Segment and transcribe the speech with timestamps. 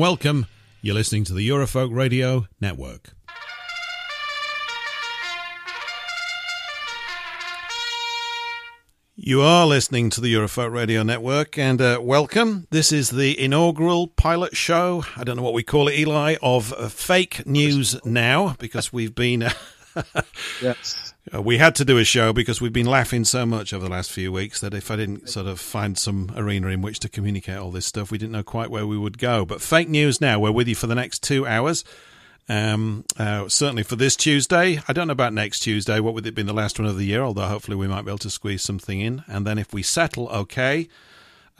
[0.00, 0.46] Welcome.
[0.80, 3.10] You're listening to the Eurofolk Radio Network.
[9.14, 12.66] You are listening to the Eurofolk Radio Network, and uh, welcome.
[12.70, 15.04] This is the inaugural pilot show.
[15.18, 19.14] I don't know what we call it, Eli, of uh, fake news now, because we've
[19.14, 19.50] been.
[20.62, 21.06] Yes.
[21.32, 23.90] Uh, we had to do a show because we've been laughing so much over the
[23.90, 27.10] last few weeks that if I didn't sort of find some arena in which to
[27.10, 29.44] communicate all this stuff, we didn't know quite where we would go.
[29.44, 30.40] But fake news now.
[30.40, 31.84] We're with you for the next two hours.
[32.48, 34.80] Um, uh, certainly for this Tuesday.
[34.88, 36.00] I don't know about next Tuesday.
[36.00, 37.22] What would it be the last one of the year?
[37.22, 39.22] Although hopefully we might be able to squeeze something in.
[39.28, 40.88] And then if we settle okay,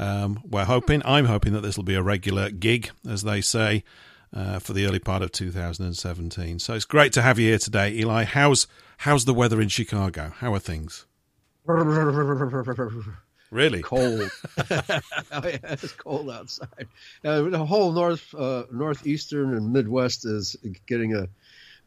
[0.01, 3.85] um, we're hoping, I'm hoping that this will be a regular gig, as they say,
[4.33, 6.59] uh, for the early part of 2017.
[6.59, 8.25] So it's great to have you here today, Eli.
[8.25, 8.67] How's
[8.99, 10.33] how's the weather in Chicago?
[10.39, 11.07] How are things?
[13.51, 14.31] Really cold.
[14.71, 14.91] oh,
[15.43, 16.87] yeah, it's cold outside.
[17.25, 20.57] Uh, the whole north, uh, northeastern, and Midwest is
[20.87, 21.27] getting a,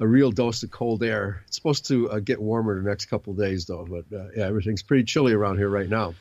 [0.01, 1.41] a real dose of cold air.
[1.47, 3.87] It's supposed to uh, get warmer the next couple days, though.
[3.89, 6.15] But uh, yeah, everything's pretty chilly around here right now.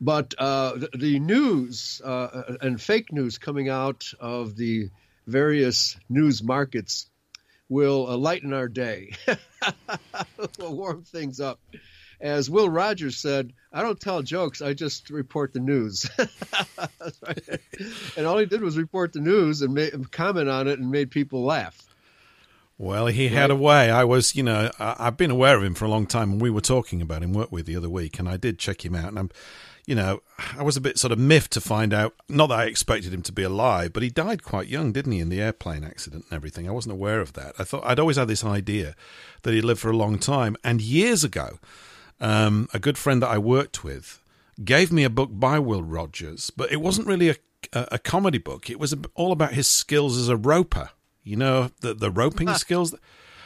[0.00, 4.88] But uh, the, the, news uh, and fake news coming out of the
[5.30, 7.08] various news markets
[7.68, 9.12] will uh, lighten our day.
[10.58, 11.60] will warm things up
[12.20, 16.08] as Will Rogers said, I don't tell jokes, I just report the news.
[18.16, 21.10] and all he did was report the news and made, comment on it and made
[21.10, 21.86] people laugh.
[22.76, 23.32] Well, he right?
[23.32, 23.90] had a way.
[23.90, 26.40] I was, you know, I, have been aware of him for a long time, and
[26.40, 28.94] we were talking about him, work with the other week, and I did check him
[28.94, 29.30] out, and I'm,
[29.86, 30.22] you know,
[30.56, 32.14] I was a bit sort of miffed to find out.
[32.28, 35.20] Not that I expected him to be alive, but he died quite young, didn't he,
[35.20, 36.68] in the airplane accident and everything.
[36.68, 37.54] I wasn't aware of that.
[37.58, 38.94] I thought I'd always had this idea
[39.42, 41.58] that he'd lived for a long time, and years ago
[42.20, 44.22] um, a good friend that I worked with
[44.62, 47.36] gave me a book by Will Rogers, but it wasn't really a,
[47.72, 48.68] a, a comedy book.
[48.68, 50.90] It was all about his skills as a roper.
[51.22, 52.94] You know, the the roping skills.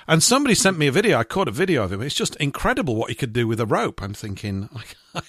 [0.07, 1.19] And somebody sent me a video.
[1.19, 2.03] I caught a video of him.
[2.03, 4.03] It's just incredible what he could do with a rope.
[4.03, 4.69] I'm thinking,
[5.15, 5.23] I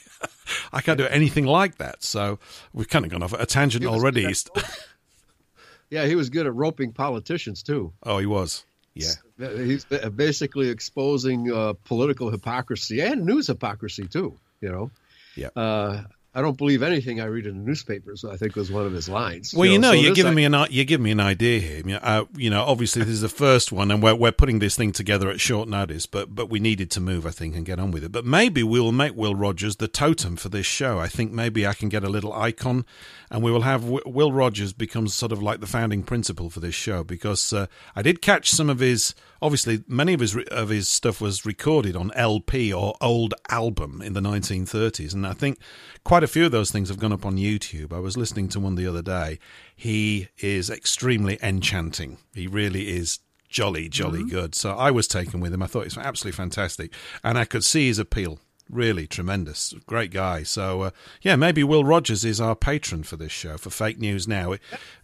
[0.81, 2.03] can't do anything like that.
[2.03, 2.40] So
[2.74, 4.22] we've kind of gone off a tangent already.
[5.90, 7.94] yeah, he was good at roping politicians too.
[8.03, 8.66] Oh, he was.
[8.94, 14.38] Yeah, he's basically exposing uh, political hypocrisy and news hypocrisy too.
[14.62, 14.91] You know.
[15.35, 15.50] Yeah.
[15.56, 16.03] Uh,
[16.35, 18.25] I don't believe anything I read in the newspapers.
[18.25, 19.53] I think was one of his lines.
[19.56, 21.59] Well, you know, you are so giving I- me an you're giving me an idea
[21.62, 22.00] here.
[22.03, 24.91] Uh, you know, obviously this is the first one, and we're we're putting this thing
[24.91, 26.06] together at short notice.
[26.06, 28.12] But but we needed to move, I think, and get on with it.
[28.12, 31.00] But maybe we will make Will Rogers the totem for this show.
[31.00, 32.85] I think maybe I can get a little icon,
[33.31, 36.59] and we will have w- Will Rogers becomes sort of like the founding principle for
[36.59, 39.16] this show because uh, I did catch some of his
[39.46, 44.14] obviously many of his of his stuff was recorded on LP or old album in
[44.14, 45.60] the 1930s, and I think
[46.04, 47.94] quite a few of those things have gone up on YouTube.
[47.94, 49.38] I was listening to one the other day.
[49.76, 52.18] He is extremely enchanting.
[52.34, 54.30] He really is jolly, jolly mm-hmm.
[54.30, 54.56] good.
[54.56, 55.62] So I was taken with him.
[55.62, 56.92] I thought it was absolutely fantastic,
[57.24, 58.40] and I could see his appeal.
[58.70, 60.42] Really tremendous, great guy.
[60.42, 60.90] So uh,
[61.22, 64.28] yeah, maybe Will Rogers is our patron for this show for fake news.
[64.28, 64.56] Now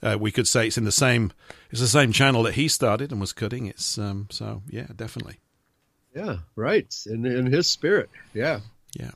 [0.02, 1.32] uh, we could say it's in the same
[1.70, 3.68] it's the same channel that he started and was cutting.
[3.68, 5.38] It's um, so yeah, definitely.
[6.16, 6.92] Yeah, right.
[7.06, 8.10] In in his spirit.
[8.34, 8.62] Yeah.
[9.00, 9.12] Yeah.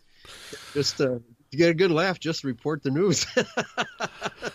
[0.73, 1.19] Just uh,
[1.51, 3.25] to get a good laugh, just report the news.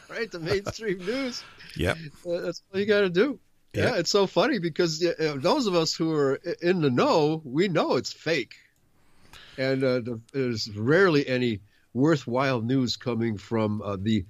[0.09, 1.43] right, the mainstream news.
[1.77, 1.95] Yeah.
[2.25, 3.41] Uh, that's all you got to do.
[3.72, 7.69] Yeah, it's so funny because uh, those of us who are in the know, we
[7.69, 8.57] know it's fake
[9.60, 10.00] and uh,
[10.32, 11.60] there's rarely any
[11.93, 14.25] worthwhile news coming from uh, the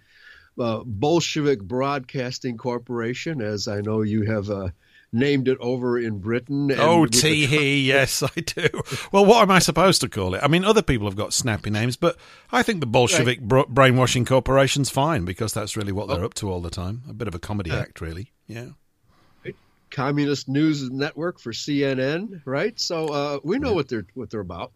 [0.58, 4.70] uh, Bolshevik Broadcasting Corporation, as I know you have uh,
[5.12, 6.72] named it over in Britain.
[6.76, 8.68] oh, tee yes, I do.
[9.12, 10.42] Well, what am I supposed to call it?
[10.42, 12.16] I mean, other people have got snappy names, but
[12.50, 13.48] I think the Bolshevik right.
[13.48, 16.26] bro- Brainwashing Corporation's fine because that's really what they're oh.
[16.26, 17.02] up to all the time.
[17.08, 18.32] A bit of a comedy act, really.
[18.48, 18.70] Yeah.
[19.90, 22.78] Communist News Network for CNN, right?
[22.78, 24.72] So uh, we know what they're what they're about.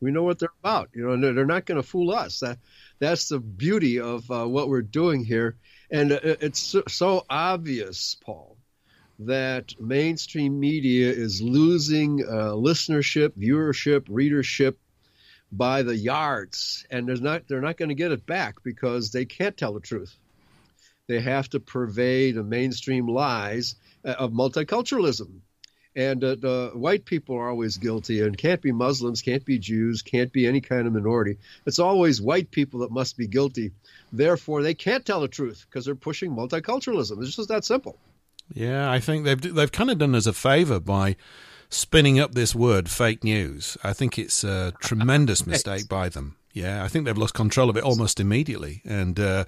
[0.00, 0.90] We know what they're about.
[0.94, 2.40] You know, they're not going to fool us.
[2.40, 2.58] That
[2.98, 5.56] that's the beauty of uh, what we're doing here,
[5.90, 8.56] and uh, it's so, so obvious, Paul,
[9.20, 14.78] that mainstream media is losing uh, listenership, viewership, readership
[15.52, 19.24] by the yards, and there's not they're not going to get it back because they
[19.24, 20.16] can't tell the truth.
[21.06, 23.74] They have to purvey the mainstream lies
[24.04, 25.40] uh, of multiculturalism
[26.00, 30.00] and uh, the white people are always guilty and can't be Muslims, can't be Jews,
[30.00, 31.36] can't be any kind of minority.
[31.66, 33.72] It's always white people that must be guilty.
[34.10, 37.22] Therefore, they can't tell the truth because they're pushing multiculturalism.
[37.22, 37.98] It's just that simple.
[38.52, 41.16] Yeah, I think they've they've kind of done us a favor by
[41.68, 43.76] spinning up this word fake news.
[43.84, 46.36] I think it's a tremendous mistake by them.
[46.52, 49.44] Yeah, I think they've lost control of it almost immediately, and uh,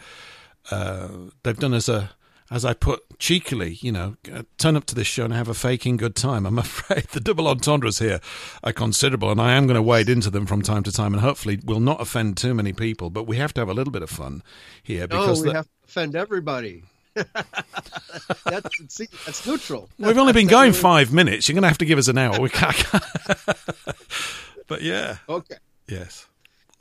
[0.70, 1.08] uh,
[1.43, 2.10] they've done us a
[2.52, 5.54] as I put cheekily, you know, uh, turn up to this show and have a
[5.54, 6.44] faking good time.
[6.44, 8.20] I'm afraid the double entendres here
[8.64, 11.22] are considerable, and I am going to wade into them from time to time, and
[11.22, 13.10] hopefully will not offend too many people.
[13.10, 14.42] But we have to have a little bit of fun
[14.82, 16.82] here because no, we the, have to offend everybody.
[17.14, 19.88] that's see, that's neutral.
[19.98, 21.48] We've only been going five minutes.
[21.48, 22.40] You're going to have to give us an hour.
[22.40, 22.84] We can't.
[24.66, 25.19] but yeah.
[25.28, 25.56] Okay.
[25.86, 26.26] Yes.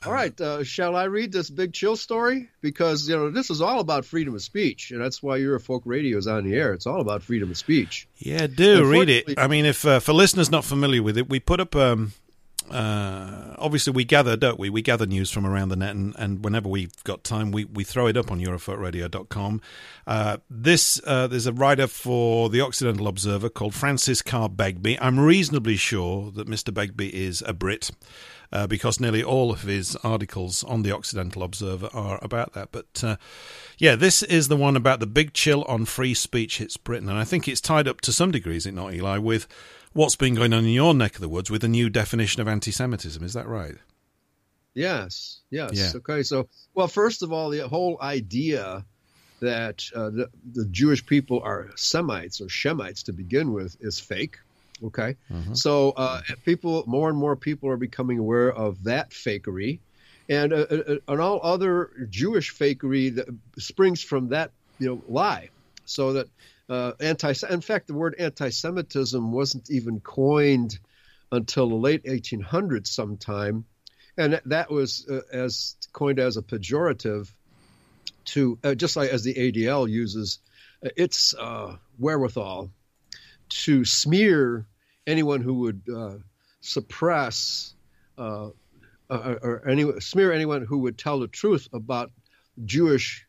[0.04, 0.38] All right.
[0.40, 2.48] Uh, shall I read this big chill story?
[2.60, 6.18] Because you know this is all about freedom of speech, and that's why Eurofolk Radio
[6.18, 6.72] is on the air.
[6.72, 8.08] It's all about freedom of speech.
[8.18, 9.38] Yeah, do read it.
[9.38, 12.12] I mean, if uh, for listeners not familiar with it, we put up um,
[12.70, 14.70] uh, obviously we gather, don't we?
[14.70, 17.84] We gather news from around the net, and, and whenever we've got time, we, we
[17.84, 19.60] throw it up on Eurofolkradio.com.
[20.06, 24.98] Uh, this uh, there's a writer for the Occidental Observer called Francis Carr Begbie.
[25.00, 26.72] I'm reasonably sure that Mr.
[26.72, 27.90] Begbie is a Brit.
[28.52, 32.68] Uh, because nearly all of his articles on the Occidental Observer are about that.
[32.70, 33.16] But uh,
[33.78, 37.18] yeah, this is the one about the big chill on free speech hits Britain, and
[37.18, 39.48] I think it's tied up to some degree, is it not, Eli, with
[39.94, 42.48] what's been going on in your neck of the woods with a new definition of
[42.48, 43.24] anti-Semitism.
[43.24, 43.76] Is that right?
[44.74, 45.40] Yes.
[45.50, 45.72] Yes.
[45.72, 45.92] Yeah.
[45.96, 46.22] Okay.
[46.22, 48.84] So, well, first of all, the whole idea
[49.40, 54.38] that uh, the, the Jewish people are Semites or Shemites to begin with is fake.
[54.84, 55.16] Okay.
[55.30, 55.54] Mm-hmm.
[55.54, 59.80] So, uh, people, more and more people are becoming aware of that fakery.
[60.28, 64.52] And, uh, uh, uh and all other Jewish fakery that springs from that
[64.82, 65.50] you know lie.
[65.84, 66.28] So that
[66.68, 67.32] uh, anti.
[67.48, 70.78] In fact, the word anti-Semitism wasn't even coined
[71.30, 73.64] until the late 1800s, sometime,
[74.16, 77.32] and that was uh, as coined as a pejorative
[78.24, 80.40] to uh, just like as the ADL uses
[80.82, 82.70] its uh, wherewithal
[83.48, 84.66] to smear
[85.06, 86.14] anyone who would uh,
[86.60, 87.74] suppress
[89.12, 92.10] or, or any, smear anyone who would tell the truth about
[92.64, 93.26] Jewish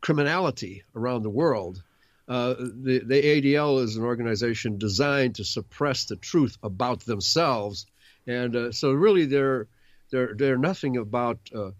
[0.00, 1.82] criminality around the world.
[2.28, 7.86] Uh, the, the ADL is an organization designed to suppress the truth about themselves,
[8.26, 9.66] and uh, so really they're
[10.10, 11.70] they're they're nothing about uh,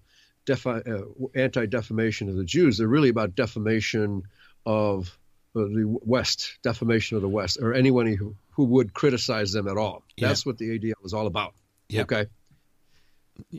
[0.46, 1.02] defi- uh,
[1.34, 2.78] anti-defamation of the Jews.
[2.78, 4.22] They're really about defamation
[4.64, 5.18] of
[5.54, 10.02] the West, defamation of the West, or anyone who, who would criticize them at all.
[10.18, 11.54] That's what the ADL is all about.
[11.88, 12.12] Yep.
[12.12, 12.26] Okay.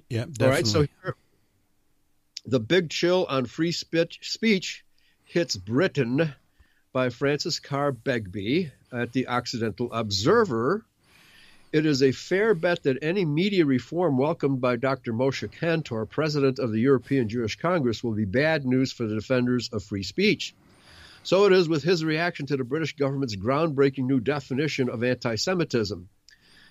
[0.10, 0.26] Yeah.
[0.26, 0.46] Definitely.
[0.46, 0.68] All right.
[0.68, 1.16] So here,
[2.46, 4.84] the big chill on free speech, speech
[5.24, 6.34] hits Britain
[6.92, 10.84] by Francis Carr Begbie at the Occidental Observer.
[11.72, 15.14] It is a fair bet that any media reform welcomed by Dr.
[15.14, 19.70] Moshe Kantor, president of the European Jewish Congress, will be bad news for the defenders
[19.72, 20.56] of free speech.
[21.24, 25.36] So it is with his reaction to the British government's groundbreaking new definition of anti
[25.36, 26.08] Semitism.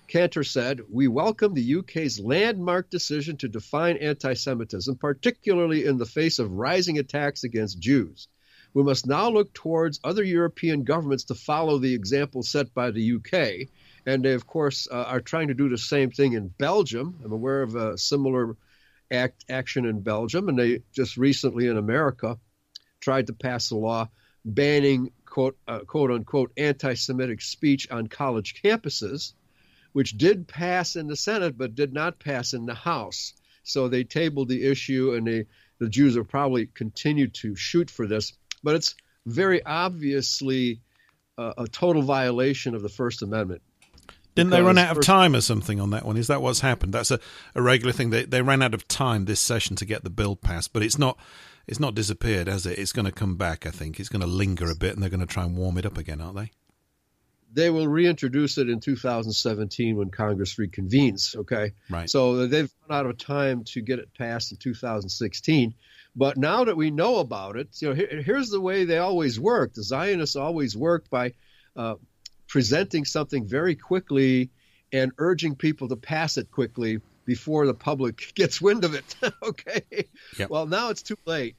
[0.07, 6.05] Kantor said, We welcome the UK's landmark decision to define anti Semitism, particularly in the
[6.05, 8.27] face of rising attacks against Jews.
[8.73, 13.15] We must now look towards other European governments to follow the example set by the
[13.15, 13.69] UK.
[14.05, 17.19] And they, of course, uh, are trying to do the same thing in Belgium.
[17.23, 18.57] I'm aware of a similar
[19.11, 20.49] act, action in Belgium.
[20.49, 22.37] And they just recently in America
[22.99, 24.09] tried to pass a law
[24.45, 29.33] banning quote, uh, quote unquote anti Semitic speech on college campuses,
[29.93, 33.33] which did pass in the Senate but did not pass in the House.
[33.63, 35.45] So they tabled the issue, and they,
[35.79, 40.81] the Jews will probably continue to shoot for this but it's very obviously
[41.37, 43.61] a, a total violation of the First Amendment.
[44.35, 46.15] Didn't they run out of time or something on that one?
[46.15, 46.93] Is that what's happened?
[46.93, 47.19] That's a,
[47.55, 48.09] a regular thing.
[48.09, 50.97] They they ran out of time this session to get the bill passed, but it's
[50.97, 51.17] not
[51.69, 52.79] it's not disappeared, has it?
[52.79, 53.67] It's going to come back.
[53.67, 55.77] I think it's going to linger a bit, and they're going to try and warm
[55.77, 56.51] it up again, aren't they?
[57.53, 61.35] They will reintroduce it in 2017 when Congress reconvenes.
[61.35, 62.09] Okay, right.
[62.09, 65.75] So they've run out of time to get it passed in 2016.
[66.15, 69.39] But now that we know about it, you know, here, here's the way they always
[69.39, 69.73] work.
[69.73, 71.33] The Zionists always work by
[71.75, 71.95] uh,
[72.47, 74.49] presenting something very quickly
[74.91, 76.99] and urging people to pass it quickly
[77.29, 79.15] before the public gets wind of it.
[79.43, 80.07] okay.
[80.39, 80.49] Yep.
[80.49, 81.55] Well, now it's too late.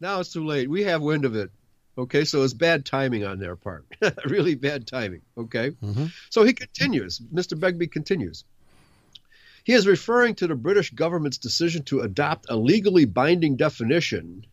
[0.00, 0.70] Now it's too late.
[0.70, 1.50] We have wind of it.
[1.98, 3.84] Okay, so it's bad timing on their part.
[4.24, 5.20] really bad timing.
[5.36, 5.72] Okay.
[5.72, 6.06] Mm-hmm.
[6.30, 7.20] So he continues.
[7.20, 7.60] Mr.
[7.60, 8.44] Begbie continues.
[9.62, 14.46] He is referring to the British government's decision to adopt a legally binding definition,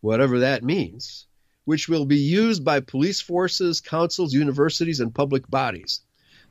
[0.00, 1.26] whatever that means,
[1.66, 6.00] which will be used by police forces, councils, universities, and public bodies.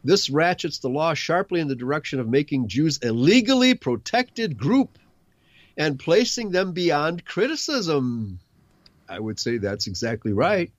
[0.04, 4.98] This ratchets the law sharply in the direction of making Jews a legally protected group
[5.78, 8.40] and placing them beyond criticism.
[9.08, 10.72] I would say that's exactly right.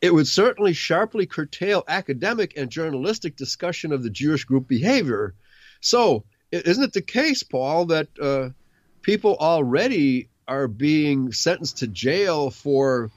[0.00, 5.34] It would certainly sharply curtail academic and journalistic discussion of the Jewish group behavior,
[5.84, 8.50] so, isn't it the case, Paul, that uh,
[9.02, 13.10] people already are being sentenced to jail for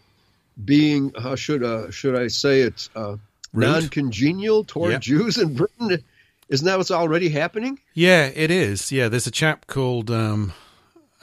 [0.66, 3.16] being how should uh, should I say it, uh,
[3.54, 5.02] non-congenial toward yep.
[5.02, 6.04] Jews in Britain.
[6.50, 7.80] Isn't that what's already happening?
[7.94, 8.92] Yeah, it is.
[8.92, 10.10] Yeah, there's a chap called.
[10.10, 10.54] Um,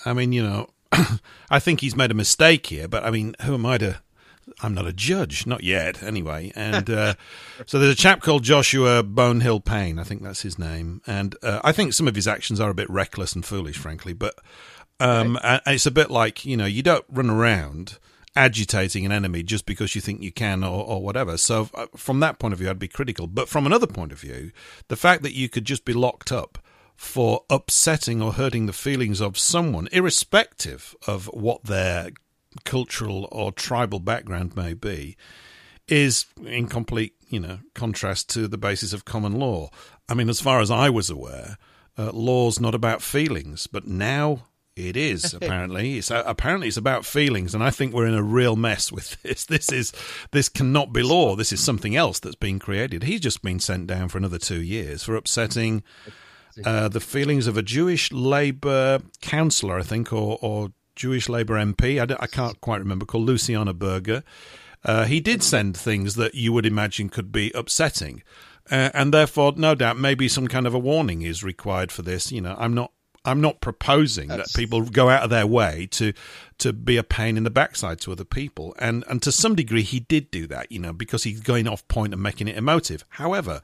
[0.04, 0.68] I mean, you know,
[1.50, 4.00] I think he's made a mistake here, but I mean, who am I to?
[4.62, 6.52] I'm not a judge, not yet, anyway.
[6.54, 7.14] And uh,
[7.66, 11.60] so there's a chap called Joshua Bonehill Paine, I think that's his name, and uh,
[11.64, 14.12] I think some of his actions are a bit reckless and foolish, frankly.
[14.12, 14.34] But
[15.00, 15.60] um, right.
[15.66, 17.98] it's a bit like you know, you don't run around
[18.36, 21.36] agitating an enemy just because you think you can or, or whatever.
[21.36, 23.26] So, uh, from that point of view, I'd be critical.
[23.26, 24.50] But from another point of view,
[24.88, 26.58] the fact that you could just be locked up
[26.96, 32.10] for upsetting or hurting the feelings of someone, irrespective of what their
[32.64, 35.16] cultural or tribal background may be,
[35.88, 39.70] is in complete, you know, contrast to the basis of common law.
[40.08, 41.58] I mean, as far as I was aware,
[41.98, 45.98] uh, law's not about feelings, but now it is apparently.
[45.98, 49.16] It's uh, apparently it's about feelings, and I think we're in a real mess with
[49.22, 49.46] this.
[49.46, 49.92] This is
[50.32, 51.36] this cannot be law.
[51.36, 53.04] This is something else that's been created.
[53.04, 55.82] He's just been sent down for another two years for upsetting
[56.64, 61.98] uh, the feelings of a Jewish Labour councillor, I think, or, or Jewish Labour MP.
[61.98, 63.04] I, I, can't quite remember.
[63.04, 64.22] Called Luciana Berger.
[64.84, 68.22] Uh, he did send things that you would imagine could be upsetting.
[68.70, 72.30] Uh, and therefore, no doubt, maybe some kind of a warning is required for this.
[72.30, 72.92] You know, I'm not
[73.24, 74.52] I'm not proposing That's...
[74.52, 76.12] that people go out of their way to
[76.58, 78.74] to be a pain in the backside to other people.
[78.78, 81.86] And and to some degree he did do that, you know, because he's going off
[81.88, 83.04] point and making it emotive.
[83.10, 83.60] However,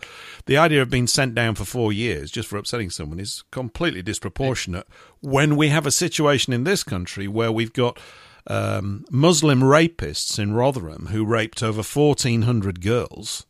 [0.47, 4.03] the idea of being sent down for four years just for upsetting someone is completely
[4.03, 4.87] disproportionate
[5.21, 7.99] when we have a situation in this country where we've got
[8.47, 13.47] um, Muslim rapists in Rotherham who raped over 1,400 girls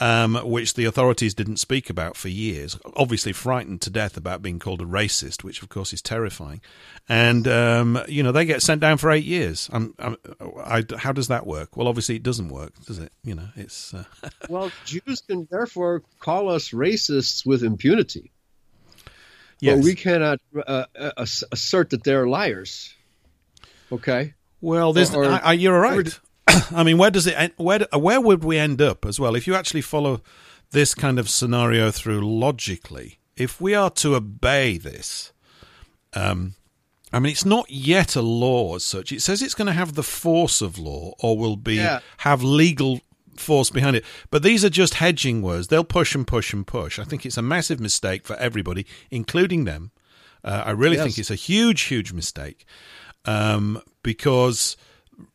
[0.00, 2.78] um, which the authorities didn't speak about for years.
[2.96, 6.60] Obviously, frightened to death about being called a racist, which of course is terrifying.
[7.08, 9.68] And um, you know they get sent down for eight years.
[9.72, 10.16] I'm, I'm,
[10.64, 11.76] I, how does that work?
[11.76, 13.12] Well, obviously it doesn't work, does it?
[13.22, 14.04] You know, it's uh...
[14.48, 18.32] well, Jews can therefore call us racists with impunity.
[19.60, 19.76] Yes.
[19.76, 22.92] But we cannot uh, uh assert that they're liars.
[23.92, 24.34] Okay.
[24.60, 26.18] Well, there's or, or, I, I, you're right.
[26.74, 29.54] I mean, where does it where where would we end up as well if you
[29.54, 30.20] actually follow
[30.70, 33.18] this kind of scenario through logically?
[33.36, 35.32] If we are to obey this,
[36.12, 36.54] um,
[37.12, 39.12] I mean, it's not yet a law as such.
[39.12, 42.00] It says it's going to have the force of law or will be yeah.
[42.18, 43.00] have legal
[43.36, 44.04] force behind it.
[44.30, 45.68] But these are just hedging words.
[45.68, 46.98] They'll push and push and push.
[46.98, 49.90] I think it's a massive mistake for everybody, including them.
[50.42, 51.04] Uh, I really yes.
[51.04, 52.66] think it's a huge, huge mistake
[53.24, 54.76] um, because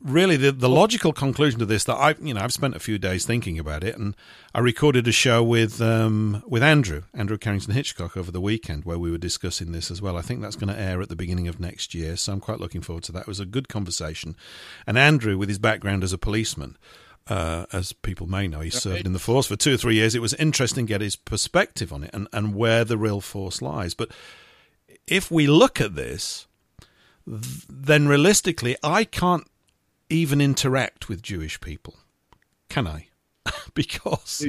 [0.02, 2.98] really the, the logical conclusion to this that I you know I've spent a few
[2.98, 4.16] days thinking about it and
[4.54, 9.00] I recorded a show with um, with Andrew Andrew Carrington Hitchcock over the weekend where
[9.00, 10.18] we were discussing this as well.
[10.18, 12.60] I think that's going to air at the beginning of next year, so I'm quite
[12.60, 13.22] looking forward to that.
[13.22, 14.36] It was a good conversation,
[14.88, 16.78] and Andrew with his background as a policeman.
[17.28, 20.16] Uh, as people may know, he served in the force for two or three years.
[20.16, 23.62] It was interesting to get his perspective on it and, and where the real force
[23.62, 23.94] lies.
[23.94, 24.10] But
[25.06, 26.48] if we look at this,
[27.28, 29.46] then realistically, I can't
[30.10, 31.96] even interact with Jewish people,
[32.70, 33.08] can I?
[33.74, 34.46] because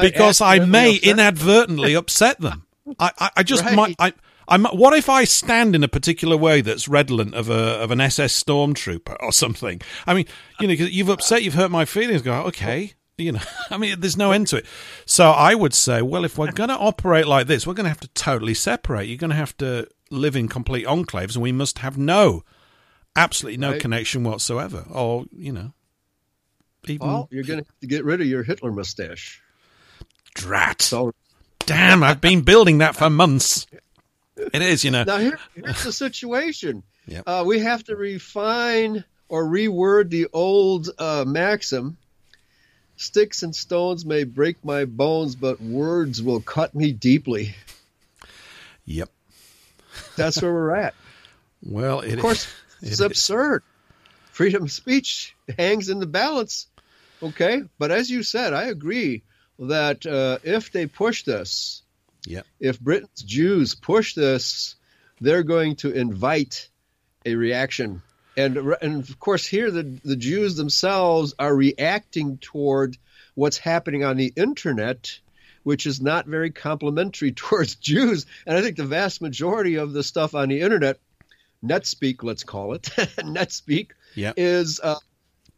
[0.00, 2.66] because I may inadvertently upset them.
[2.98, 3.74] I, I, I just right.
[3.74, 3.96] might.
[3.98, 4.12] I,
[4.48, 8.00] I'm, what if I stand in a particular way that's redolent of a of an
[8.00, 9.80] SS stormtrooper or something?
[10.06, 10.26] I mean,
[10.58, 12.22] you know, you've upset, you've hurt my feelings.
[12.22, 13.40] Go, okay, you know,
[13.70, 14.66] I mean, there's no end to it.
[15.06, 17.90] So I would say, well, if we're going to operate like this, we're going to
[17.90, 19.06] have to totally separate.
[19.06, 22.42] You're going to have to live in complete enclaves, and we must have no
[23.16, 23.80] absolutely no right.
[23.80, 24.84] connection whatsoever.
[24.90, 25.72] Or you know,
[26.86, 29.42] even well, you're going to have to get rid of your Hitler mustache.
[30.34, 30.82] Drat!
[30.82, 31.12] So,
[31.66, 33.66] Damn, I've been building that for months.
[34.36, 35.04] It is, you know.
[35.04, 36.82] Now here, here's the situation.
[37.06, 37.24] Yep.
[37.26, 41.96] Uh, we have to refine or reword the old uh, maxim:
[42.96, 47.56] "Sticks and stones may break my bones, but words will cut me deeply."
[48.84, 49.10] Yep.
[50.14, 50.94] That's where we're at.
[51.62, 52.46] Well, of course,
[52.82, 53.62] it's absurd.
[54.32, 56.66] Freedom of speech hangs in the balance.
[57.22, 59.22] Okay, but as you said, I agree
[59.58, 61.82] that uh, if they push this,
[62.24, 64.76] yeah, if Britain's Jews push this,
[65.20, 66.68] they're going to invite
[67.26, 68.00] a reaction,
[68.36, 72.96] and and of course here the the Jews themselves are reacting toward
[73.34, 75.20] what's happening on the internet
[75.62, 78.26] which is not very complimentary towards Jews.
[78.46, 80.98] And I think the vast majority of the stuff on the internet
[81.64, 82.82] NetSpeak, let's call it
[83.18, 84.34] NetSpeak, yep.
[84.36, 84.98] is uh,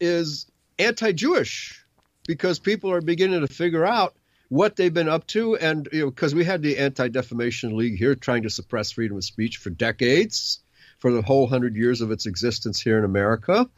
[0.00, 0.46] is
[0.78, 1.84] anti-Jewish
[2.26, 4.14] because people are beginning to figure out
[4.48, 8.14] what they've been up to, and you know, because we had the Anti-Defamation League here
[8.14, 10.60] trying to suppress freedom of speech for decades,
[10.98, 13.68] for the whole hundred years of its existence here in America.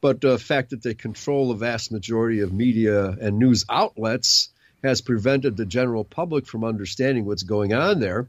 [0.00, 4.50] but the fact that they control the vast majority of media and news outlets
[4.82, 8.28] has prevented the general public from understanding what's going on there.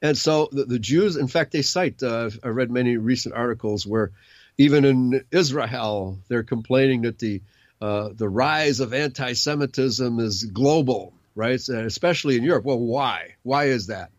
[0.00, 3.86] And so the, the Jews, in fact, they cite, uh, I read many recent articles
[3.86, 4.12] where
[4.56, 7.40] even in Israel, they're complaining that the
[7.80, 11.60] uh, the rise of anti-Semitism is global, right?
[11.68, 12.64] Especially in Europe.
[12.64, 13.36] Well, why?
[13.44, 14.10] Why is that?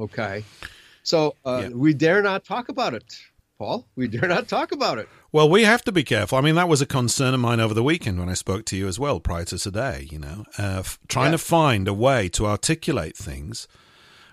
[0.00, 0.44] Okay,
[1.02, 1.68] so uh, yeah.
[1.76, 3.04] we dare not talk about it,
[3.58, 3.86] Paul.
[3.96, 5.08] We dare not talk about it.
[5.30, 6.38] Well, we have to be careful.
[6.38, 8.76] I mean, that was a concern of mine over the weekend when I spoke to
[8.76, 10.06] you as well, prior to today.
[10.10, 11.32] You know, uh, f- trying yeah.
[11.32, 13.68] to find a way to articulate things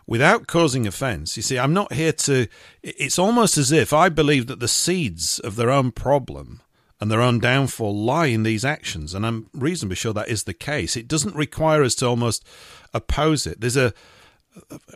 [0.06, 1.38] without causing offense.
[1.38, 2.48] You see, I'm not here to.
[2.82, 6.62] It's almost as if I believe that the seeds of their own problem
[7.00, 10.54] and their own downfall lie in these actions, and I'm reasonably sure that is the
[10.54, 10.96] case.
[10.96, 12.46] It doesn't require us to almost
[12.94, 13.60] oppose it.
[13.60, 13.94] There's a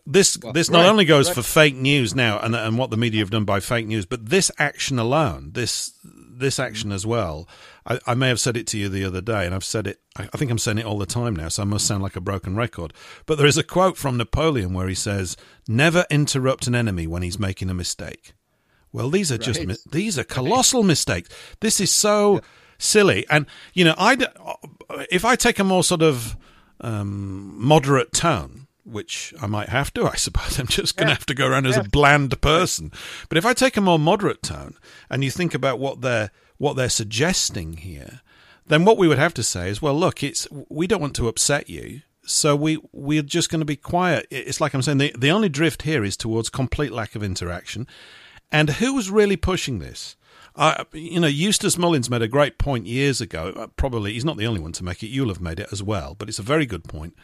[0.06, 1.36] this well, this not right, only goes right.
[1.36, 4.28] for fake news now and and what the media have done by fake news, but
[4.28, 7.48] this action alone, this this action as well.
[7.88, 10.02] I, I, may have said it to you the other day, and I've said it.
[10.18, 12.16] I, I think I'm saying it all the time now, so I must sound like
[12.16, 12.94] a broken record.
[13.26, 17.24] But there is a quote from Napoleon where he says, "Never interrupt an enemy when
[17.24, 18.34] he's making a mistake."
[18.92, 21.30] Well, these are just these are colossal mistakes.
[21.62, 22.40] This is so yeah.
[22.78, 24.18] silly, and you know, I
[25.10, 26.36] if I take a more sort of
[26.82, 30.58] um, moderate tone which I might have to, I suppose.
[30.60, 31.16] I'm just going to yeah.
[31.16, 31.82] have to go around as yeah.
[31.82, 32.92] a bland person.
[33.28, 34.76] But if I take a more moderate tone
[35.10, 38.22] and you think about what they're what they're suggesting here,
[38.68, 41.28] then what we would have to say is, well, look, it's we don't want to
[41.28, 44.28] upset you, so we we're just going to be quiet.
[44.30, 47.88] It's like I'm saying the the only drift here is towards complete lack of interaction.
[48.52, 50.16] And who was really pushing this?
[50.56, 53.54] Uh, you know, Eustace Mullins made a great point years ago.
[53.56, 55.08] Uh, probably he's not the only one to make it.
[55.08, 57.16] You'll have made it as well, but it's a very good point,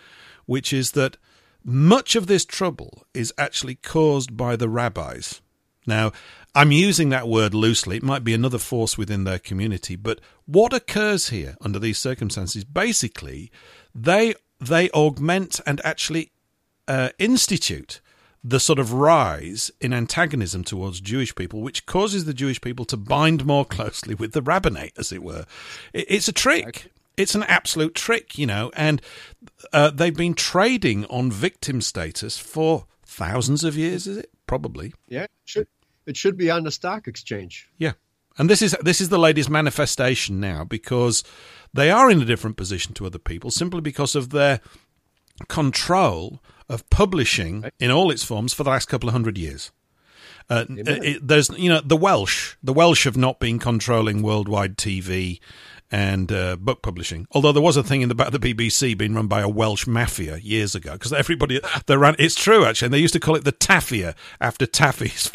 [0.45, 1.17] which is that
[1.63, 5.41] much of this trouble is actually caused by the rabbis.
[5.87, 6.11] Now,
[6.55, 7.97] I'm using that word loosely.
[7.97, 12.63] It might be another force within their community, but what occurs here under these circumstances?
[12.63, 13.51] Basically,
[13.93, 16.31] they they augment and actually
[16.87, 18.01] uh, institute
[18.43, 22.97] the sort of rise in antagonism towards Jewish people, which causes the Jewish people to
[22.97, 25.45] bind more closely with the rabbinate, as it were.
[25.93, 29.01] It's a trick it's an absolute trick, you know, and
[29.71, 34.07] uh, they've been trading on victim status for thousands of years.
[34.07, 34.93] Is it probably?
[35.07, 35.67] Yeah, should
[36.05, 37.69] it should be on the stock exchange.
[37.77, 37.93] Yeah,
[38.37, 41.23] and this is this is the latest manifestation now because
[41.73, 44.59] they are in a different position to other people simply because of their
[45.47, 47.73] control of publishing right.
[47.79, 49.71] in all its forms for the last couple of hundred years.
[50.49, 52.55] Uh, it, there's, you know, the Welsh.
[52.61, 55.39] The Welsh have not been controlling worldwide TV
[55.91, 57.27] and uh, book publishing.
[57.31, 59.49] Although there was a thing in the back of the BBC being run by a
[59.49, 62.15] Welsh mafia years ago, because everybody they ran.
[62.19, 65.31] It's true actually, and they used to call it the Taffia after Taffies.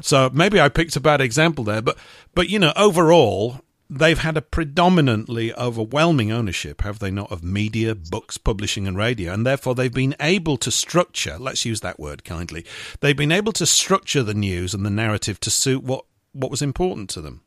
[0.04, 1.98] so maybe I picked a bad example there, but
[2.34, 3.60] but you know overall.
[3.94, 9.34] They've had a predominantly overwhelming ownership, have they not, of media, books, publishing, and radio,
[9.34, 11.36] and therefore they've been able to structure.
[11.38, 12.64] Let's use that word kindly.
[13.00, 16.62] They've been able to structure the news and the narrative to suit what what was
[16.62, 17.42] important to them.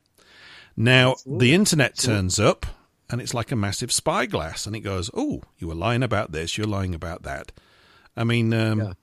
[0.78, 1.48] Now, Absolutely.
[1.48, 2.22] the internet Absolutely.
[2.22, 2.66] turns up
[3.10, 6.58] and it's like a massive spyglass and it goes, oh, you were lying about this,
[6.58, 7.52] you're lying about that.
[8.18, 8.96] I mean, um,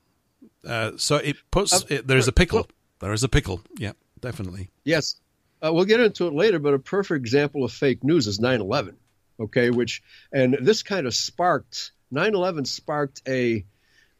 [0.63, 0.71] yeah.
[0.71, 2.67] uh, so it puts, uh, it, there's a pickle.
[2.99, 3.61] There is a pickle.
[3.77, 4.69] Yeah, definitely.
[4.83, 5.15] Yes.
[5.61, 8.61] Uh, we'll get into it later, but a perfect example of fake news is 9
[8.61, 8.97] 11.
[9.39, 13.65] Okay, which, and this kind of sparked, 9 11 sparked a,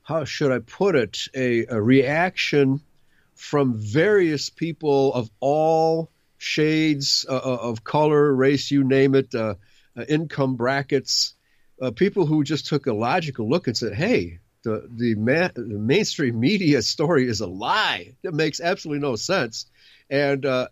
[0.02, 2.82] how should I put it, a, a reaction
[3.36, 6.10] from various people of all
[6.44, 9.56] shades uh, uh, of color, race, you name it, uh,
[9.98, 11.36] uh, income brackets,
[11.82, 15.62] uh, people who just took a logical look and said, hey, the, the, ma- the,
[15.64, 18.16] mainstream media story is a lie.
[18.24, 19.66] It makes absolutely no sense.
[20.10, 20.68] And, uh,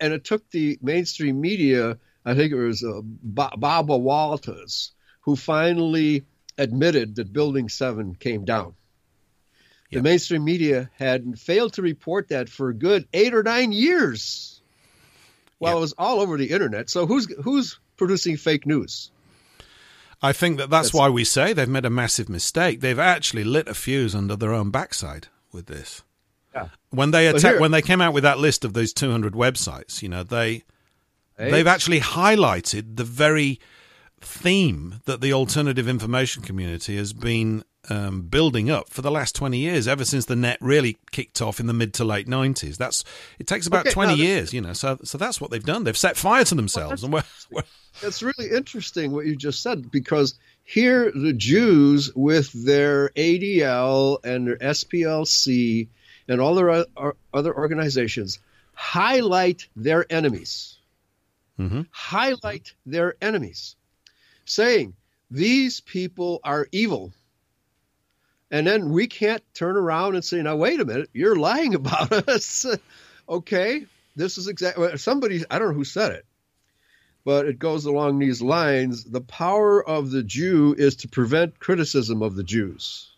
[0.00, 2.84] and it took the mainstream media, I think it was
[3.22, 6.24] Barbara Walters, who finally
[6.58, 8.74] admitted that Building 7 came down.
[9.92, 14.53] The mainstream media had failed to report that for a good eight or nine years.
[15.64, 16.90] Well, it was all over the internet.
[16.90, 19.10] So who's who's producing fake news?
[20.22, 22.80] I think that that's, that's why we say they've made a massive mistake.
[22.80, 26.02] They've actually lit a fuse under their own backside with this.
[26.54, 26.68] Yeah.
[26.90, 30.08] When they attack, when they came out with that list of those 200 websites, you
[30.08, 30.62] know, they
[31.36, 31.50] hey.
[31.50, 33.60] they've actually highlighted the very
[34.20, 39.58] theme that the alternative information community has been um, building up for the last 20
[39.58, 42.76] years, ever since the net really kicked off in the mid to late 90s.
[42.76, 43.04] That's
[43.38, 45.84] It takes about okay, 20 years, you know, so so that's what they've done.
[45.84, 47.02] They've set fire to themselves.
[47.02, 47.62] Well, and we're, we're...
[48.02, 54.46] That's really interesting what you just said, because here the Jews with their ADL and
[54.46, 55.88] their SPLC
[56.26, 56.86] and all their
[57.32, 58.38] other organizations
[58.74, 60.78] highlight their enemies
[61.58, 61.82] mm-hmm.
[61.90, 63.76] highlight their enemies,
[64.44, 64.94] saying,
[65.30, 67.12] These people are evil.
[68.50, 72.12] And then we can't turn around and say, Now, wait a minute, you're lying about
[72.28, 72.66] us.
[73.28, 76.26] okay, this is exactly somebody, I don't know who said it,
[77.24, 79.04] but it goes along these lines.
[79.04, 83.10] The power of the Jew is to prevent criticism of the Jews.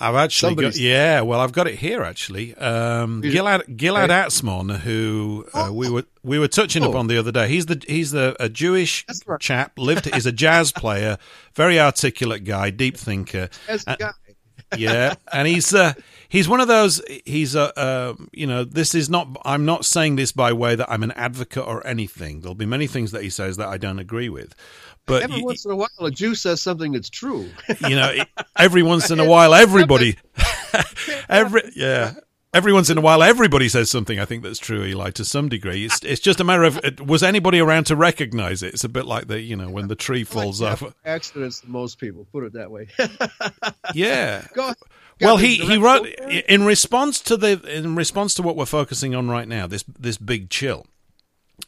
[0.00, 2.54] I've actually got, yeah, well, I've got it here actually.
[2.56, 4.26] Um, Gilad Gilad right.
[4.26, 5.72] Atzmon, who uh, oh.
[5.72, 6.90] we were we were touching oh.
[6.90, 7.46] upon the other day.
[7.46, 9.38] He's the he's the a Jewish right.
[9.38, 9.78] chap.
[9.78, 10.12] Lived.
[10.12, 11.18] He's a jazz player,
[11.54, 13.48] very articulate guy, deep thinker.
[13.68, 14.10] As guy.
[14.76, 15.92] Yeah, and he's uh,
[16.28, 17.02] he's one of those.
[17.24, 19.28] He's a uh, you know this is not.
[19.44, 22.40] I'm not saying this by way that I'm an advocate or anything.
[22.40, 24.54] There'll be many things that he says that I don't agree with,
[25.06, 27.48] but every once in a while, a Jew says something that's true.
[27.88, 28.14] you know,
[28.56, 30.16] every once in a while, everybody,
[31.28, 32.14] every yeah,
[32.52, 34.18] every once in a while, everybody says something.
[34.18, 35.84] I think that's true, Eli, to some degree.
[35.84, 38.74] It's it's just a matter of was anybody around to recognize it?
[38.74, 40.94] It's a bit like the you know when the tree falls like off.
[41.04, 42.26] Accidents to most people.
[42.32, 42.88] Put it that way.
[43.94, 44.46] yeah.
[45.20, 49.28] Well, he, he wrote in response to the in response to what we're focusing on
[49.28, 49.68] right now.
[49.68, 50.84] This this big chill.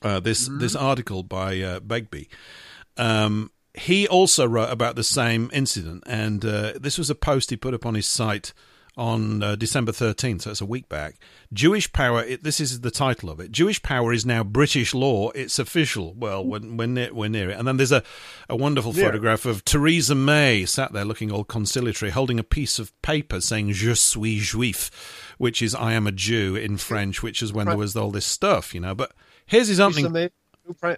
[0.02, 0.58] Uh, this mm-hmm.
[0.58, 2.28] this article by uh, Begbie.
[2.96, 7.56] Um, he also wrote about the same incident, and uh, this was a post he
[7.56, 8.52] put up on his site
[8.96, 11.16] on uh, December 13th, so it's a week back.
[11.52, 13.50] Jewish power, it, this is the title of it.
[13.50, 15.30] Jewish power is now British law.
[15.30, 16.14] It's official.
[16.14, 17.58] Well, we're, we're, near, we're near it.
[17.58, 18.02] And then there's a,
[18.48, 19.06] a wonderful yeah.
[19.06, 23.72] photograph of Theresa May sat there looking all conciliatory, holding a piece of paper saying,
[23.72, 24.90] Je suis juif,
[25.38, 28.26] which is I am a Jew in French, which is when there was all this
[28.26, 28.94] stuff, you know.
[28.94, 29.12] But
[29.46, 30.30] here's his opening
[30.72, 30.96] prime,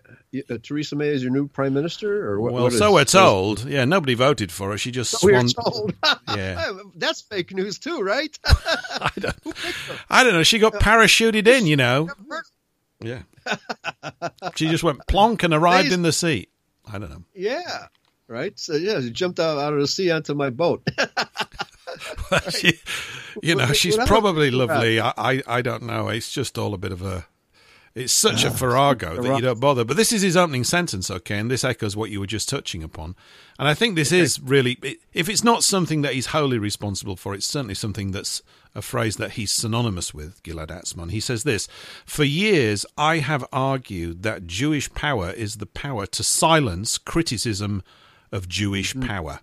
[0.49, 2.53] uh, Theresa May is your new prime minister, or what?
[2.53, 3.65] Well, what so we're told.
[3.65, 4.79] Yeah, nobody voted for her.
[4.79, 5.95] She just so We're told.
[6.29, 8.39] yeah, that's fake news too, right?
[8.45, 9.37] I don't.
[10.09, 10.45] I don't know.
[10.45, 12.09] She got parachuted in, you know.
[13.01, 13.23] Yeah.
[14.55, 16.51] she just went plonk and arrived in the seat.
[16.87, 17.25] I don't know.
[17.35, 17.87] Yeah.
[18.29, 18.59] Right.
[18.59, 20.87] So yeah, she jumped out, out of the sea onto my boat.
[22.31, 22.79] well, she,
[23.43, 25.01] you know, she's probably lovely.
[25.01, 26.09] I, I, I don't know.
[26.09, 27.27] It's just all a bit of a
[27.97, 29.83] it's such a farrago that you don't bother.
[29.83, 32.83] But this is his opening sentence, okay, and this echoes what you were just touching
[32.83, 33.17] upon.
[33.59, 34.21] And I think this okay.
[34.21, 34.79] is really,
[35.15, 38.43] if it's not something that he's wholly responsible for, it's certainly something that's
[38.75, 41.11] a phrase that he's synonymous with, Gilad Atzmon.
[41.11, 41.69] He says this
[42.05, 47.83] For years, I have argued that Jewish power is the power to silence criticism
[48.31, 49.09] of Jewish mm-hmm.
[49.09, 49.41] power.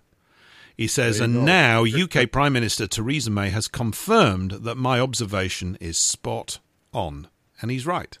[0.76, 5.98] He says, and now UK Prime Minister Theresa May has confirmed that my observation is
[5.98, 6.60] spot
[6.92, 7.26] on.
[7.60, 8.16] And he's right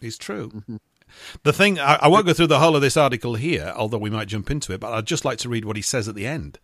[0.00, 0.50] is true.
[0.50, 0.76] Mm-hmm.
[1.42, 4.10] The thing, I, I, won't go through the whole of this article here, although we
[4.10, 6.26] might jump into it, but I'd just like to read what he says at the
[6.26, 6.58] end.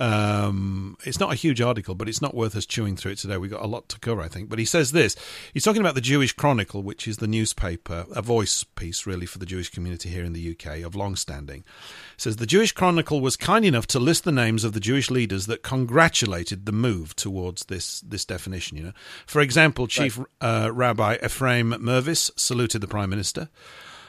[0.00, 3.36] Um, it's not a huge article, but it's not worth us chewing through it today.
[3.36, 4.48] We've got a lot to cover, I think.
[4.48, 5.14] But he says this
[5.52, 9.38] he's talking about the Jewish Chronicle, which is the newspaper, a voice piece really for
[9.38, 11.64] the Jewish community here in the UK of long standing.
[12.16, 15.46] says the Jewish Chronicle was kind enough to list the names of the Jewish leaders
[15.46, 18.76] that congratulated the move towards this, this definition.
[18.76, 18.92] You know,
[19.26, 20.26] For example, Chief right.
[20.40, 23.50] uh, Rabbi Ephraim Mirvis saluted the Prime Minister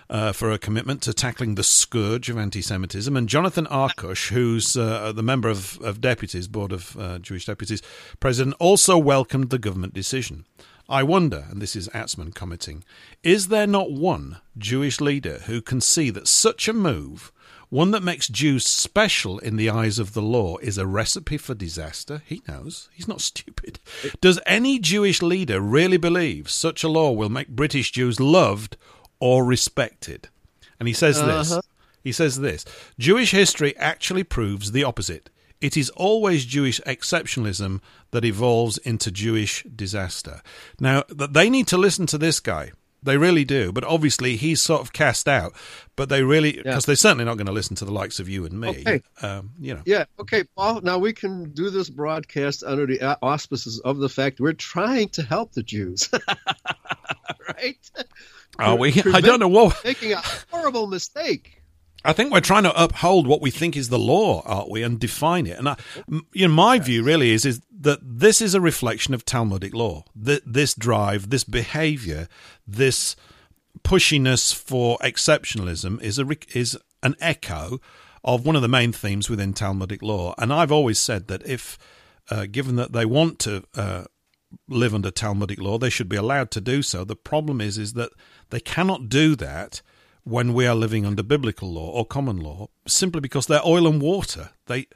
[0.10, 5.12] uh, for a commitment to tackling the scourge of anti-Semitism, and Jonathan Arkush, who's uh,
[5.12, 7.82] the member of, of deputies, board of uh, Jewish deputies,
[8.20, 10.46] president, also welcomed the government decision.
[10.90, 12.84] I wonder, and this is Atzmon commenting,
[13.24, 17.32] is there not one Jewish leader who can see that such a move,
[17.70, 21.56] one that makes Jews special in the eyes of the law, is a recipe for
[21.56, 22.22] disaster?
[22.26, 22.90] He knows.
[22.94, 23.80] He's not stupid.
[24.20, 28.76] Does any Jewish leader really believe such a law will make British Jews loved
[29.24, 30.28] or respected.
[30.80, 31.38] And he says uh-huh.
[31.38, 31.60] this.
[32.04, 32.66] He says this
[33.00, 35.30] Jewish history actually proves the opposite.
[35.62, 37.80] It is always Jewish exceptionalism
[38.12, 40.42] that evolves into Jewish disaster.
[40.78, 42.74] Now, they need to listen to this guy.
[43.02, 43.72] They really do.
[43.72, 45.54] But obviously, he's sort of cast out.
[45.96, 46.88] But they really, because yeah.
[46.88, 48.70] they're certainly not going to listen to the likes of you and me.
[48.70, 49.02] Okay.
[49.22, 49.84] Um, you know.
[49.86, 50.04] Yeah.
[50.20, 50.82] Okay, Paul.
[50.82, 55.24] Now we can do this broadcast under the auspices of the fact we're trying to
[55.24, 56.10] help the Jews.
[57.48, 57.92] right?
[58.60, 58.94] Are we?
[59.14, 59.84] I don't know what.
[59.84, 61.62] Making a horrible mistake.
[62.06, 65.00] I think we're trying to uphold what we think is the law, aren't we, and
[65.00, 65.58] define it.
[65.58, 65.78] And I,
[66.34, 70.04] you know, my view really is is that this is a reflection of Talmudic law.
[70.16, 72.28] That This drive, this behaviour,
[72.68, 73.16] this
[73.84, 77.80] pushiness for exceptionalism is a is an echo
[78.24, 80.34] of one of the main themes within Talmudic law.
[80.38, 81.78] And I've always said that if,
[82.30, 84.06] uh, given that they want to uh,
[84.68, 87.04] live under Talmudic law, they should be allowed to do so.
[87.04, 88.12] The problem is is that
[88.50, 89.82] they cannot do that
[90.24, 94.02] when we are living under biblical law or common law, simply because they're oil and
[94.02, 94.52] water.
[94.68, 94.88] They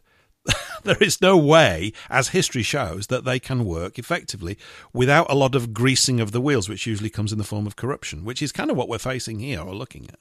[0.83, 4.57] there is no way, as history shows, that they can work effectively
[4.93, 7.75] without a lot of greasing of the wheels, which usually comes in the form of
[7.75, 10.19] corruption, which is kind of what we're facing here or looking at.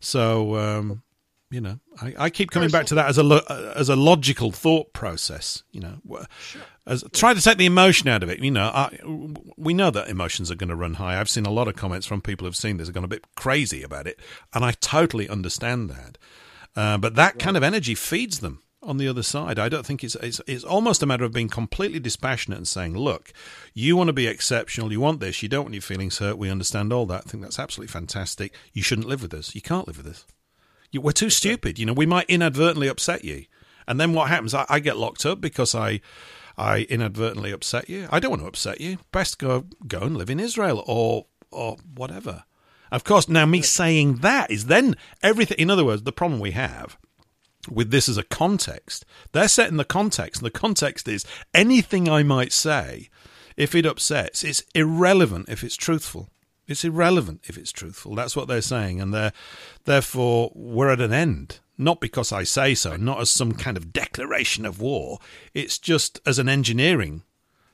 [0.00, 1.02] So, um,
[1.50, 4.52] you know, I, I keep coming back to that as a lo- as a logical
[4.52, 5.62] thought process.
[5.72, 6.26] You know,
[6.88, 8.40] as try to take the emotion out of it.
[8.40, 8.98] You know, I,
[9.56, 11.20] we know that emotions are going to run high.
[11.20, 13.24] I've seen a lot of comments from people who've seen this have gone a bit
[13.36, 14.18] crazy about it,
[14.54, 16.18] and I totally understand that.
[16.74, 19.58] Uh, but that kind of energy feeds them on the other side.
[19.58, 22.96] I don't think it's, it's it's almost a matter of being completely dispassionate and saying,
[22.96, 23.32] "Look,
[23.74, 24.90] you want to be exceptional.
[24.90, 25.42] You want this.
[25.42, 26.38] You don't want your feelings hurt.
[26.38, 27.24] We understand all that.
[27.26, 28.54] I think that's absolutely fantastic.
[28.72, 29.54] You shouldn't live with us.
[29.54, 30.24] You can't live with us.
[30.90, 31.78] You, we're too stupid.
[31.78, 33.44] You know, we might inadvertently upset you,
[33.86, 34.54] and then what happens?
[34.54, 36.00] I, I get locked up because I."
[36.58, 38.08] I inadvertently upset you.
[38.10, 38.98] I don't want to upset you.
[39.12, 42.44] Best go go and live in Israel or or whatever.
[42.90, 45.58] Of course, now me saying that is then everything.
[45.58, 46.98] In other words, the problem we have
[47.70, 52.22] with this as a context, they're setting the context, and the context is anything I
[52.22, 53.08] might say,
[53.56, 56.30] if it upsets, it's irrelevant if it's truthful.
[56.66, 58.14] It's irrelevant if it's truthful.
[58.14, 59.32] That's what they're saying, and they're
[59.84, 61.60] therefore we're at an end.
[61.78, 65.20] Not because I say so, not as some kind of declaration of war.
[65.54, 67.22] It's just as an engineering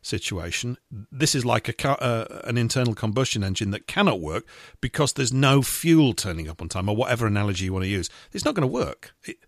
[0.03, 0.77] situation.
[1.11, 4.47] This is like a uh, an internal combustion engine that cannot work
[4.83, 8.11] because there's no fuel turning up on time, or whatever analogy you want to use.
[8.33, 9.15] It's not going to work.
[9.25, 9.39] It,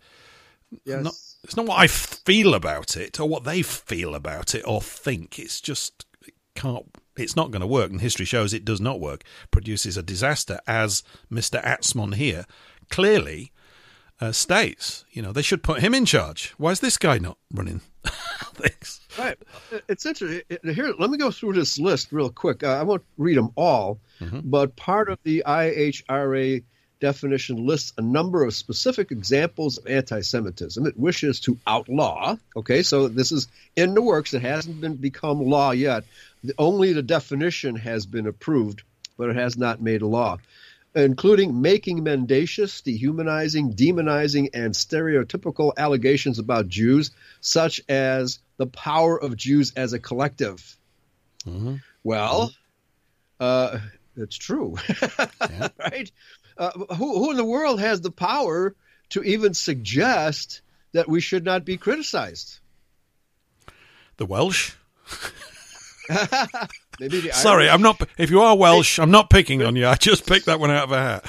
[0.85, 1.05] Yes.
[1.05, 1.15] not,
[1.45, 5.39] it's not what I feel about it or what they feel about it or think.
[5.39, 6.87] It's just it can't.
[7.17, 9.23] It's not going to work, and history shows it does not work.
[9.53, 12.47] Produces a disaster, as Mister Atzmon here
[12.91, 13.53] clearly
[14.21, 15.05] uh, states.
[15.11, 16.55] You know, they should put him in charge.
[16.59, 17.81] Why is this guy not running
[18.55, 19.01] things?
[19.19, 19.39] Right.
[19.89, 20.43] It's interesting.
[20.63, 22.63] Here, let me go through this list real quick.
[22.63, 23.99] Uh, I won't read them all,
[24.45, 26.63] but part of the IHRA
[26.99, 30.87] definition lists a number of specific examples of anti-Semitism.
[30.87, 32.37] It wishes to outlaw.
[32.57, 34.33] Okay, so this is in the works.
[34.33, 36.05] It hasn't been become law yet.
[36.43, 38.83] The, only the definition has been approved,
[39.19, 40.39] but it has not made a law.
[40.97, 49.37] Including making mendacious, dehumanizing, demonizing, and stereotypical allegations about Jews, such as the power of
[49.37, 50.77] Jews as a collective.
[52.03, 52.51] Well,
[53.39, 53.79] uh,
[54.17, 54.77] it's true,
[55.79, 56.11] right?
[56.57, 58.75] Uh, who, who in the world has the power
[59.11, 62.59] to even suggest that we should not be criticized?
[64.17, 64.73] The Welsh.
[67.33, 67.69] Sorry?
[67.69, 68.01] I'm not.
[68.19, 69.87] If you are Welsh, I'm not picking on you.
[69.87, 71.25] I just picked that one out of a hat.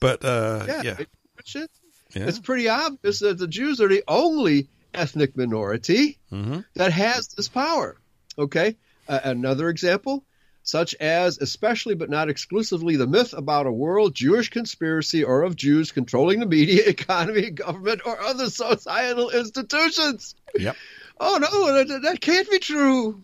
[0.00, 0.96] But uh, Yeah, yeah,
[1.38, 1.68] It's, it's-
[2.14, 2.26] Yeah.
[2.28, 6.60] it's pretty obvious that the Jews are the only ethnic minority Mm-hmm.
[6.74, 7.96] that has this power.
[8.38, 8.76] Okay,
[9.08, 10.24] uh, another example,
[10.62, 15.56] such as especially but not exclusively the myth about a world Jewish conspiracy or of
[15.56, 20.34] Jews controlling the media, economy, government, or other societal institutions.
[20.54, 20.76] Yep.
[21.20, 23.22] Oh no, that, that can't be true.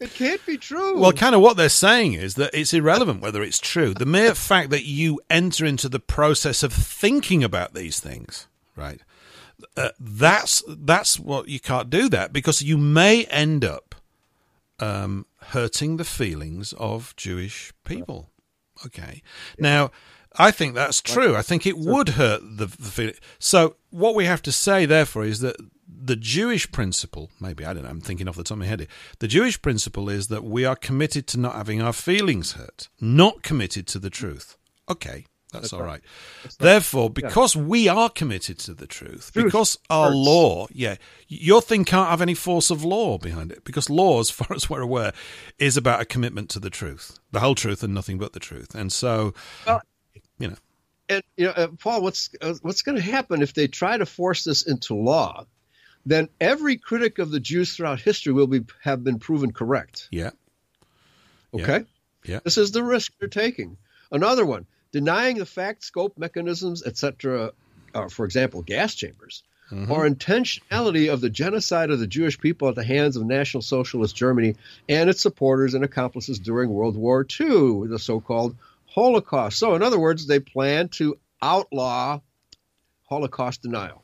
[0.00, 0.98] It can't be true.
[0.98, 3.94] Well, kind of what they're saying is that it's irrelevant whether it's true.
[3.94, 9.00] The mere fact that you enter into the process of thinking about these things, right?
[9.74, 13.94] Uh, that's that's what you can't do that because you may end up
[14.80, 18.28] um, hurting the feelings of Jewish people.
[18.84, 19.22] Okay,
[19.58, 19.90] now
[20.38, 21.34] I think that's true.
[21.36, 23.14] I think it would hurt the, the feeling.
[23.38, 25.56] So what we have to say, therefore, is that
[25.88, 28.80] the Jewish principle, maybe I don't know, I'm thinking off the top of my head
[28.80, 28.88] here.
[29.18, 33.42] The Jewish principle is that we are committed to not having our feelings hurt, not
[33.42, 34.56] committed to the truth.
[34.88, 36.02] Okay, that's, all right.
[36.58, 40.16] Therefore, because we are committed to the truth, Truth because our hurts.
[40.16, 40.96] law, yeah,
[41.28, 44.68] your thing can't have any force of law behind it, because law, as far as
[44.68, 45.12] we're aware,
[45.58, 48.74] is about a commitment to the truth, the whole truth and nothing but the truth.
[48.74, 49.32] And so,
[49.66, 49.82] Well-
[50.38, 50.56] you know,
[51.08, 54.06] and you know, uh, Paul, what's uh, what's going to happen if they try to
[54.06, 55.46] force this into law?
[56.04, 60.08] Then every critic of the Jews throughout history will be have been proven correct.
[60.10, 60.30] yeah,
[61.54, 61.84] Okay,
[62.24, 62.40] yeah.
[62.44, 63.76] this is the risk they're taking.
[64.12, 67.52] Another one: denying the fact, scope, mechanisms, etc.
[67.94, 72.74] Uh, for example, gas chambers, or intentionality of the genocide of the Jewish people at
[72.74, 74.54] the hands of National Socialist Germany
[74.88, 78.54] and its supporters and accomplices during World War II, the so-called
[78.96, 79.58] Holocaust.
[79.60, 82.20] So, in other words, they plan to outlaw
[83.08, 84.02] Holocaust denial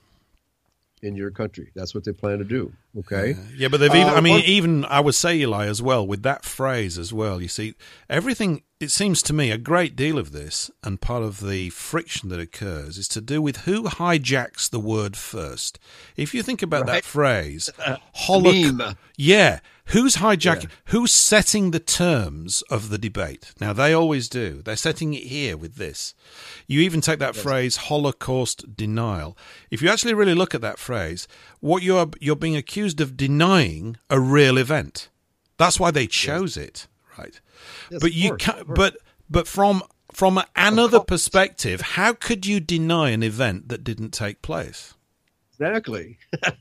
[1.02, 1.72] in your country.
[1.74, 2.72] That's what they plan to do.
[2.96, 3.35] Okay.
[3.57, 6.07] Yeah, but they've even, Uh, I mean, one- even I would say, Eli, as well,
[6.07, 7.74] with that phrase as well, you see,
[8.09, 12.28] everything, it seems to me, a great deal of this and part of the friction
[12.28, 15.78] that occurs is to do with who hijacks the word first.
[16.16, 17.05] If you think about that Right.
[17.05, 17.96] phrase, Meme.
[18.12, 18.96] holocaust.
[19.16, 19.59] Yeah.
[19.92, 20.70] Who's hijacking?
[20.87, 23.52] Who's setting the terms of the debate?
[23.61, 24.62] Now, they always do.
[24.62, 26.14] They're setting it here with this.
[26.66, 29.37] You even take that phrase, Holocaust denial.
[29.70, 31.28] If you actually really look at that phrase,
[31.61, 35.11] what you're you're being accused of denying a real event.
[35.59, 36.87] That's why they chose it,
[37.18, 37.38] right?
[37.90, 38.74] Yes, but you course, can't.
[38.74, 38.96] But
[39.28, 44.94] but from from another perspective, how could you deny an event that didn't take place?
[45.52, 46.18] Exactly.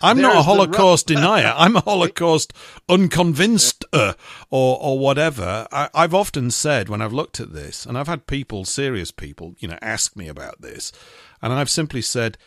[0.00, 1.52] I'm not a Holocaust denier.
[1.56, 2.52] I'm a Holocaust
[2.88, 4.14] unconvinced or
[4.50, 5.66] or whatever.
[5.72, 9.54] I, I've often said when I've looked at this, and I've had people, serious people,
[9.58, 10.92] you know, ask me about this,
[11.42, 12.38] and I've simply said,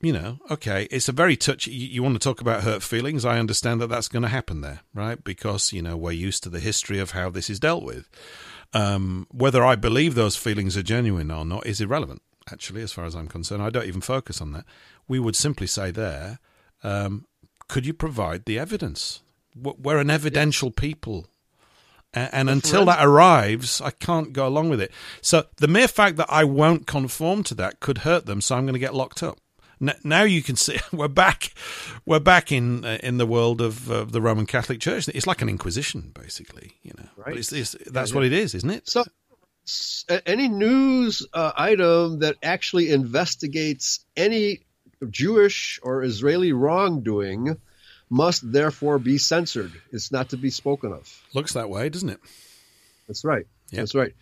[0.00, 1.72] you know, okay, it's a very touchy.
[1.72, 3.24] You, you want to talk about hurt feelings?
[3.24, 5.22] I understand that that's going to happen there, right?
[5.22, 8.08] Because you know we're used to the history of how this is dealt with.
[8.74, 12.20] Um, whether I believe those feelings are genuine or not is irrelevant.
[12.52, 14.64] Actually, as far as I'm concerned, I don't even focus on that.
[15.06, 16.38] We would simply say there,
[16.82, 17.26] um,
[17.68, 19.20] could you provide the evidence?
[19.56, 21.26] We're an evidential people.
[22.14, 24.92] A- And until that arrives, I can't go along with it.
[25.20, 28.40] So the mere fact that I won't conform to that could hurt them.
[28.40, 29.38] So I'm going to get locked up.
[30.02, 31.52] Now you can see we're back,
[32.04, 35.08] we're back in uh, in the world of uh, the Roman Catholic Church.
[35.08, 36.72] It's like an Inquisition, basically.
[36.82, 37.36] You know, But Right.
[37.36, 38.88] it's, it's, that's Yeah, what it is, isn't it?
[38.88, 39.04] So,
[40.26, 44.60] any news uh, item that actually investigates any
[45.10, 47.56] Jewish or Israeli wrongdoing
[48.10, 49.72] must therefore be censored.
[49.92, 51.22] It's not to be spoken of.
[51.34, 52.20] Looks that way, doesn't it?
[53.06, 53.46] That's right.
[53.70, 53.80] Yeah.
[53.80, 54.14] That's right.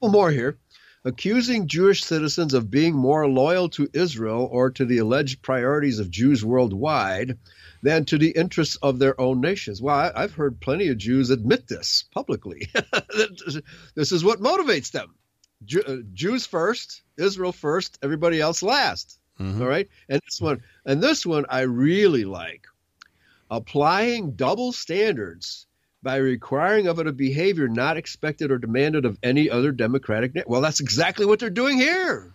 [0.00, 0.58] Well, more here.
[1.04, 6.10] Accusing Jewish citizens of being more loyal to Israel or to the alleged priorities of
[6.10, 7.38] Jews worldwide
[7.82, 9.82] than to the interests of their own nations.
[9.82, 12.68] Well, I, I've heard plenty of Jews admit this publicly.
[13.94, 15.14] this is what motivates them.
[15.86, 19.18] Uh, Jews first, Israel first, everybody else last.
[19.40, 19.60] Mhm.
[19.60, 19.88] All right.
[20.08, 22.66] And this one, and this one I really like.
[23.50, 25.66] Applying double standards
[26.02, 30.34] by requiring of it a behavior not expected or demanded of any other democratic.
[30.34, 32.32] Na- well, that's exactly what they're doing here.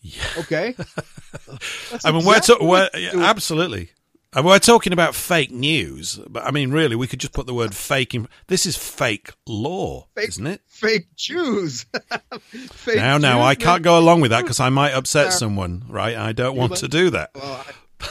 [0.00, 0.22] Yeah.
[0.38, 0.74] Okay.
[2.04, 3.90] I mean, exactly we're yeah, absolutely.
[4.34, 7.54] And we're talking about fake news, but I mean, really, we could just put the
[7.54, 8.28] word "fake" in.
[8.48, 10.60] This is fake law, Fake- isn't it?
[10.66, 11.86] fake Jews.
[12.50, 15.84] fake Now, now, Jews, I can't go along with that because I might upset someone,
[15.88, 16.14] right?
[16.14, 17.30] I don't want to do that.
[17.34, 17.64] Well,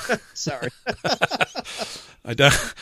[0.10, 0.70] I, sorry.
[2.26, 2.74] I don't.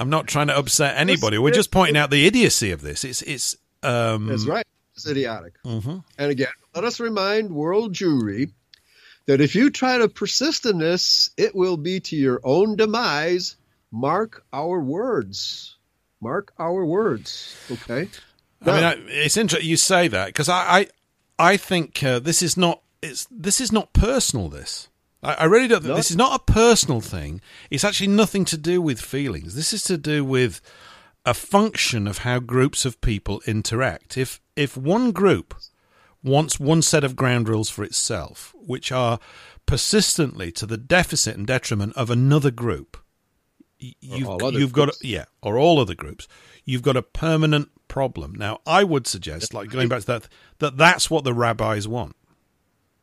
[0.00, 1.38] I'm not trying to upset anybody.
[1.38, 3.04] We're just pointing out the idiocy of this.
[3.04, 3.56] It's it's.
[3.84, 4.66] Um, That's right.
[4.94, 5.54] It's idiotic.
[5.64, 6.02] mhm.
[6.18, 8.50] And again, let us remind world Jewry
[9.28, 13.56] that if you try to persist in this, it will be to your own demise.
[13.92, 15.76] Mark our words.
[16.20, 17.54] Mark our words.
[17.70, 18.08] Okay.
[18.64, 20.86] I mean, I, it's interesting you say that because I, I,
[21.38, 24.48] I think uh, this is not it's this is not personal.
[24.48, 24.88] This
[25.22, 25.82] I, I really don't.
[25.82, 27.42] think This is not a personal thing.
[27.70, 29.54] It's actually nothing to do with feelings.
[29.54, 30.62] This is to do with
[31.26, 34.16] a function of how groups of people interact.
[34.16, 35.54] If if one group
[36.22, 39.18] wants one set of ground rules for itself, which are
[39.66, 42.96] persistently to the deficit and detriment of another group,
[43.78, 43.96] you've,
[44.52, 45.04] you've got groups.
[45.04, 46.26] yeah, or all other groups,
[46.64, 48.34] you've got a permanent problem.
[48.34, 50.28] Now, I would suggest, like going back to that,
[50.58, 52.16] that that's what the rabbis want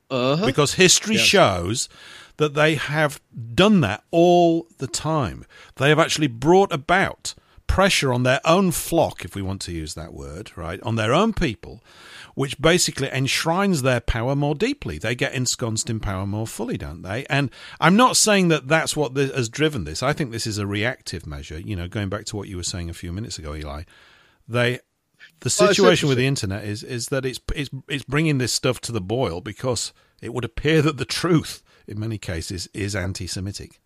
[0.10, 0.46] Uh-huh.
[0.46, 1.26] because history Yes.
[1.26, 1.90] shows
[2.38, 3.22] that they have
[3.54, 5.46] done that all the time.
[5.78, 7.34] They have actually brought about
[7.68, 11.14] pressure on their own flock, if we want to use that word, right, on their
[11.14, 11.84] own people,
[12.34, 14.98] which basically enshrines their power more deeply.
[14.98, 17.26] They get ensconced in power more fully, don't they?
[17.30, 17.50] And
[17.80, 20.04] I'm not saying that that's what this, has driven this.
[20.04, 21.60] I think this is a reactive measure.
[21.60, 23.84] You know, going back to what you were saying a few minutes ago, Eli,
[24.48, 24.80] they
[25.42, 28.80] the Well, situation with the internet is is that it's it's it's bringing this stuff
[28.82, 33.80] to the boil because it would appear that the truth in many cases is anti-Semitic.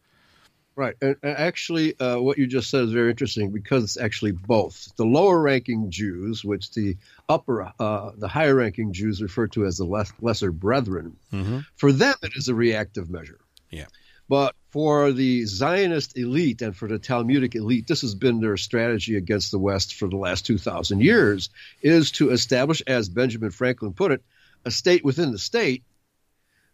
[0.79, 0.95] Right.
[1.01, 4.89] And actually, uh, what you just said is very interesting because it's actually both.
[4.95, 6.95] The lower ranking Jews, which the
[7.27, 11.59] upper, uh, the higher ranking Jews refer to as the less, lesser brethren, Mm-hmm.
[11.75, 13.41] for them it is a reactive measure.
[13.69, 13.87] Yeah.
[14.29, 19.17] But for the Zionist elite and for the Talmudic elite, this has been their strategy
[19.17, 21.49] against the West for the last 2,000 years,
[21.81, 24.23] is to establish, as Benjamin Franklin put it,
[24.63, 25.83] a state within the state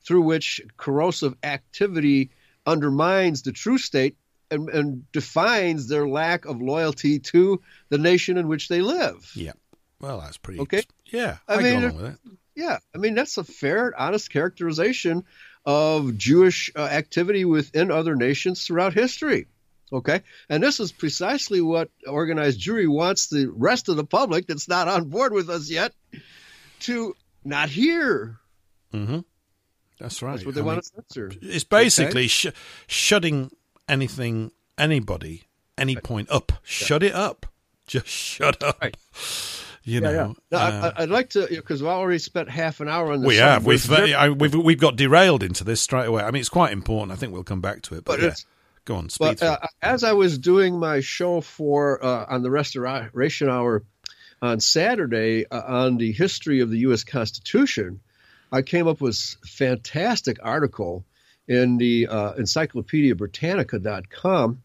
[0.06, 2.30] through which corrosive activity
[2.66, 4.18] undermines the true state
[4.52, 9.32] and, and defines their lack of loyalty to the nation in which they live.
[9.36, 9.54] Yeah.
[10.00, 10.60] Well, that's pretty.
[10.62, 10.84] Okay.
[11.06, 12.20] Yeah, I I, mean, go along with it.
[12.56, 15.24] Yeah, I mean that's a fair, honest characterization
[15.66, 19.48] of Jewish uh, activity within other nations throughout history.
[19.92, 24.68] Okay, and this is precisely what organized Jewry wants the rest of the public that's
[24.68, 25.94] not on board with us yet
[26.82, 28.38] to not hear.
[28.94, 29.20] Mm-hmm.
[30.00, 30.34] That's right.
[30.34, 31.32] That's what they I want to censor.
[31.42, 32.48] it's basically sh-
[32.88, 33.52] shutting
[33.88, 35.44] anything, anybody,
[35.78, 36.52] any point up.
[36.64, 37.46] Shut it up.
[37.88, 38.82] Just shut up.
[38.82, 38.98] Right.
[39.84, 40.12] You Yeah, know.
[40.12, 40.34] yeah.
[40.52, 43.28] No, uh, I, I'd like to because we've already spent half an hour on this.
[43.28, 43.66] we have.
[43.66, 46.24] We've, Very- uh, I, we've we've got derailed into this straight away.
[46.24, 47.12] I mean, it's quite important.
[47.12, 48.04] I think we'll come back to it.
[48.04, 48.34] But, But yeah,
[48.86, 49.10] go on.
[49.20, 53.84] But uh, as I was doing my show for uh, on the Restoration Hour,
[54.42, 57.04] on Saturday uh, on the history of the U.S.
[57.04, 58.00] Constitution,
[58.52, 61.06] I came up with a fantastic article
[61.48, 64.64] in the uh, encyclopediabritannica.com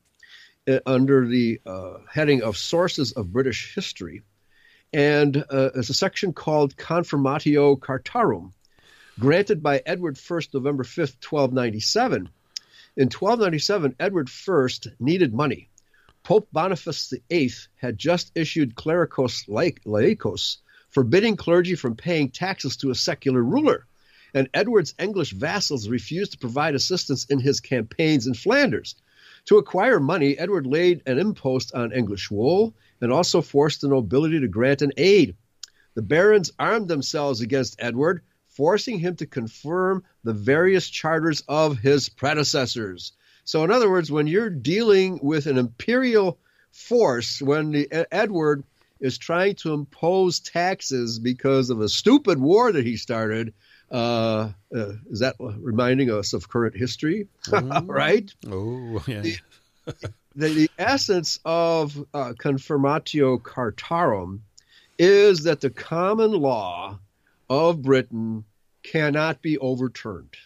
[0.69, 4.23] uh, under the uh, heading of Sources of British History.
[4.93, 8.53] And uh, there's a section called Confirmatio Cartarum,
[9.19, 12.29] granted by Edward I, November 5th, 1297.
[12.97, 14.69] In 1297, Edward I
[14.99, 15.69] needed money.
[16.23, 20.59] Pope Boniface VIII had just issued Clericis Laicos,
[20.91, 23.87] forbidding clergy from paying taxes to a secular ruler,
[24.35, 28.95] and Edward's English vassals refused to provide assistance in his campaigns in Flanders.
[29.47, 34.41] To acquire money, Edward laid an impost on English wool and also forced the nobility
[34.41, 35.37] to grant an aid.
[35.95, 42.09] The barons armed themselves against Edward, forcing him to confirm the various charters of his
[42.09, 43.13] predecessors.
[43.45, 46.39] So, in other words, when you're dealing with an imperial
[46.71, 48.65] force, when the, Edward
[49.01, 53.55] is trying to impose taxes because of a stupid war that he started,
[53.91, 57.29] uh, uh, is that reminding us of current history?
[57.85, 58.33] Right?
[58.47, 59.23] Oh, yeah.
[59.23, 59.39] The,
[60.37, 64.41] the, the essence of uh, Confirmatio Cartarum
[64.99, 66.99] is that the common law
[67.49, 68.45] of Britain
[68.83, 70.37] cannot be overturned.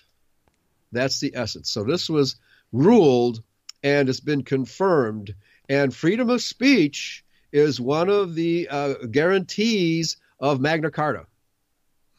[0.92, 1.70] That's the essence.
[1.70, 2.36] So this was
[2.72, 3.42] ruled
[3.82, 5.34] and it's been confirmed.
[5.68, 7.23] And freedom of speech
[7.54, 11.24] is one of the uh, guarantees of Magna Carta.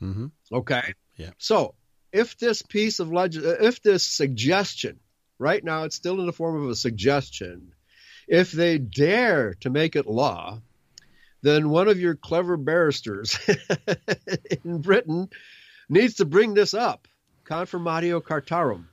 [0.02, 0.28] Mm-hmm.
[0.52, 0.94] Okay.
[1.18, 1.32] Yeah.
[1.38, 1.76] So
[2.14, 4.98] if this piece of leg- if this suggestion,
[5.38, 7.74] right now it's still in the form of a suggestion,
[8.30, 10.62] if they dare to make it law,
[11.42, 13.38] then one of your clever barristers
[14.64, 15.30] in Britain
[15.90, 17.10] needs to bring this up,
[17.44, 18.86] confirmatio cartarum,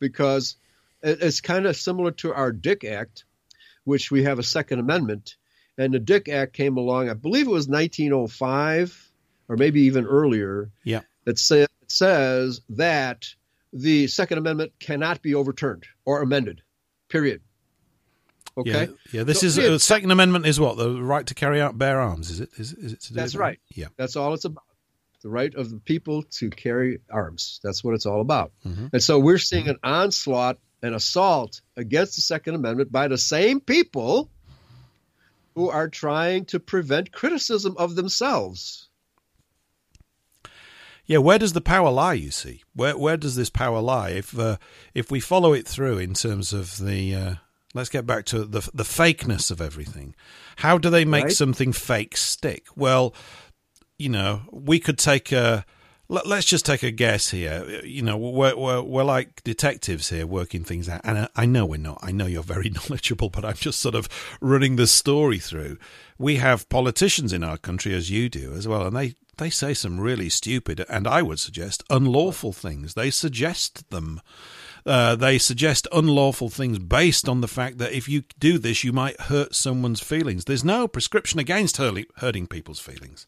[0.00, 0.56] because
[1.02, 3.24] it's kind of similar to our Dick Act,
[3.84, 5.36] which we have a Second Amendment.
[5.82, 9.10] And the Dick Act came along, I believe it was 1905
[9.48, 10.70] or maybe even earlier.
[10.84, 11.00] Yeah.
[11.24, 13.26] That say, says that
[13.72, 16.62] the Second Amendment cannot be overturned or amended,
[17.08, 17.40] period.
[18.56, 18.70] Okay.
[18.70, 19.22] Yeah, yeah.
[19.24, 22.00] This so, is the uh, Second Amendment is what the right to carry out bear
[22.00, 22.30] arms.
[22.30, 22.50] Is it?
[22.58, 23.58] Is, is it to do That's right.
[23.74, 23.86] Yeah.
[23.96, 24.64] That's all it's about
[25.22, 27.60] the right of the people to carry arms.
[27.62, 28.52] That's what it's all about.
[28.66, 28.88] Mm-hmm.
[28.92, 33.60] And so we're seeing an onslaught, an assault against the Second Amendment by the same
[33.60, 34.30] people
[35.54, 38.88] who are trying to prevent criticism of themselves.
[41.04, 42.14] Yeah, where does the power lie?
[42.14, 44.10] You see, where where does this power lie?
[44.10, 44.56] If uh,
[44.94, 47.34] if we follow it through in terms of the, uh,
[47.74, 50.14] let's get back to the the fakeness of everything.
[50.56, 51.32] How do they make right?
[51.32, 52.66] something fake stick?
[52.76, 53.14] Well,
[53.98, 55.64] you know, we could take a.
[56.12, 57.80] Let's just take a guess here.
[57.84, 61.00] You know, we're, we're, we're like detectives here working things out.
[61.04, 62.00] And I know we're not.
[62.02, 65.78] I know you're very knowledgeable, but I'm just sort of running the story through.
[66.18, 69.72] We have politicians in our country, as you do as well, and they, they say
[69.72, 72.92] some really stupid and I would suggest unlawful things.
[72.92, 74.20] They suggest them.
[74.84, 78.92] Uh, they suggest unlawful things based on the fact that if you do this, you
[78.92, 80.44] might hurt someone's feelings.
[80.44, 83.26] There's no prescription against hurting people's feelings.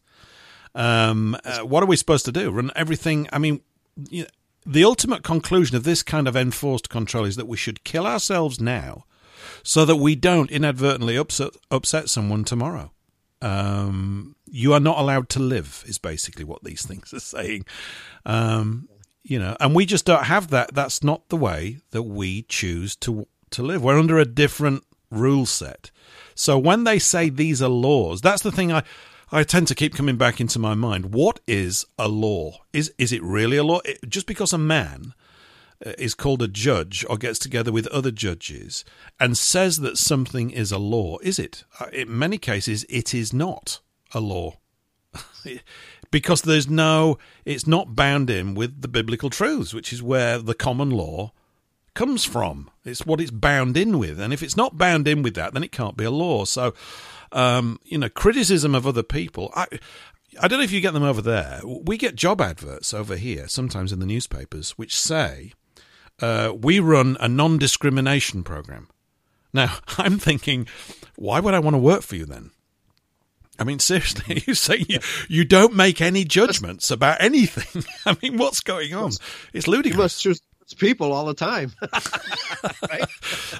[0.75, 2.51] Um, uh, what are we supposed to do?
[2.51, 3.27] Run everything?
[3.31, 3.61] I mean,
[4.09, 4.29] you know,
[4.65, 8.59] the ultimate conclusion of this kind of enforced control is that we should kill ourselves
[8.59, 9.05] now
[9.63, 12.91] so that we don't inadvertently upset, upset someone tomorrow.
[13.41, 17.65] Um, you are not allowed to live, is basically what these things are saying.
[18.25, 18.89] Um,
[19.23, 20.73] you know, and we just don't have that.
[20.73, 23.83] That's not the way that we choose to to live.
[23.83, 25.89] We're under a different rule set.
[26.35, 28.83] So when they say these are laws, that's the thing I
[29.31, 31.13] I tend to keep coming back into my mind.
[31.13, 32.59] What is a law?
[32.73, 33.81] Is is it really a law?
[34.07, 35.13] Just because a man
[35.85, 38.85] uh, is called a judge or gets together with other judges
[39.19, 41.63] and says that something is a law, is it?
[41.79, 43.79] Uh, in many cases, it is not
[44.13, 44.57] a law.
[46.11, 50.53] because there's no, it's not bound in with the biblical truths, which is where the
[50.53, 51.31] common law
[51.93, 52.69] comes from.
[52.83, 54.19] It's what it's bound in with.
[54.19, 56.45] And if it's not bound in with that, then it can't be a law.
[56.45, 56.73] So
[57.35, 59.51] um, you know, criticism of other people.
[59.55, 59.67] I,
[60.41, 61.61] I don't know if you get them over there.
[61.63, 65.53] We get job adverts over here, sometimes in the newspapers, which say,
[66.21, 68.87] uh, we run a non discrimination program.
[69.53, 70.67] Now, I'm thinking,
[71.15, 72.51] why would I want to work for you then?
[73.59, 77.83] I mean, seriously, you say you, you don't make any judgments about anything.
[78.05, 79.11] I mean, what's going on?
[79.53, 80.23] It's ludicrous.
[80.23, 80.43] You must
[80.73, 81.71] people all the time.
[82.89, 83.05] right?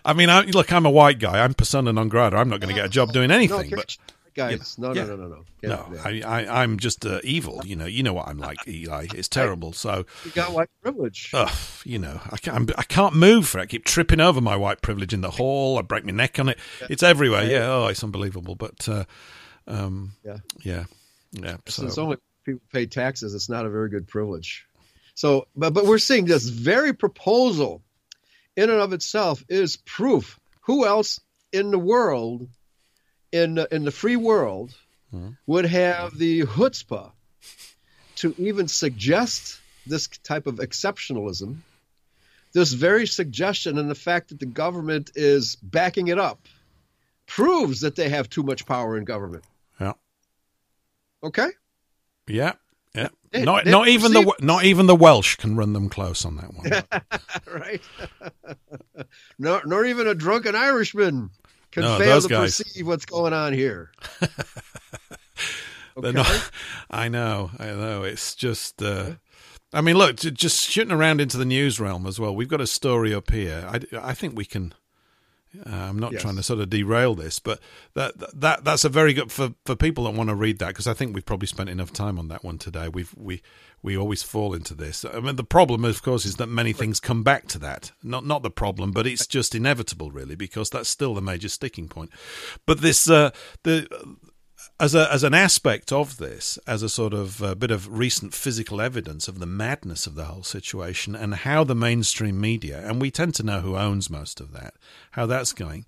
[0.04, 1.44] I mean, I, look, I'm a white guy.
[1.44, 2.38] I'm persona non grata.
[2.38, 3.70] I'm not going to get a job doing anything.
[3.70, 3.98] No, but
[4.34, 5.06] guys, you know, no, yeah.
[5.08, 6.00] no, no, no, no, no.
[6.04, 7.62] I, I, I'm just uh, evil.
[7.66, 9.08] You know, you know what I'm like, Eli.
[9.14, 9.72] It's terrible.
[9.74, 11.32] So you got white privilege.
[11.34, 11.50] Uh,
[11.84, 12.72] you know, I can't.
[12.78, 13.64] I can't move for it.
[13.64, 15.78] I keep tripping over my white privilege in the hall.
[15.78, 16.60] I break my neck on it.
[16.90, 17.44] It's everywhere.
[17.46, 17.68] Yeah.
[17.68, 18.56] Oh, it's unbelievable.
[18.56, 18.88] But.
[18.90, 19.06] Uh,
[19.68, 20.38] Um, Yeah.
[20.64, 20.84] yeah,
[21.32, 21.58] yeah.
[21.68, 24.68] Since So, only people pay taxes, it's not a very good privilege.
[25.16, 27.82] So, but but we're seeing this very proposal,
[28.56, 30.40] in and of itself, is proof.
[30.62, 31.20] Who else
[31.52, 32.48] in the world,
[33.32, 34.76] in the, in the free world,
[35.14, 35.38] Mhm.
[35.46, 37.12] would have the chutzpah
[38.18, 41.58] to even suggest this type of exceptionalism?
[42.54, 46.48] This very suggestion and the fact that the government is backing it up
[47.28, 49.44] proves that they have too much power in government.
[49.80, 49.94] Yeah.
[51.24, 51.50] Okay.
[52.28, 52.54] yeah,
[52.96, 53.10] yeah.
[53.44, 57.02] Not not even the not even the Welsh can run them close on that one.
[57.62, 57.82] right?
[59.40, 61.30] nor, nor even a drunken Irishman
[61.72, 62.58] can No, fail to guys.
[62.58, 63.92] perceive what's going on here.
[65.98, 66.12] Okay?
[66.12, 66.52] not.
[66.92, 67.52] I know.
[67.58, 68.04] I know.
[68.04, 68.82] It's just.
[68.82, 69.12] Uh,
[69.72, 72.36] I mean, look, just shooting around into the news realm as well.
[72.36, 73.66] We've got a story up here.
[73.66, 73.80] I,
[74.10, 74.74] I think we can.
[75.66, 76.22] Uh, I'm not Yes.
[76.22, 77.60] trying to sort of derail this, but
[77.94, 80.88] that that that's a very good for, for people that want to read that because
[80.88, 82.88] I think we've probably spent enough time on that one today.
[82.90, 83.42] We've we
[83.82, 85.06] we always fall into this.
[85.06, 87.92] I mean, the problem, of course, is that many things come back to that.
[88.04, 91.88] Not not the problem, but it's just inevitable, really, because that's still the major sticking
[91.88, 92.10] point.
[92.66, 93.30] But this uh,
[93.64, 93.88] the
[94.80, 98.34] as a as an aspect of this, as a sort of uh bit of recent
[98.34, 103.02] physical evidence of the madness of the whole situation and how the mainstream media, and
[103.02, 104.74] we tend to know who owns most of that,
[105.12, 105.86] how that's going,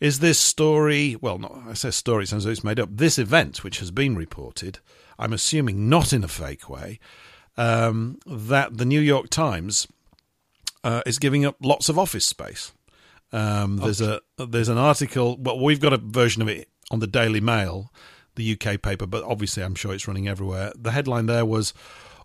[0.00, 1.16] is this story.
[1.20, 2.88] Well, not I say story, sounds like it's made up.
[2.90, 4.78] This event, which has been reported,
[5.18, 6.98] I'm assuming not in a fake way,
[7.56, 9.86] um, that the New York Times
[10.84, 12.72] uh, is giving up lots of office space.
[13.32, 15.36] Um, there's a there's an article.
[15.38, 17.90] Well, we've got a version of it on the Daily Mail,
[18.34, 20.72] the UK paper, but obviously I'm sure it's running everywhere.
[20.76, 21.72] The headline there was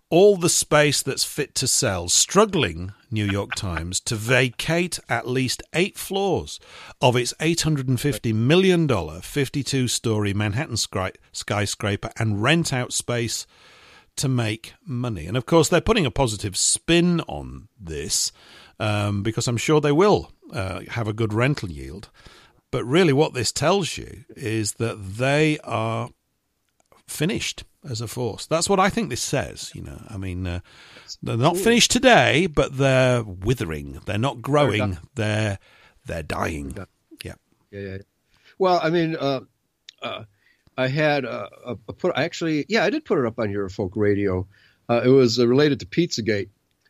[0.09, 5.61] all the space that's fit to sell, struggling New York Times to vacate at least
[5.73, 6.59] eight floors
[7.01, 8.87] of its $850 million
[9.21, 13.45] 52 story Manhattan skyscra- skyscraper and rent out space
[14.15, 15.27] to make money.
[15.27, 18.31] And of course, they're putting a positive spin on this
[18.79, 22.09] um, because I'm sure they will uh, have a good rental yield.
[22.71, 26.09] But really, what this tells you is that they are
[27.07, 28.45] finished as a force.
[28.45, 29.71] That's what I think this says.
[29.73, 30.59] You know, I mean, uh,
[31.23, 34.01] they're not finished today, but they're withering.
[34.05, 34.97] They're not growing.
[35.15, 35.59] They're
[36.05, 36.75] they're dying.
[37.23, 37.33] Yeah.
[37.71, 37.97] Yeah, yeah.
[38.59, 39.41] Well, I mean, uh,
[40.01, 40.23] uh,
[40.77, 42.13] I had a, a put.
[42.15, 44.47] Actually, yeah, I did put it up on your folk radio.
[44.89, 46.49] Uh, it was uh, related to Pizzagate,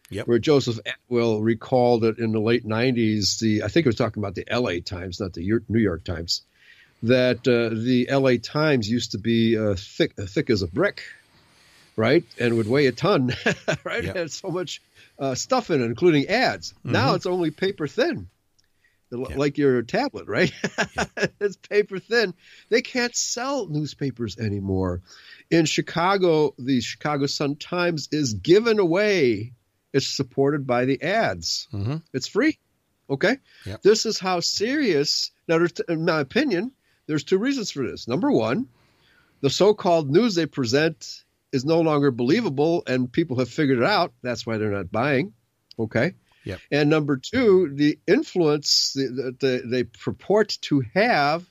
[0.10, 0.28] Yep.
[0.28, 4.22] where Joseph Atwill recalled that in the late '90s, the I think it was talking
[4.22, 4.80] about the L.A.
[4.82, 6.44] Times, not the New York Times,
[7.04, 8.38] that uh, the L.A.
[8.38, 11.04] Times used to be uh, thick, thick as a brick,
[11.96, 13.34] right, and would weigh a ton,
[13.84, 14.04] right?
[14.04, 14.16] Yep.
[14.16, 14.82] It had so much
[15.20, 16.74] uh, stuff in it, including ads.
[16.84, 18.30] Now it's only paper thin.
[19.10, 19.38] Yeah.
[19.38, 20.52] Like your tablet, right?
[21.40, 22.34] it's paper thin.
[22.70, 25.02] They can't sell newspapers anymore.
[25.50, 29.54] In Chicago, the Chicago Sun Times is given away.
[29.94, 31.68] It's supported by the ads.
[31.74, 32.02] Mhm.
[32.14, 32.60] It's free.
[33.10, 33.38] Okay.
[33.66, 33.82] Yep.
[33.84, 35.32] This is how serious.
[35.48, 36.72] Now, in my opinion,
[37.06, 38.08] there's two reasons for this.
[38.08, 38.68] Number one,
[39.42, 41.24] the so-called news they present
[41.54, 44.14] is no longer believable, and people have figured it out.
[44.22, 45.34] That's why they're not buying.
[45.80, 46.16] Okay.
[46.44, 46.60] Yep.
[46.72, 51.46] And number two, the influence that they, they purport to have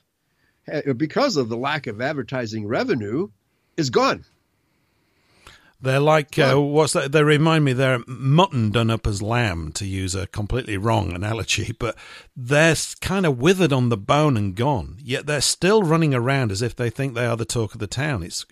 [0.67, 3.29] eh, because of the lack of advertising revenue
[3.77, 4.25] is gone.
[5.79, 7.11] They're like uh, what's that?
[7.11, 11.75] They remind me they're mutton done up as lamb, to use a completely wrong analogy,
[11.79, 11.95] but
[12.35, 14.97] they're kind of withered on the bone and gone.
[14.99, 17.87] Yet they're still running around as if they think they are the talk of the
[17.87, 18.23] town.
[18.23, 18.45] It's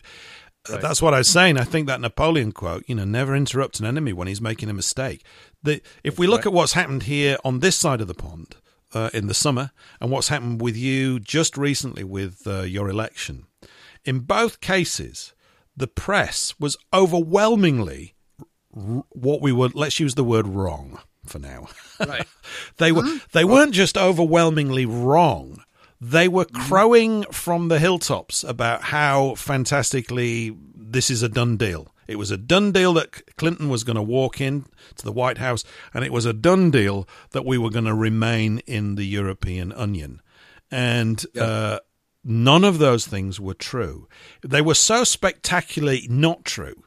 [0.69, 0.81] Right.
[0.81, 1.57] that's what I was saying.
[1.57, 4.73] I think that Napoleon quote, you know, never interrupt an enemy when he's making a
[4.73, 5.23] mistake.
[5.61, 6.47] The, if we look right.
[6.47, 8.55] at what's happened here on this side of the pond
[8.93, 9.71] uh, in the summer,
[10.01, 13.45] and what's happened with you just recently with uh, your election,
[14.05, 15.34] in both cases,
[15.75, 18.15] the press was overwhelmingly
[18.75, 21.67] r- what we would let's use the word wrong for now.
[21.99, 22.27] Right.
[22.77, 23.03] they were
[23.33, 25.63] they weren't just overwhelmingly wrong.
[26.01, 31.93] They were crowing from the hilltops about how fantastically this is a done deal.
[32.07, 34.65] It was a done deal that Clinton was going to walk in
[34.95, 35.63] to the White House,
[35.93, 39.73] and it was a done deal that we were going to remain in the European
[39.77, 40.21] Union.
[40.69, 41.79] And uh,
[42.25, 44.09] none of those things were true.
[44.43, 46.83] They were so spectacularly not true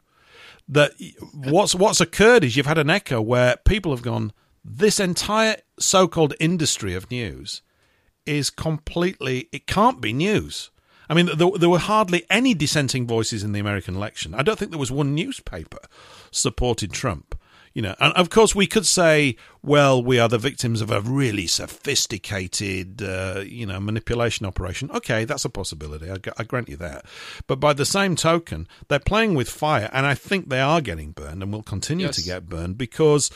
[0.69, 0.93] that
[1.33, 4.33] what's what's occurred is you've had an echo where people have gone
[4.65, 7.63] this entire so-called industry of news
[8.27, 10.71] is completely it can't be news.
[11.09, 14.35] I mean there, there were hardly any dissenting voices in the american election.
[14.35, 15.79] I don't think there was one newspaper
[16.31, 17.35] supported trump
[17.75, 21.01] You know, and of course we could say, well, we are the victims of a
[21.01, 24.91] really sophisticated, uh, you know, manipulation operation.
[24.91, 26.11] Okay, that's a possibility.
[26.11, 27.05] I, I, grant you that.
[27.47, 31.13] But by the same token, they're playing with fire, and I think they are getting
[31.13, 32.17] burned, and will continue yes.
[32.17, 33.31] to get burned because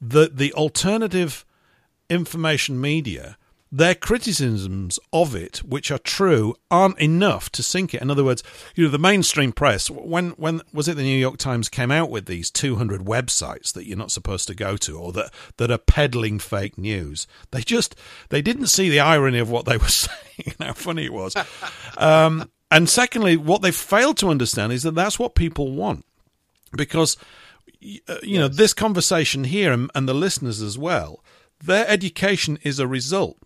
[0.00, 1.44] the the alternative
[2.10, 3.36] information media
[3.76, 8.00] their criticisms of it, which are true, aren't enough to sink it.
[8.00, 8.44] In other words,
[8.76, 12.08] you know, the mainstream press, when when was it the New York Times came out
[12.08, 15.78] with these 200 websites that you're not supposed to go to or that that are
[15.78, 17.26] peddling fake news?
[17.50, 17.96] They just
[18.28, 20.20] they didn't see the irony of what they were saying.
[20.38, 21.34] And how funny it was.
[21.98, 26.04] Um, and secondly, what they failed to understand is that that's what people want,
[26.76, 28.38] because uh, you yes.
[28.38, 31.24] know this conversation here and, and the listeners as well.
[31.60, 33.38] Their education is a result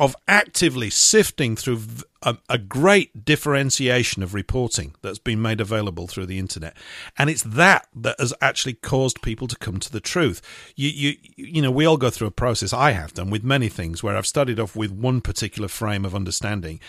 [0.00, 1.80] of actively sifting through
[2.22, 6.76] a, a, great differentiation of reporting that's been made available through the internet,
[7.16, 10.40] and it's that that has actually caused people to come to the truth.
[10.76, 12.72] You, you, you know, we all go through a process.
[12.72, 16.14] I have done with many things where I've started off with one particular frame of
[16.14, 16.80] understanding,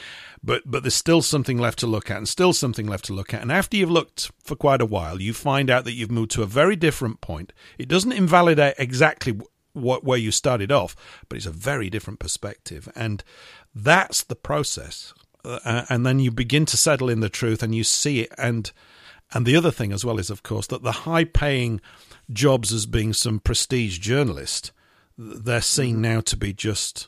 [0.43, 3.33] but but there's still something left to look at, and still something left to look
[3.33, 3.41] at.
[3.41, 6.43] And after you've looked for quite a while, you find out that you've moved to
[6.43, 7.53] a very different point.
[7.77, 9.39] It doesn't invalidate exactly
[9.73, 10.95] what, where you started off,
[11.27, 12.89] but it's a very different perspective.
[12.95, 13.23] And
[13.73, 15.13] that's the process.
[15.43, 18.31] Uh, and then you begin to settle in the truth and you see it.
[18.37, 18.71] And,
[19.33, 21.81] and the other thing as well is, of course, that the high paying
[22.31, 24.71] jobs as being some prestige journalist,
[25.17, 26.01] they're seen mm-hmm.
[26.01, 27.07] now to be just,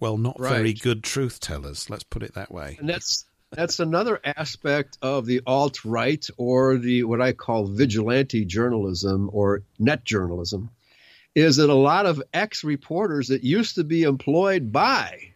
[0.00, 0.54] well, not right.
[0.54, 1.90] very good truth tellers.
[1.90, 2.76] Let's put it that way.
[2.80, 8.46] And that's, that's another aspect of the alt right or the what I call vigilante
[8.46, 10.70] journalism or net journalism
[11.34, 15.32] is that a lot of ex reporters that used to be employed by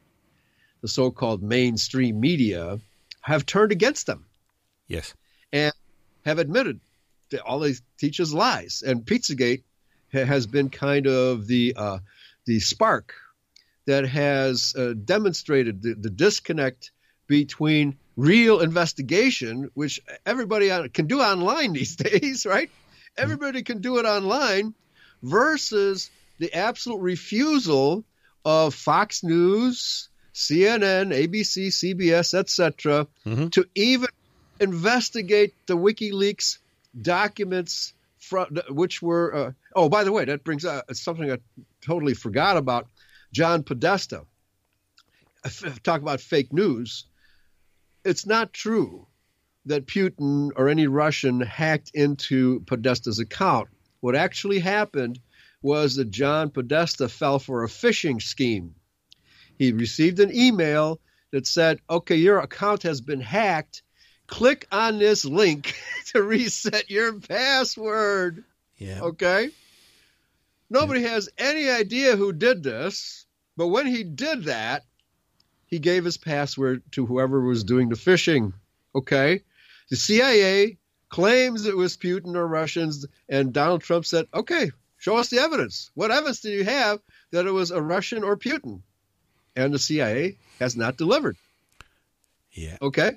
[0.82, 2.78] the so called mainstream media
[3.22, 4.26] have turned against them.
[4.86, 5.14] Yes.
[5.52, 5.72] And
[6.24, 6.80] have admitted
[7.30, 8.82] that all they teach is lies.
[8.86, 9.62] And Pizzagate
[10.12, 11.98] has been kind of the, uh,
[12.44, 13.14] the spark
[13.86, 16.92] that has uh, demonstrated the, the disconnect
[17.26, 22.70] between real investigation, which everybody can do online these days, right?
[23.16, 24.74] Everybody can do it online
[25.22, 28.04] versus the absolute refusal
[28.44, 33.48] of Fox News, CNN, ABC, CBS, etc., mm-hmm.
[33.48, 34.08] to even
[34.60, 36.58] investigate the WikiLeaks
[37.00, 39.34] documents, from, which were.
[39.34, 41.38] Uh, oh, by the way, that brings up something I
[41.80, 42.88] totally forgot about.
[43.32, 44.24] John Podesta.
[45.82, 47.04] Talk about fake news.
[48.04, 49.06] It's not true
[49.66, 53.68] that Putin or any Russian hacked into Podesta's account.
[54.00, 55.20] What actually happened
[55.62, 58.74] was that John Podesta fell for a phishing scheme.
[59.58, 61.00] He received an email
[61.32, 63.82] that said, okay, your account has been hacked.
[64.26, 65.74] Click on this link
[66.06, 68.44] to reset your password.
[68.76, 69.00] Yeah.
[69.02, 69.50] Okay.
[70.68, 71.10] Nobody yeah.
[71.10, 73.26] has any idea who did this,
[73.56, 74.84] but when he did that,
[75.66, 78.52] he gave his password to whoever was doing the phishing.
[78.94, 79.42] Okay.
[79.90, 80.78] The CIA
[81.08, 85.90] claims it was Putin or Russians, and Donald Trump said, "Okay, show us the evidence.
[85.94, 87.00] What evidence do you have
[87.30, 88.82] that it was a Russian or Putin?"
[89.54, 91.36] And the CIA has not delivered.
[92.52, 92.76] Yeah.
[92.82, 93.12] Okay.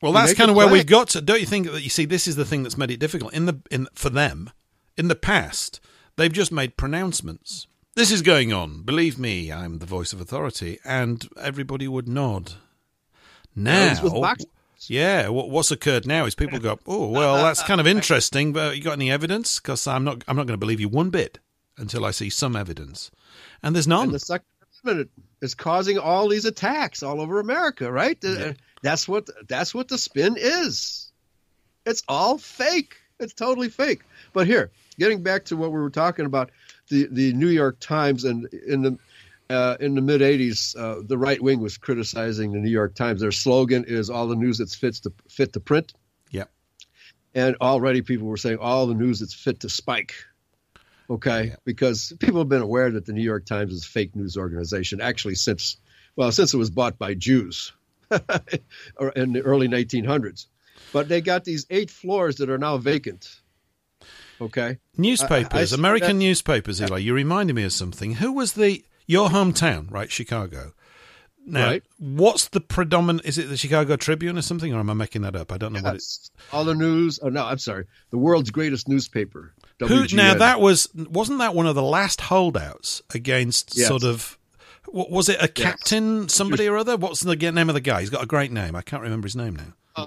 [0.00, 1.20] Well, that's kind of where we've got to.
[1.20, 3.46] Don't you think that you see this is the thing that's made it difficult in
[3.46, 4.50] the in for them
[4.96, 5.80] in the past?
[6.16, 7.66] They've just made pronouncements.
[7.94, 8.82] This is going on.
[8.82, 12.52] Believe me, I'm the voice of authority, and everybody would nod.
[13.56, 13.92] Now,
[14.86, 18.82] yeah, what's occurred now is people go, "Oh, well, that's kind of interesting, but you
[18.82, 19.60] got any evidence?
[19.60, 21.38] Because I'm not, I'm not going to believe you one bit
[21.76, 23.10] until I see some evidence."
[23.62, 24.04] And there's none.
[24.04, 24.46] And the Second
[24.84, 25.10] Amendment
[25.42, 28.18] is causing all these attacks all over America, right?
[28.24, 28.52] Uh, yeah.
[28.82, 31.10] That's what that's what the spin is.
[31.84, 32.96] It's all fake.
[33.18, 34.02] It's totally fake.
[34.32, 36.50] But here, getting back to what we were talking about,
[36.88, 38.98] the the New York Times and in the
[39.50, 43.20] uh, in the mid 80s, uh, the right wing was criticizing the New York Times.
[43.20, 45.92] Their slogan is all the news that's fits to fit to print.
[46.30, 46.44] Yeah.
[47.34, 50.14] And already people were saying all the news that's fit to spike.
[51.10, 51.48] Okay.
[51.48, 51.56] Yeah.
[51.64, 55.00] Because people have been aware that the New York Times is a fake news organization
[55.00, 55.78] actually since,
[56.16, 57.72] well, since it was bought by Jews
[58.10, 60.46] in the early 1900s.
[60.92, 63.40] But they got these eight floors that are now vacant.
[64.40, 64.78] Okay.
[64.96, 66.98] Newspapers, I, I, American newspapers, Eli.
[66.98, 68.14] You reminded me of something.
[68.14, 70.10] Who was the your hometown, right?
[70.10, 70.74] Chicago.
[71.44, 71.82] Now, right.
[71.98, 73.26] what's the predominant?
[73.26, 75.50] Is it the Chicago Tribune or something, or am I making that up?
[75.50, 75.84] I don't know yes.
[75.84, 76.30] what it's.
[76.52, 77.18] All the news.
[77.22, 77.86] Oh no, I'm sorry.
[78.10, 79.54] The world's greatest newspaper.
[79.80, 83.88] Who, now that was wasn't that one of the last holdouts against yes.
[83.88, 84.38] sort of
[84.88, 85.42] what was it?
[85.42, 86.34] A captain, yes.
[86.34, 86.96] somebody or other?
[86.96, 88.00] What's the name of the guy?
[88.00, 88.76] He's got a great name.
[88.76, 89.72] I can't remember his name now.
[89.96, 90.06] Uh,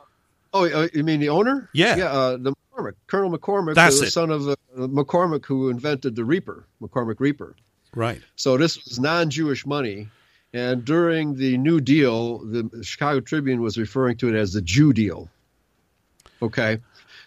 [0.53, 1.69] Oh, uh, you mean the owner?
[1.73, 1.95] Yeah.
[1.95, 4.11] Yeah, uh, the McCormick, Colonel McCormick, That's the it.
[4.11, 7.55] son of uh, McCormick who invented the Reaper, McCormick Reaper.
[7.95, 8.21] Right.
[8.35, 10.07] So this was non-Jewish money,
[10.53, 14.93] and during the New Deal, the Chicago Tribune was referring to it as the Jew
[14.93, 15.29] deal.
[16.41, 16.79] Okay,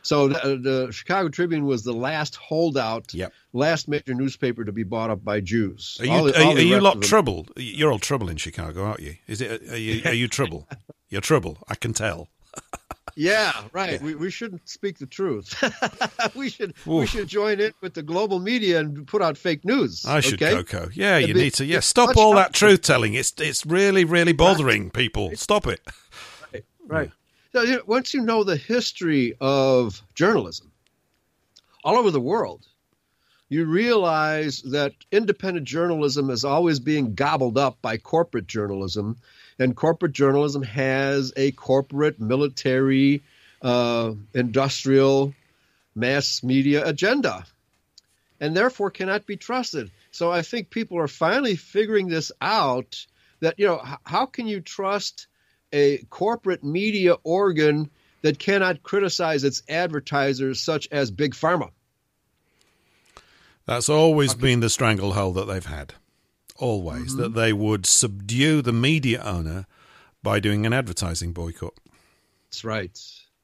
[0.03, 3.33] so the, the Chicago Tribune was the last holdout, Yep.
[3.53, 5.97] last major newspaper to be bought up by Jews.
[6.01, 7.47] Are you, all, are, all are you lot trouble?
[7.57, 9.17] You're all trouble in Chicago, aren't you?
[9.27, 9.63] Is it?
[9.71, 10.03] Are you?
[10.05, 10.69] Are you trouble?
[11.09, 11.59] You're trouble.
[11.69, 12.29] I can tell.
[13.17, 14.01] Yeah, right.
[14.03, 15.55] We, we shouldn't speak the truth.
[16.35, 20.05] we should we should join in with the global media and put out fake news.
[20.05, 20.55] I should, okay?
[20.55, 20.91] Coco.
[20.93, 21.65] Yeah, you It'd be- need to.
[21.65, 23.15] Yeah, stop all that truth telling.
[23.15, 25.31] It's it's really really bothering people.
[25.37, 25.81] Stop it.
[26.53, 26.65] Right.
[26.87, 27.11] Right.
[27.53, 30.73] So, you know, once you know the history of journalism
[31.85, 32.67] all over the world,
[33.49, 39.17] you realize that independent journalism is always being gobbled up by corporate journalism,
[39.59, 43.23] and corporate journalism has a corporate, military,
[43.63, 45.35] uh, industrial,
[45.95, 47.45] mass media agenda,
[48.41, 49.91] and therefore cannot be trusted.
[50.11, 53.07] So I think people are finally figuring this out.
[53.41, 55.27] That you know, how can you trust
[55.73, 57.91] a corporate media organ
[58.23, 61.71] that cannot criticize its advertisers, such as Big Pharma?
[63.67, 65.95] That's always been the stranglehold that they've had.
[66.59, 67.21] Always Mm-hmm.
[67.23, 69.67] that they would subdue the media owner
[70.23, 71.75] by doing an advertising boycott.
[72.51, 72.99] That's right.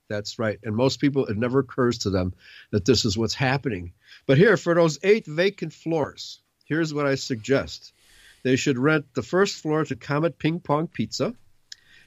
[0.08, 0.58] That's right.
[0.62, 2.32] And most people, it never occurs to them
[2.70, 3.92] that this is what's happening.
[4.26, 7.92] But here, for those eight vacant floors, here's what I suggest
[8.42, 11.34] they should rent the first floor to Comet Ping Pong Pizza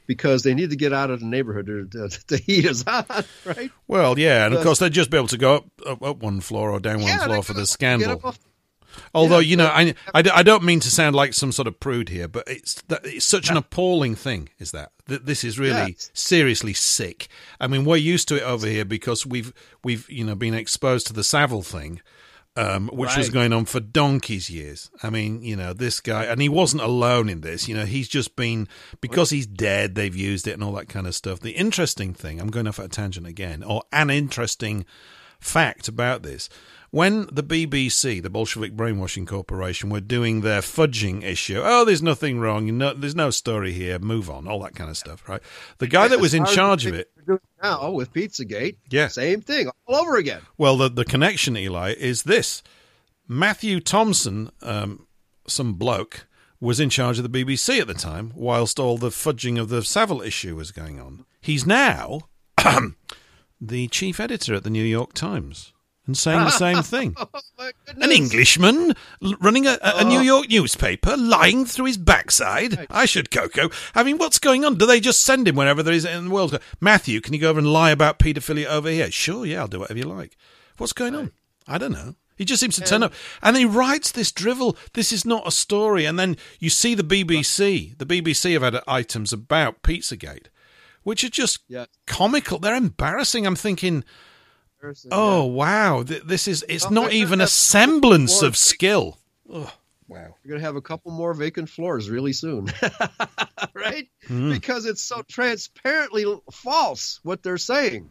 [0.07, 1.65] because they need to get out of the neighborhood.
[1.91, 3.05] The, the heat is on,
[3.45, 3.71] right?
[3.87, 6.39] Well, yeah, and of course they'd just be able to go up, up, up one
[6.41, 8.11] floor or down one Yeah, floor for the scandal.
[8.25, 8.35] up
[9.13, 11.79] Although Yeah, you know, I I, I, don't mean to sound like some sort of
[11.79, 14.49] prude here, but it's it's such an appalling thing.
[14.59, 16.11] Is that that this is really Yes.
[16.13, 17.27] seriously sick?
[17.59, 21.07] I mean, we're used to it over here because we've we've you know been exposed
[21.07, 22.01] to the Savile thing,
[22.55, 23.33] um, which was Right.
[23.33, 24.91] going on for donkey's years.
[25.01, 27.67] I mean, you know, this guy, and he wasn't alone in this.
[27.67, 28.67] You know, he's just been
[29.01, 29.95] because he's dead.
[29.95, 31.39] They've used it and all that kind of stuff.
[31.39, 34.85] The interesting thing, I'm going off at a tangent again, or an interesting
[35.39, 36.47] fact about this.
[36.93, 42.39] When the BBC, the Bolshevik Brainwashing Corporation, were doing their fudging issue, oh, there's nothing
[42.39, 45.41] wrong, know, there's no story here, move on, all that kind of stuff, right?
[45.79, 47.11] The guy that was in As far as charge of it,
[47.63, 49.07] now with Pizzagate, Yeah.
[49.07, 50.41] same thing all over again.
[50.59, 52.61] well, the, the connection, Eli, is this
[53.27, 55.07] Matthew Thompson, um,
[55.47, 56.27] some bloke,
[56.59, 59.81] was in charge of the BBC at the time, whilst all the fudging of the
[59.81, 61.25] Savile issue was going on.
[61.41, 62.29] He's now
[63.59, 65.73] the chief editor at the New York Times
[66.05, 67.15] and saying the same thing.
[67.25, 67.69] Oh.
[67.87, 68.93] An Englishman
[69.39, 70.21] running a, a, a New oh.
[70.21, 72.87] York newspaper, lying through his backside.
[72.89, 73.69] I should, Coco.
[73.95, 74.75] I mean, what's going on?
[74.75, 76.59] Do they just send him wherever there is in the world?
[76.81, 79.09] Matthew, can you go over and lie about paedophilia over here?
[79.11, 80.35] Sure, yeah, I'll do whatever you like.
[80.77, 81.31] What's going on?
[81.67, 82.15] I don't know.
[82.35, 83.13] He just seems to turn up.
[83.41, 84.75] And he writes this drivel.
[84.93, 86.05] This is not a story.
[86.05, 87.97] And then you see the BBC.
[87.97, 90.47] The BBC have had items about Pizzagate,
[91.03, 91.85] which are just Yeah.
[92.07, 92.59] comical.
[92.59, 93.45] They're embarrassing.
[93.45, 94.03] I'm thinking,
[95.11, 96.03] oh, wow.
[96.03, 99.17] Th- this is, it's Well, not even a semblance of skill.
[99.49, 99.71] Oh,
[100.07, 100.35] wow.
[100.43, 102.71] You're going to have a couple more vacant floors really soon,
[103.73, 104.07] right?
[104.27, 104.51] Hmm.
[104.51, 108.09] Because it's so transparently false what they're saying.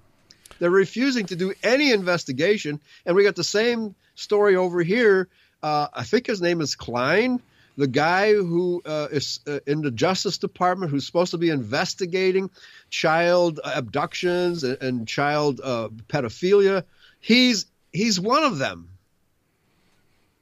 [0.59, 5.29] They're refusing to do any investigation, and we got the same story over here.
[5.63, 7.41] Uh, I think his name is Klein,
[7.77, 12.51] the guy who uh, is uh, in the Justice Department who's supposed to be investigating
[12.91, 16.85] child abductions and, and child uh, pedophilia.
[17.21, 18.89] He's he's one of them.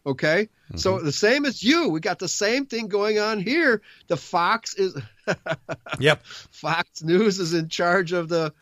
[0.07, 0.49] Okay.
[0.76, 3.83] So the same as you, we got the same thing going on here.
[4.07, 4.97] The Fox is
[5.99, 6.24] Yep.
[6.24, 8.53] Fox News is in charge of the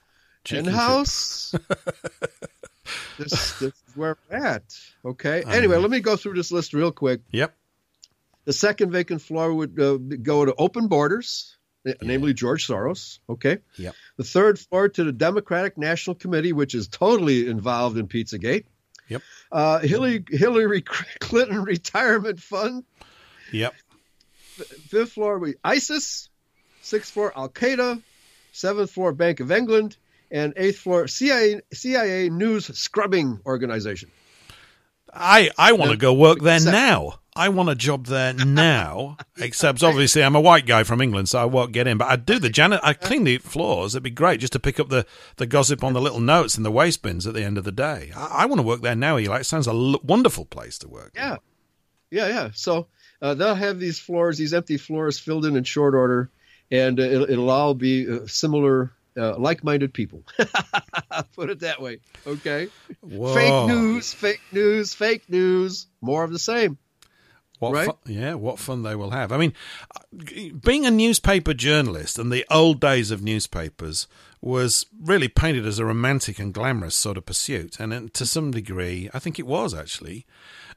[0.44, 1.54] Chicken in-house.
[3.18, 4.62] this, this is where we're at.
[5.04, 5.42] Okay.
[5.46, 7.20] Anyway, let me go through this list real quick.
[7.30, 7.54] Yep.
[8.48, 13.18] The second vacant floor would uh, go to Open Borders, eh, namely George Soros.
[13.28, 13.58] Okay.
[13.76, 13.94] Yep.
[14.16, 18.64] The third floor to the Democratic National Committee, which is totally involved in Pizzagate.
[19.08, 19.20] Yep.
[19.52, 20.80] Uh, Hillary Hillary
[21.20, 22.84] Clinton Retirement Fund.
[23.52, 23.74] Yep.
[24.88, 26.30] Fifth floor be ISIS.
[26.80, 28.00] Sixth floor Al Qaeda.
[28.52, 29.98] Seventh floor Bank of England.
[30.30, 34.10] And eighth floor CIA CIA News Scrubbing Organization.
[35.12, 37.18] I, I want to go work there now.
[37.38, 39.16] I want a job there now.
[39.38, 41.96] Except obviously I'm a white guy from England, so I won't get in.
[41.96, 42.80] But I'd do the janitor.
[42.84, 43.94] I'd clean the floors.
[43.94, 46.64] It'd be great just to pick up the, the gossip on the little notes in
[46.64, 48.10] the waste bins at the end of the day.
[48.16, 49.38] I, I want to work there now, Eli.
[49.38, 51.12] It sounds a l- wonderful place to work.
[51.14, 51.36] Yeah,
[52.10, 52.50] yeah, yeah.
[52.54, 52.88] So
[53.22, 56.30] uh, they'll have these floors, these empty floors, filled in in short order,
[56.72, 60.24] and uh, it'll, it'll all be uh, similar uh, like-minded people.
[61.36, 62.00] Put it that way.
[62.26, 62.66] Okay.
[63.00, 63.32] Whoa.
[63.34, 65.86] Fake news, fake news, fake news.
[66.00, 66.78] More of the same.
[67.58, 67.86] What Right?
[67.86, 69.32] fun, yeah, what fun they will have.
[69.32, 69.52] I mean,
[70.62, 74.06] being a newspaper journalist and the old days of newspapers
[74.40, 77.80] was really painted as a romantic and glamorous sort of pursuit.
[77.80, 80.24] And to some degree, I think it was actually.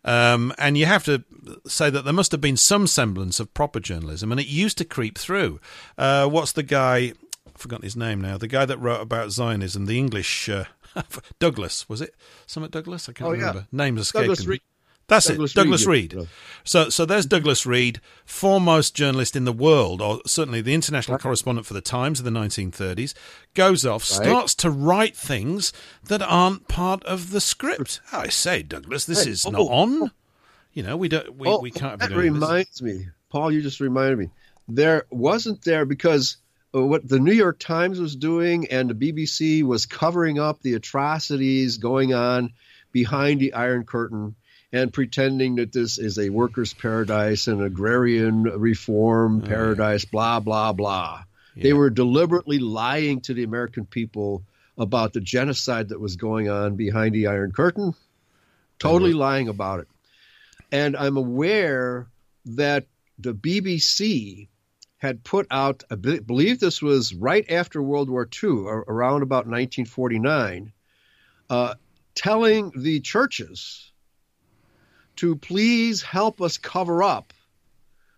[0.04, 1.24] Um, and you have to
[1.68, 4.86] say that there must have been some semblance of proper journalism, and it used to
[4.86, 5.60] creep through.
[5.98, 7.14] Uh, what's the guy?
[7.48, 8.38] I've forgotten his name now.
[8.40, 10.64] The guy that wrote about Zionism, the English uh,
[11.40, 12.16] Douglas, was it?
[12.48, 13.08] Summit Douglas?
[13.10, 13.40] I can't Oh, yeah.
[13.42, 13.68] remember.
[13.72, 14.60] Names escaping Douglas me.
[15.12, 16.16] That's Douglas it, Douglas Reed.
[16.64, 21.68] So, so there's Douglas Reed, foremost journalist in the world, or certainly the international correspondent
[21.68, 23.14] for the Times in the 1930s,
[23.54, 24.24] goes off, Right.
[24.26, 25.74] starts to write things
[26.06, 28.00] that aren't part of the script.
[28.14, 30.12] I say, Douglas, this Hey, is oh, not oh, on.
[30.72, 32.42] You know, we don't, we, oh, we can't be that doing this.
[32.42, 33.52] reminds me, Paul.
[33.52, 34.30] You just reminded me.
[34.70, 36.38] There wasn't there because
[36.74, 40.76] uh, what the New York Times was doing and the BBC was covering up the
[40.76, 42.54] atrocities going on
[42.94, 44.36] behind the Iron Curtain
[44.74, 50.06] and pretending that this is a workers' paradise and agrarian reform paradise.
[50.06, 51.24] Blah blah blah.
[51.56, 54.44] They were deliberately lying to the American people
[54.78, 57.94] about the genocide that was going on behind the Iron Curtain.
[58.80, 59.88] Totally lying about it.
[60.72, 62.08] And I'm aware
[62.46, 62.86] that
[63.20, 64.48] the BBC
[64.98, 69.46] had put out, I believe this was right after World War II, or around about
[69.46, 70.72] 1949,
[71.50, 71.76] uh,
[72.16, 73.91] telling the churches
[75.22, 77.32] to please help us cover up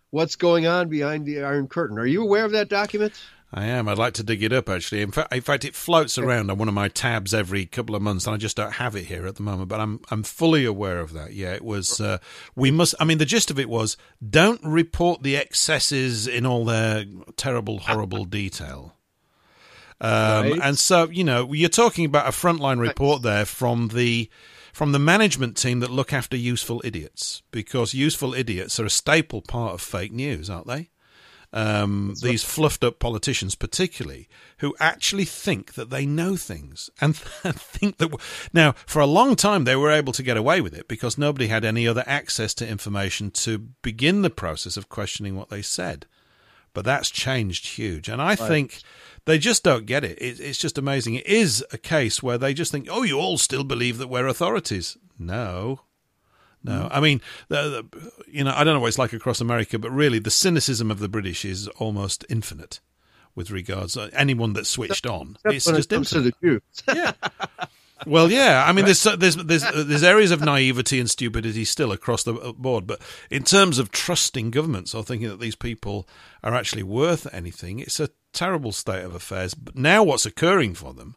[0.08, 1.98] what's going on behind the Iron Curtain.
[1.98, 3.12] Are you aware of that document?
[3.52, 3.88] I am.
[3.88, 5.02] I'd like to dig it up actually.
[5.02, 8.00] In fact, in fact, it floats around on one of my tabs every couple of
[8.00, 9.68] months, and I just don't have it here at the moment.
[9.68, 11.34] But I'm I'm fully aware of that.
[11.34, 12.00] Yeah, it was.
[12.00, 12.18] Uh,
[12.56, 12.94] we must.
[12.98, 17.04] I mean, the gist of it was: don't report the excesses in all their
[17.36, 18.96] terrible, horrible detail.
[20.00, 20.60] Um, Right.
[20.62, 24.28] And so, you know, you're talking about a frontline report there from the
[24.74, 29.40] from the management team that look after useful idiots, because useful idiots are a staple
[29.40, 30.90] part of fake news, aren't they?
[31.54, 37.98] um, these fluffed up politicians, particularly, who actually think that they know things and think
[37.98, 38.12] that.
[38.52, 41.46] Now, for a long time, they were able to get away with it because nobody
[41.46, 46.06] had any other access to information to begin the process of questioning what they said.
[46.72, 48.08] But that's changed huge.
[48.08, 48.80] And I think
[49.26, 50.18] they just don't get it.
[50.20, 50.40] it.
[50.40, 51.14] It's just amazing.
[51.14, 54.26] It is a case where they just think, oh, you all still believe that we're
[54.26, 54.96] authorities.
[55.18, 55.80] No,
[56.64, 59.78] no, I mean, the, the, you know, I don't know what it's like across America,
[59.78, 62.80] but really, the cynicism of the British is almost infinite
[63.34, 65.36] with regards uh, anyone that's switched on.
[65.44, 66.62] It's just it infinite.
[66.88, 67.12] yeah.
[68.06, 68.64] Well, yeah.
[68.66, 72.86] I mean, there's there's there's there's areas of naivety and stupidity still across the board,
[72.86, 73.00] but
[73.30, 76.08] in terms of trusting governments or thinking that these people
[76.42, 79.54] are actually worth anything, it's a terrible state of affairs.
[79.54, 81.16] But now, what's occurring for them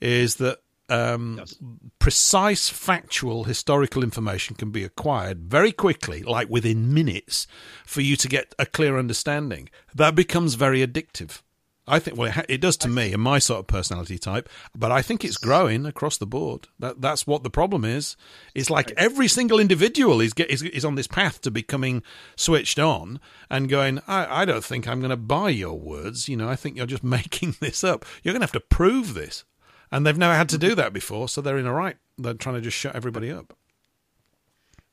[0.00, 0.58] is that
[0.88, 1.56] um, Yes.
[1.98, 7.46] precise, factual, historical information can be acquired very quickly, like within minutes,
[7.84, 9.68] for you to get a clear understanding.
[9.94, 11.42] That becomes very addictive.
[11.88, 14.48] I think, well, it, ha- it does to me and my sort of personality type,
[14.74, 16.66] but I think it's growing across the board.
[16.78, 18.16] That that's what the problem is.
[18.54, 22.02] It's like every single individual is get, is, is on this path to becoming
[22.34, 24.00] switched on and going.
[24.08, 26.28] I, I don't think I'm going to buy your words.
[26.28, 28.04] You know, I think you're just making this up.
[28.22, 29.44] You're going to have to prove this,
[29.92, 30.76] and they've never had to do mm-hmm.
[30.76, 31.96] that before, so they're in a right.
[32.18, 33.54] They're trying to just shut everybody up.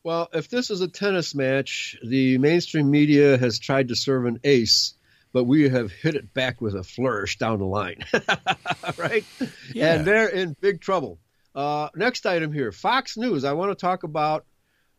[0.04, 4.40] Well, if this is a tennis match, the mainstream media has tried to serve an
[4.44, 4.96] ace,
[5.34, 8.06] but we have hit it back with a flourish down the line.
[8.98, 9.26] right?
[9.74, 9.96] Yeah.
[9.96, 11.20] And they're in big trouble.
[11.56, 13.44] Uh, next item here Fox News.
[13.44, 14.46] I want to talk about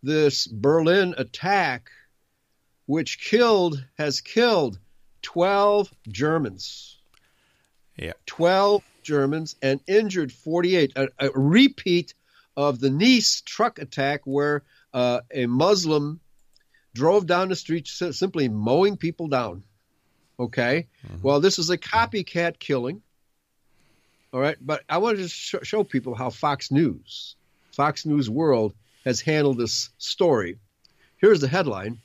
[0.02, 1.88] this Berlin attack,
[2.86, 4.78] which killed, has killed
[5.22, 6.98] 12 Germans.
[7.96, 8.12] Yeah.
[8.26, 10.92] 12 Germans and injured 48.
[10.96, 12.14] A, a repeat
[12.56, 16.20] of the Nice truck attack where uh, a Muslim
[16.92, 19.62] drove down the street simply mowing people down.
[20.38, 20.88] Okay.
[21.06, 21.22] Mm-hmm.
[21.22, 23.02] Well, this is a copycat killing.
[24.32, 24.56] All right.
[24.60, 27.36] But I want to just sh- show people how Fox News,
[27.72, 28.74] Fox News World,
[29.04, 30.58] has handled this story.
[31.16, 32.00] Here's the headline.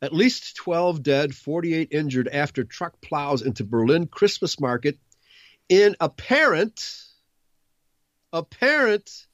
[0.00, 4.98] At least 12 dead, 48 injured after truck plows into Berlin Christmas market
[5.68, 7.04] in apparent
[8.32, 9.26] apparent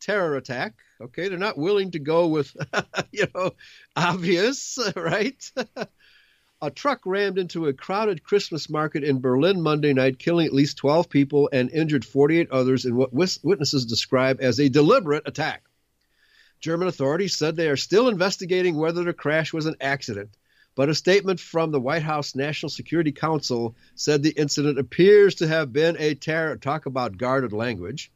[0.00, 0.74] terror attack.
[1.00, 2.54] Okay, they're not willing to go with
[3.12, 3.52] you know
[3.96, 5.50] obvious, right?
[6.60, 10.76] a truck rammed into a crowded Christmas market in Berlin Monday night, killing at least
[10.78, 15.62] 12 people and injured 48 others in what witnesses describe as a deliberate attack.
[16.60, 20.30] German authorities said they are still investigating whether the crash was an accident,
[20.74, 25.46] but a statement from the White House National Security Council said the incident appears to
[25.46, 26.56] have been a terror.
[26.56, 28.10] Talk about guarded language.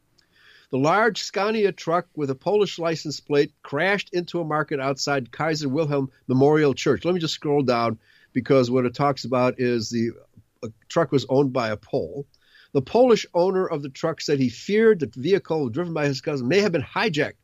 [0.69, 5.69] The large Scania truck with a Polish license plate crashed into a market outside Kaiser
[5.69, 7.05] Wilhelm Memorial Church.
[7.05, 7.99] Let me just scroll down
[8.33, 10.11] because what it talks about is the
[10.89, 12.25] truck was owned by a Pole.
[12.73, 16.21] The Polish owner of the truck said he feared that the vehicle driven by his
[16.21, 17.37] cousin may have been hijacked.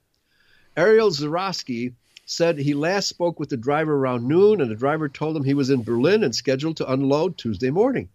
[0.76, 1.94] Ariel Zarowski
[2.26, 5.54] said he last spoke with the driver around noon, and the driver told him he
[5.54, 8.10] was in Berlin and scheduled to unload Tuesday morning.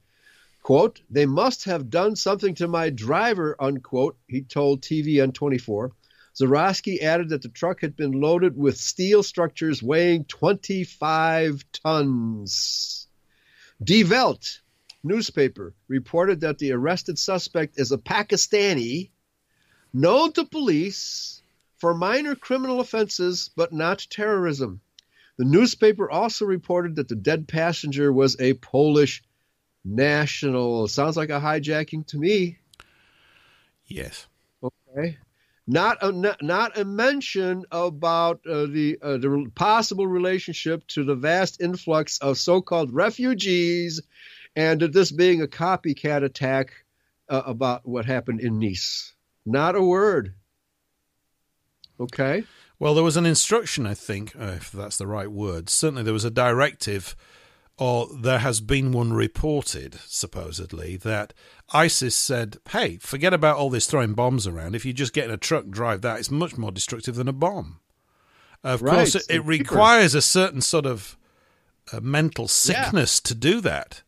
[0.63, 5.93] Quote, they must have done something to my driver, unquote, he told TVN 24.
[6.37, 13.07] Zarowski added that the truck had been loaded with steel structures weighing 25 tons.
[13.83, 14.61] Die Welt
[15.05, 19.11] newspaper reported that the arrested suspect is a Pakistani
[19.93, 21.43] known to police
[21.77, 24.81] for minor criminal offenses, but not terrorism.
[25.37, 29.23] The newspaper also reported that the dead passenger was a Polish
[29.85, 30.89] national.
[30.89, 32.59] Sounds like a hijacking to me.
[33.87, 34.27] Yes.
[34.63, 35.19] Okay.
[35.67, 36.13] Not a
[36.43, 42.37] not, a mention about uh, the uh, the possible relationship to the vast influx of
[42.37, 44.03] so-called refugees,
[44.55, 46.73] and this being a copycat attack
[47.31, 49.15] uh, about what happened in Nice.
[49.47, 50.35] Not a word.
[51.99, 52.45] Okay.
[52.79, 55.71] Well, there was an instruction, I think, uh, if that's the right word.
[55.71, 57.17] Certainly, there was a directive,
[57.77, 61.35] or there has been one reported, supposedly, that
[61.73, 64.75] ISIS said, hey, forget about all this throwing bombs around.
[64.75, 67.33] If you just get in a truck, drive that, it's much more destructive than a
[67.33, 67.81] bomb.
[68.63, 68.95] Of right.
[68.95, 71.17] course, it, it requires a certain sort of
[71.93, 73.29] uh, mental sickness yeah.
[73.29, 74.03] to do that.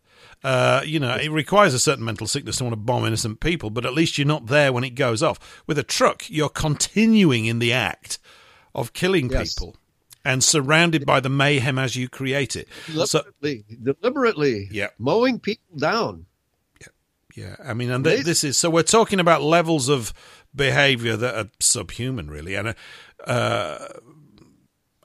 [0.44, 3.70] Uh, you know, it requires a certain mental sickness to want to bomb innocent people,
[3.70, 5.62] but at least you're not there when it goes off.
[5.66, 8.20] With a truck, you're continuing in the act
[8.74, 9.54] of killing yes.
[9.54, 9.76] people
[10.26, 12.68] and surrounded by the mayhem as you create it.
[12.86, 14.88] Deliberately, so, deliberately yeah.
[14.98, 16.26] mowing people down.
[16.80, 16.88] Yeah,
[17.36, 17.56] yeah.
[17.64, 20.12] I mean, and th- this is so we're talking about levels of
[20.54, 22.56] behavior that are subhuman, really.
[22.56, 23.88] And uh, uh,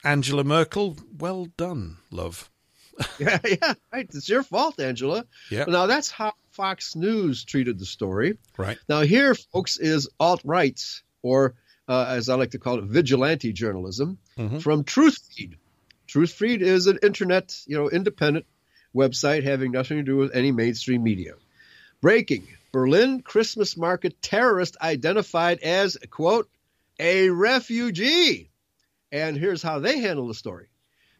[0.03, 2.49] Angela Merkel, well done, love.
[3.19, 4.09] yeah, yeah, right.
[4.13, 5.25] It's your fault, Angela.
[5.51, 5.65] Yeah.
[5.67, 8.37] Now that's how Fox News treated the story.
[8.57, 8.79] Right.
[8.89, 11.53] Now here, folks, is alt rights, or
[11.91, 14.59] uh, as I like to call it, vigilante journalism mm-hmm.
[14.59, 15.55] from TruthFeed.
[16.07, 18.45] TruthFeed is an internet, you know, independent
[18.95, 21.33] website having nothing to do with any mainstream media.
[21.99, 26.49] Breaking: Berlin Christmas market terrorist identified as quote
[26.97, 28.51] a refugee.
[29.11, 30.67] And here's how they handle the story.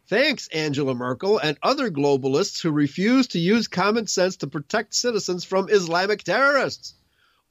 [0.07, 5.43] Thanks, Angela Merkel and other globalists who refuse to use common sense to protect citizens
[5.43, 6.93] from Islamic terrorists.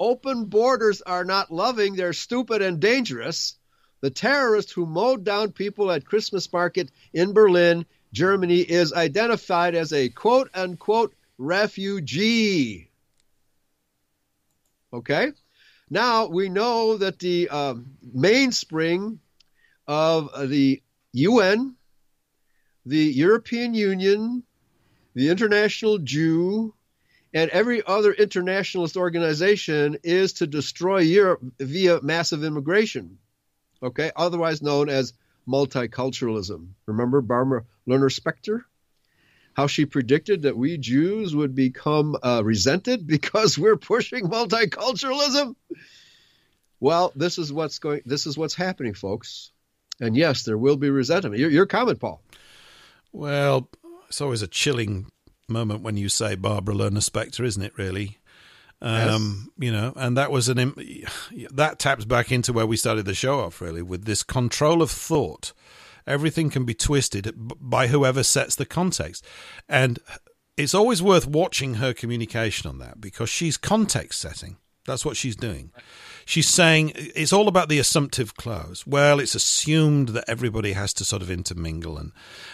[0.01, 3.57] Open borders are not loving, they're stupid and dangerous.
[4.01, 9.93] The terrorist who mowed down people at Christmas market in Berlin, Germany, is identified as
[9.93, 12.91] a quote unquote refugee.
[14.93, 15.33] Okay?
[15.91, 19.21] Now we know that the um, mainspring
[19.87, 20.83] of the
[21.13, 21.77] UN
[22.87, 24.43] the European Union,
[25.15, 26.75] the International Jew,
[27.33, 33.19] and every other internationalist organization is to destroy Europe via massive immigration,
[33.83, 35.13] okay, otherwise known as
[35.47, 36.69] multiculturalism.
[36.87, 38.67] Remember Barbara Lerner Specter?
[39.55, 45.55] How she predicted that we Jews would become uh, resented because we're pushing multiculturalism?
[46.79, 48.01] Well, this is what's going.
[48.07, 49.53] This is what's happening, folks.
[50.01, 51.37] And yes, there will be resentment.
[51.37, 52.23] Your, your comment, Paul.
[53.13, 53.69] Well,
[54.09, 55.07] it's always a chilling
[55.51, 57.77] moment when you say Barbara Lerner Specter, isn't it?
[57.77, 58.19] Really,
[58.83, 59.67] um, yes.
[59.67, 60.75] you know, and that was an
[61.53, 64.91] that taps back into where we started the show off, really, with this control of
[64.91, 65.53] thought.
[66.07, 69.25] Everything can be twisted by whoever sets the context,
[69.69, 69.99] and
[70.57, 74.57] it's always worth watching her communication on that because she's context setting.
[74.87, 75.73] That's what she's doing.
[76.25, 78.87] She's saying it's all about the assumptive clause.
[78.87, 82.13] Well, it's assumed that everybody has to sort of intermingle, and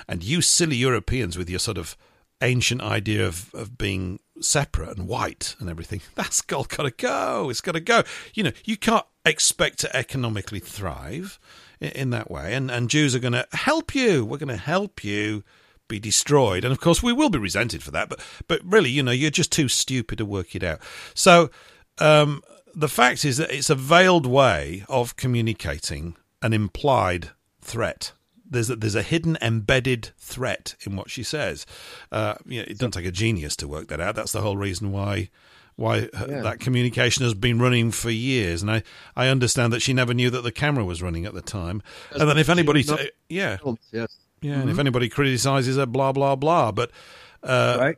[0.08, 1.96] and you silly Europeans with your sort of
[2.42, 6.00] ancient idea of, of being separate and white and everything.
[6.14, 7.50] That's got, got to go.
[7.50, 8.02] It's got to go.
[8.34, 11.38] You know, you can't expect to economically thrive
[11.80, 12.54] in, in that way.
[12.54, 14.24] And, and Jews are going to help you.
[14.24, 15.44] We're going to help you
[15.88, 16.64] be destroyed.
[16.64, 18.08] And of course, we will be resented for that.
[18.08, 20.80] But, but really, you know, you're just too stupid to work it out.
[21.14, 21.50] So,
[21.98, 22.42] um,
[22.74, 27.30] the fact is that it's a veiled way of communicating an implied
[27.62, 28.12] threat.
[28.48, 31.66] There's a, there's a hidden embedded threat in what she says.
[32.12, 34.14] Uh, you know, it doesn't take a genius to work that out.
[34.14, 35.30] That's the whole reason why
[35.76, 36.40] why yeah.
[36.40, 38.62] that communication has been running for years.
[38.62, 38.82] And I,
[39.14, 41.82] I understand that she never knew that the camera was running at the time.
[42.12, 43.58] and then if anybody, t- yeah,
[43.92, 44.60] yes, Yeah, mm-hmm.
[44.62, 46.72] and if anybody criticizes her, blah blah blah.
[46.72, 46.90] But
[47.42, 47.96] uh, right,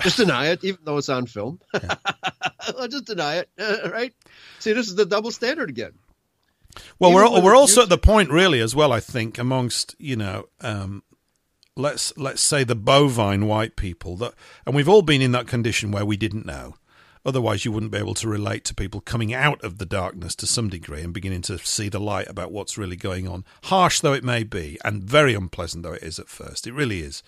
[0.00, 1.60] just deny it, even though it's on film.
[1.74, 1.94] Yeah.
[2.88, 3.48] just deny it,
[3.90, 4.14] right?
[4.58, 5.92] See, this is the double standard again.
[6.98, 8.92] Well, even we're we're also at the point, really, as well.
[8.92, 11.02] I think amongst you know, um,
[11.76, 15.90] let's let's say the bovine white people that, and we've all been in that condition
[15.90, 16.74] where we didn't know
[17.26, 20.46] Otherwise, you wouldn't be able to relate to people coming out of the darkness to
[20.46, 23.44] some degree and beginning to see the light about what's really going on.
[23.64, 27.00] Harsh though it may be, and very unpleasant though it is at first, it really
[27.00, 27.24] is.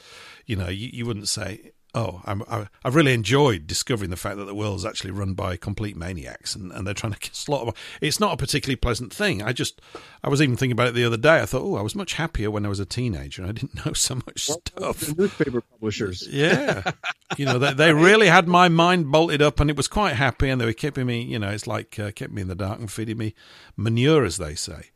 [0.46, 4.36] You know, you, you wouldn't say, oh, I'm, I, have really enjoyed discovering the fact
[4.36, 7.72] that the world is actually run by complete maniacs and, and they're trying to slaughter.
[8.00, 9.42] It's not a particularly pleasant thing.
[9.42, 9.80] I just,
[10.22, 11.40] I was even thinking about it the other day.
[11.40, 13.84] I thought, oh, I was much happier when I was a teenager and I didn't
[13.86, 14.60] know so much well,
[14.94, 15.16] stuff.
[15.16, 16.26] newspaper publishers.
[16.38, 16.92] Yeah.
[17.36, 20.48] you know, they, they really had my mind bolted up and it was quite happy
[20.48, 22.78] and they were keeping me, you know, it's like uh, kept me in the dark
[22.78, 23.34] and feeding me
[23.76, 24.90] manure, as they say.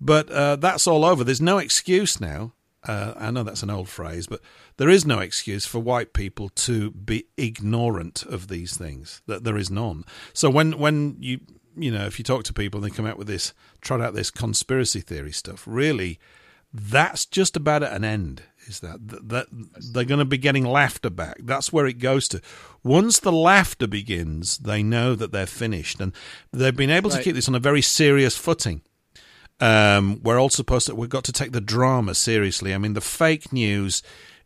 [0.00, 1.22] But uh, that's all over.
[1.22, 2.52] There's no excuse now
[2.88, 4.40] uh, I know that's an old phrase, but
[4.78, 9.20] there is no excuse for white people to be ignorant of these things.
[9.26, 10.04] That there is none.
[10.32, 11.40] So when when you
[11.76, 14.14] you know if you talk to people and they come out with this trot out
[14.14, 16.18] this conspiracy theory stuff, really,
[16.72, 18.42] that's just about at an end.
[18.66, 19.48] Is that that
[19.92, 21.36] they're going to be getting laughter back?
[21.40, 22.40] That's where it goes to.
[22.82, 26.12] Once the laughter begins, they know that they're finished, and
[26.52, 27.18] they've been able right.
[27.18, 28.80] to keep this on a very serious footing.
[29.60, 32.74] Um, we're all supposed to, we've got to take the drama seriously.
[32.74, 34.02] I mean, the fake news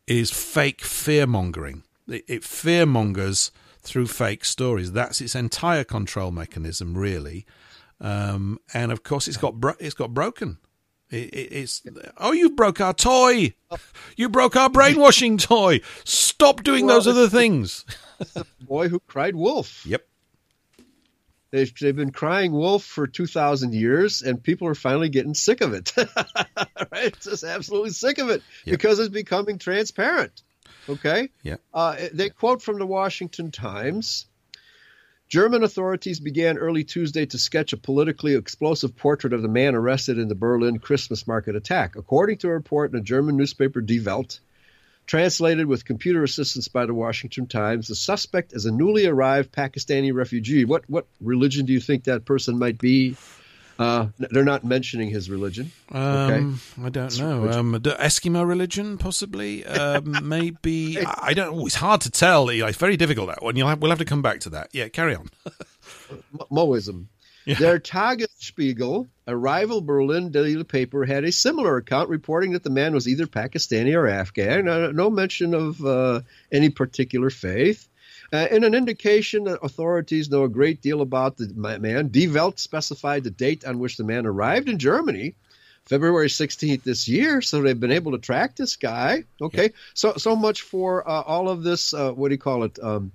[0.06, 1.82] is fake fear mongering.
[2.08, 3.50] It, it fear mongers
[3.80, 4.92] through fake stories.
[4.92, 7.44] That's its entire control mechanism, really.
[8.00, 10.58] Um, and of course, it's got bro- it's got broken.
[11.10, 11.82] It, it, it's
[12.16, 13.54] oh, you broke our toy.
[14.16, 15.80] You broke our brainwashing toy.
[16.04, 17.84] Stop doing well, those other things.
[18.34, 19.84] the boy who cried wolf.
[19.86, 20.06] Yep.
[21.52, 25.74] They've, they've been crying wolf for 2,000 years, and people are finally getting sick of
[25.74, 25.92] it.
[26.92, 27.14] right?
[27.20, 28.72] Just absolutely sick of it yep.
[28.72, 30.42] because it's becoming transparent.
[30.88, 31.28] Okay?
[31.42, 31.56] Yeah.
[31.72, 34.26] Uh, they quote from the Washington Times
[35.32, 40.18] German authorities began early Tuesday to sketch a politically explosive portrait of the man arrested
[40.18, 41.96] in the Berlin Christmas market attack.
[41.96, 44.40] According to a report in a German newspaper, Die Welt,
[45.06, 50.14] Translated with computer assistance by the Washington Times, the suspect is a newly arrived Pakistani
[50.14, 50.64] refugee.
[50.64, 53.16] What what religion do you think that person might be?
[53.78, 55.72] Uh, they're not mentioning his religion.
[55.90, 55.98] Okay?
[55.98, 57.50] Um, I don't know.
[57.50, 59.64] Um, Eskimo religion, possibly.
[59.66, 60.98] Um, maybe.
[61.00, 61.66] I don't.
[61.66, 62.48] It's hard to tell.
[62.48, 63.56] It's very difficult that one.
[63.56, 64.68] You'll have, we'll have to come back to that.
[64.72, 65.30] Yeah, carry on.
[66.50, 67.08] Moism.
[67.44, 67.56] Yeah.
[67.56, 72.94] Der Tagesspiegel, a rival Berlin daily paper, had a similar account reporting that the man
[72.94, 74.68] was either Pakistani or Afghan.
[74.68, 76.20] Uh, no mention of uh,
[76.52, 77.88] any particular faith.
[78.32, 82.58] Uh, in an indication that authorities know a great deal about the man, Die Welt
[82.58, 85.34] specified the date on which the man arrived in Germany,
[85.84, 87.42] February 16th this year.
[87.42, 89.24] So they've been able to track this guy.
[89.40, 89.68] Okay, yeah.
[89.92, 91.92] so so much for uh, all of this.
[91.92, 92.78] Uh, what do you call it?
[92.82, 93.12] Um,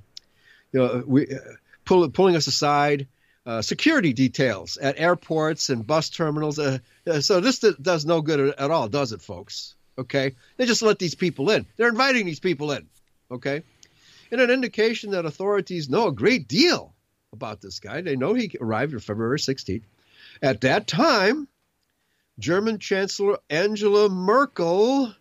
[0.72, 1.38] you know, we uh,
[1.86, 3.08] pull, pulling us aside
[3.48, 6.60] uh, security details at airports and bus terminals.
[6.60, 6.80] Uh,
[7.10, 9.74] uh, so this does no good at all, does it, folks?
[9.98, 11.66] Okay, they just let these people in.
[11.78, 12.88] They're inviting these people in.
[13.32, 13.64] Okay,
[14.32, 16.94] and an indication that authorities know a great deal
[17.32, 18.02] about this guy.
[18.02, 19.84] They know he arrived on February 16th.
[20.42, 21.48] At that time,
[22.38, 25.14] German Chancellor Angela Merkel,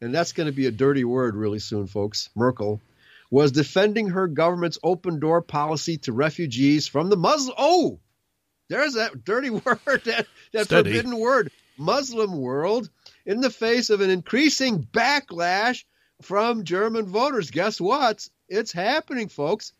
[0.00, 2.30] and that's going to be a dirty word really soon, folks.
[2.34, 2.80] Merkel
[3.30, 7.54] was defending her government's open door policy to refugees from the Muslim.
[7.58, 8.00] Oh,
[8.68, 12.88] there's that dirty word, that, that forbidden word, Muslim world,
[13.26, 15.84] in the face of an increasing backlash
[16.22, 17.50] from German voters.
[17.50, 18.28] Guess what?
[18.48, 19.72] It's happening, folks.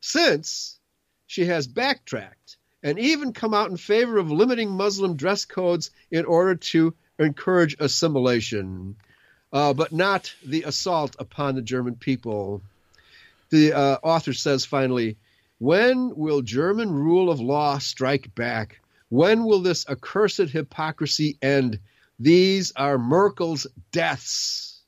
[0.00, 0.78] Since
[1.26, 6.26] she has backtracked and even come out in favor of limiting Muslim dress codes in
[6.26, 8.96] order to encourage assimilation,
[9.52, 12.62] uh, but not the assault upon the German people
[13.50, 15.16] the uh, author says finally,
[15.58, 18.80] when will German rule of law strike back?
[19.08, 21.78] When will this accursed hypocrisy end?
[22.18, 24.82] These are Merkel's deaths,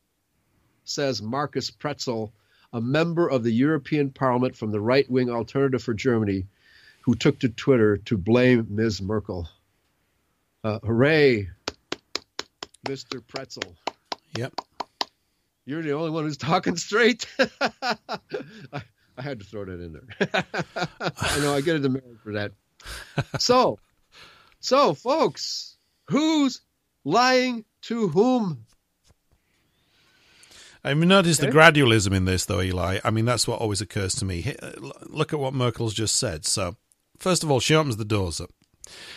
[0.85, 2.33] says Marcus Pretzell,
[2.73, 6.47] a member of the European Parliament from the right wing Alternative for Germany,
[7.03, 9.01] who took to Twitter to blame Ms.
[9.01, 9.49] Merkel.
[10.65, 11.49] Uh, hooray,
[12.87, 13.21] Mr.
[13.21, 13.77] Pretzell.
[14.37, 14.61] Yep.
[15.67, 17.27] You're the only one who's talking straight.
[17.61, 17.97] I,
[18.73, 20.45] I, had to throw that in there.
[21.19, 22.53] I know I get a demerit for that.
[23.41, 23.81] So,
[24.61, 25.77] so folks,
[26.09, 26.61] who's
[27.05, 28.65] lying to whom?
[30.85, 31.51] I mean, notice okay.
[31.51, 33.01] the gradualism in this, though, Eli.
[33.03, 34.55] I mean, that's what always occurs to me.
[34.63, 34.71] Uh,
[35.07, 36.45] look at what Merkel's just said.
[36.45, 36.77] So,
[37.19, 38.51] first of all, she opens the doors up.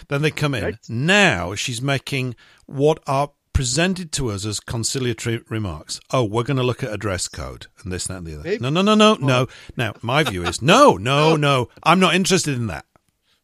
[0.07, 0.63] Then they come in.
[0.63, 0.77] Right.
[0.89, 2.35] Now she's making
[2.65, 5.99] what are presented to us as conciliatory remarks.
[6.11, 8.43] Oh, we're going to look at a dress code and this, that, and the other.
[8.43, 9.47] Maybe- No, no, no, no, no.
[9.75, 11.67] Now, my view is no, no, no.
[11.83, 12.85] I'm not interested in that.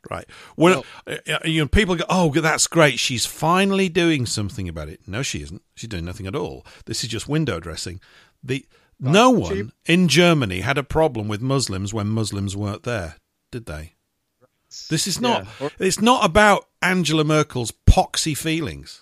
[0.10, 0.26] Right.
[0.56, 2.98] Well, uh, you know, people go, "Oh, that's great.
[3.00, 5.64] She's finally doing something about it." No, she isn't.
[5.74, 6.64] She's doing nothing at all.
[6.86, 8.00] This is just window dressing.
[8.44, 8.66] The
[9.00, 9.72] no one cheap.
[9.88, 13.16] in Germany had a problem with Muslims when Muslims weren't there,
[13.52, 13.96] did they?
[14.90, 15.48] This is not.
[15.60, 15.70] Yeah.
[15.80, 19.02] It's not about Angela Merkel's poxy feelings.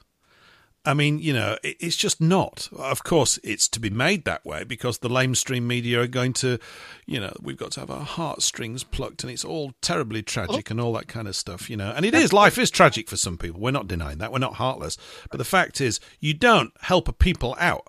[0.85, 2.67] I mean, you know, it's just not.
[2.77, 6.59] Of course, it's to be made that way because the lamestream media are going to,
[7.05, 10.81] you know, we've got to have our heartstrings plucked and it's all terribly tragic and
[10.81, 11.93] all that kind of stuff, you know.
[11.95, 13.61] And it is, life is tragic for some people.
[13.61, 14.33] We're not denying that.
[14.33, 14.97] We're not heartless.
[15.31, 17.87] But the fact is, you don't help a people out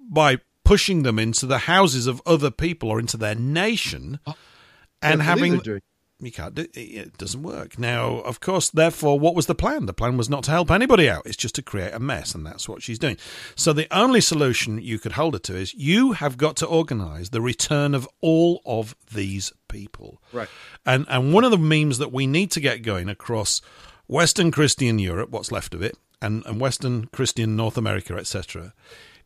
[0.00, 4.18] by pushing them into the houses of other people or into their nation
[5.02, 5.60] and having
[6.24, 7.78] you can't do it it doesn't work.
[7.78, 9.86] Now of course therefore what was the plan?
[9.86, 11.26] The plan was not to help anybody out.
[11.26, 13.16] It's just to create a mess and that's what she's doing.
[13.56, 17.30] So the only solution you could hold her to is you have got to organize
[17.30, 20.22] the return of all of these people.
[20.32, 20.48] Right.
[20.86, 23.60] and and one of the memes that we need to get going across
[24.06, 28.72] western christian europe what's left of it and, and western christian north america etc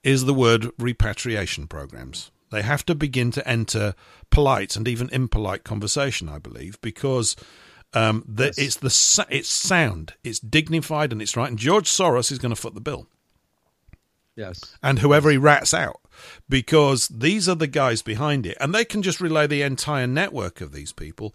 [0.02, 2.30] is the word repatriation programs.
[2.50, 3.94] They have to begin to enter
[4.30, 7.36] polite and even impolite conversation, I believe, because
[7.94, 8.58] um, the, Yes.
[8.58, 11.48] it's the it's sound, it's dignified, and it's right.
[11.48, 13.06] And George Soros is going to foot the bill,
[14.36, 14.76] Yes.
[14.82, 16.00] and whoever he rats out,
[16.48, 20.60] because these are the guys behind it, and they can just relay the entire network
[20.60, 21.34] of these people.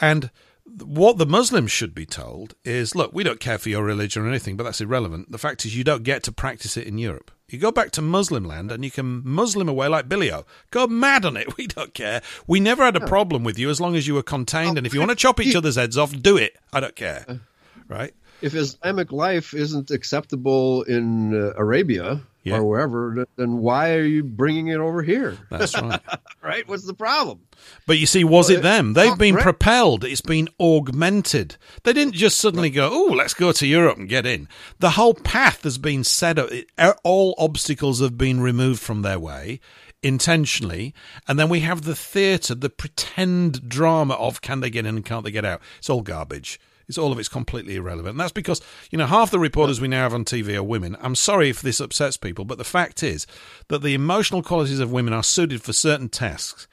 [0.00, 0.30] And
[0.64, 4.28] what the Muslims should be told is, look, we don't care for your religion or
[4.28, 5.30] anything, but that's irrelevant.
[5.32, 7.30] The fact is, you don't get to practice it in Europe.
[7.52, 10.44] You go back to Muslim land and you can Muslim away like Billy O.
[10.70, 11.48] Go mad on it.
[11.58, 12.22] We don't care.
[12.46, 14.78] We never had a problem with you as long as you were contained.
[14.78, 16.56] And if you want to chop each other's heads off, do it.
[16.72, 17.40] I don't care.
[17.88, 18.14] Right?
[18.40, 22.58] If Islamic life isn't acceptable in uh, Arabia Yeah.
[22.58, 25.38] or wherever, then why are you bringing it over here?
[25.50, 26.00] That's right.
[26.42, 26.66] Right?
[26.66, 27.42] What's the problem?
[27.86, 28.94] But you see, was Well, it them?
[28.94, 29.44] They've been right.
[29.44, 30.02] propelled.
[30.02, 31.56] It's been augmented.
[31.84, 34.48] They didn't just suddenly go, oh, let's go to Europe and get in.
[34.80, 36.50] The whole path has been set up.
[36.80, 39.60] Er, all obstacles have been removed from their way
[40.02, 40.94] intentionally.
[41.28, 45.04] And then we have the theatre, the pretend drama of can they get in and
[45.04, 45.60] can't they get out?
[45.78, 46.58] It's all garbage.
[46.92, 48.10] It's all of it's completely irrelevant.
[48.12, 48.60] And that's because,
[48.90, 50.96] you know, half the reporters we now have on TV are women.
[51.00, 53.26] I'm sorry if this upsets people, but the fact is
[53.68, 56.66] that the emotional qualities of women are suited for certain tasks.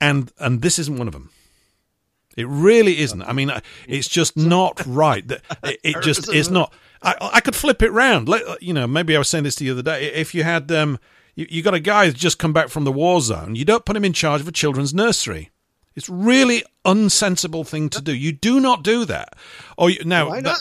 [0.00, 1.30] And and this isn't one of them.
[2.36, 3.22] It really isn't.
[3.22, 3.50] I mean,
[3.86, 5.26] it's just not right.
[5.28, 6.72] That- It, it just is not.
[7.02, 8.28] I, I could flip it round.
[8.28, 10.06] Let, you know, maybe I was saying this to you the other day.
[10.12, 10.98] If you had, um,
[11.34, 13.84] you, you got a guy who's just come back from the war zone, you don't
[13.84, 15.50] put him in charge of a children's nursery.
[15.98, 18.14] It's really unsensible thing to do.
[18.14, 19.34] You do not do that.
[19.76, 20.58] Or you, now, Why that-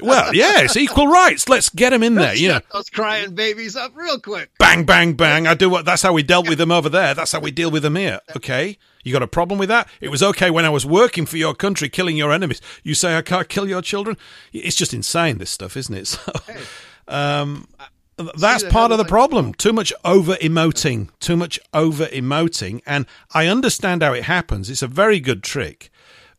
[0.00, 1.48] well, yeah, it's equal rights.
[1.48, 2.34] Let's get them in there.
[2.34, 4.50] You know, those crying babies up real quick.
[4.58, 5.46] bang, bang, bang.
[5.48, 5.84] I do what.
[5.84, 7.12] That's how we dealt with them over there.
[7.14, 8.20] That's how we deal with them here.
[8.36, 9.88] Okay, you got a problem with that?
[10.00, 12.60] It was okay when I was working for your country, killing your enemies.
[12.84, 14.16] You say I can't kill your children?
[14.52, 15.38] It's just insane.
[15.38, 16.06] This stuff, isn't it?
[16.26, 16.32] So,
[17.08, 17.66] um,
[18.36, 19.54] that's part of the problem.
[19.54, 21.08] Too much over emoting.
[21.20, 24.70] Too much over emoting, and I understand how it happens.
[24.70, 25.90] It's a very good trick.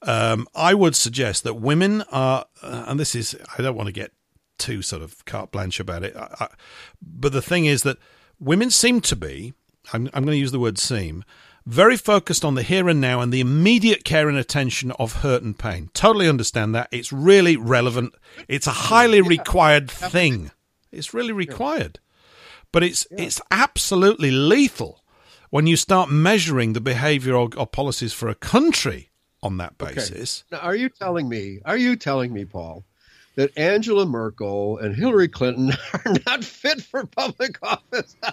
[0.04, 3.94] Um, I would suggest that women are, uh, and this is, I don't want to
[3.94, 4.12] get
[4.58, 6.48] too sort of carte blanche about it, I, I,
[7.02, 7.98] but the thing is that
[8.40, 9.54] women seem to be,
[9.94, 11.24] I'm, I'm going to use the word seem,
[11.68, 15.44] very focused on the here and now and the immediate care and attention of hurt
[15.44, 15.92] and pain.
[15.94, 16.88] Totally understand that.
[16.92, 18.16] It's really relevant.
[18.48, 20.50] It's a highly required thing.
[20.92, 22.00] It's really required.
[22.72, 25.04] But it's it's absolutely lethal
[25.50, 29.12] when you start measuring the behavior or, or policies for a country
[29.44, 30.44] on that basis.
[30.52, 31.60] Now, are you telling me?
[31.66, 32.86] Are you telling me, Paul,
[33.36, 38.16] that Angela Merkel and Hillary Clinton are not fit for public office?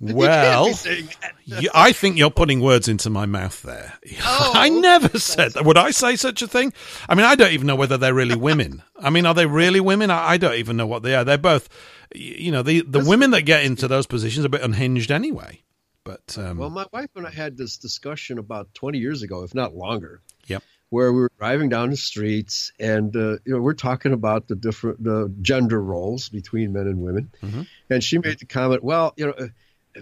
[0.00, 1.32] Well, be saying that.
[1.62, 3.94] You- I think you're putting words into my mouth there.
[4.26, 5.64] Oh, I never said that.
[5.64, 6.72] Would I say such a thing?
[7.08, 8.82] I mean, I don't even know whether they're really women.
[8.98, 10.10] I mean, are they really women?
[10.10, 11.24] I, I don't even know what they are.
[11.24, 11.68] They're both,
[12.14, 15.62] you know, the, the women that get into those positions are a bit unhinged anyway.
[16.04, 19.54] But, um, Well, my wife and I had this discussion about 20 years ago, if
[19.54, 20.20] not longer.
[20.46, 20.62] Yep.
[20.94, 24.54] Where we were driving down the streets, and uh, you know we're talking about the
[24.54, 27.66] different the gender roles between men and women, Mhm.
[27.90, 29.48] and she made the comment, "Well, you know, uh,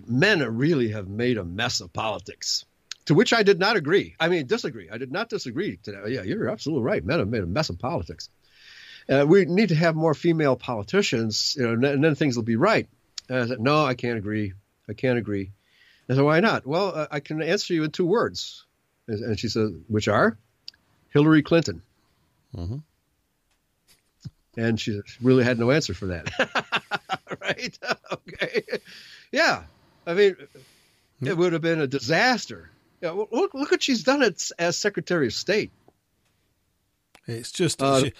[0.07, 2.67] men really have made a mess of politics."
[3.07, 4.17] To which I did not agree.
[4.21, 4.91] I mean, disagree.
[4.91, 5.79] I did not disagree.
[5.85, 6.11] To that.
[6.11, 7.03] Yeah, you're absolutely right.
[7.03, 8.29] Men have made a mess of politics.
[9.09, 12.57] Uh, we need to have more female politicians, you know, and then- things will be
[12.57, 12.87] right.
[13.31, 14.53] And I said, no, I can't agree.
[14.91, 15.53] I can't agree.
[16.11, 16.67] I said, why not?
[16.67, 18.67] Well, uh, I can answer you in two words.
[19.09, 20.37] And she said, which are
[21.13, 21.83] Hillary Clinton.
[22.57, 22.83] Mhm.
[24.57, 26.31] And she really had no answer for that.
[27.41, 27.79] right?
[28.13, 28.63] okay.
[29.31, 29.65] Yeah.
[30.07, 30.37] I mean,
[31.23, 32.71] it would have been a disaster.
[33.01, 35.73] Yeah, look, look what she's done as, as Secretary of State.
[37.27, 38.13] It's just uh, she,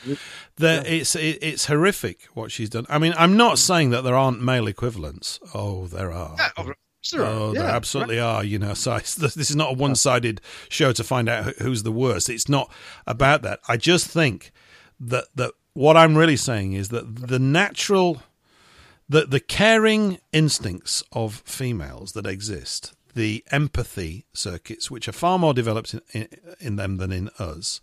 [0.57, 0.83] the, yeah.
[0.83, 2.87] it's it, it's horrific what she's done.
[2.89, 5.41] I mean, I'm not saying that there aren't male equivalents.
[5.55, 6.37] Oh, there are.
[6.39, 7.25] Yeah, sure.
[7.25, 8.25] Oh, yeah, there absolutely right.
[8.25, 8.45] are.
[8.45, 12.31] You know, so this is not a one-sided show to find out who's the worst.
[12.31, 12.73] It's not
[13.07, 13.61] about that.
[13.69, 14.53] I just think
[14.99, 18.23] that that what I'm really saying is that the natural,
[19.09, 25.55] the the caring instincts of females that exist, the empathy circuits, which are far more
[25.55, 26.29] developed in, in,
[26.61, 27.81] in them than in us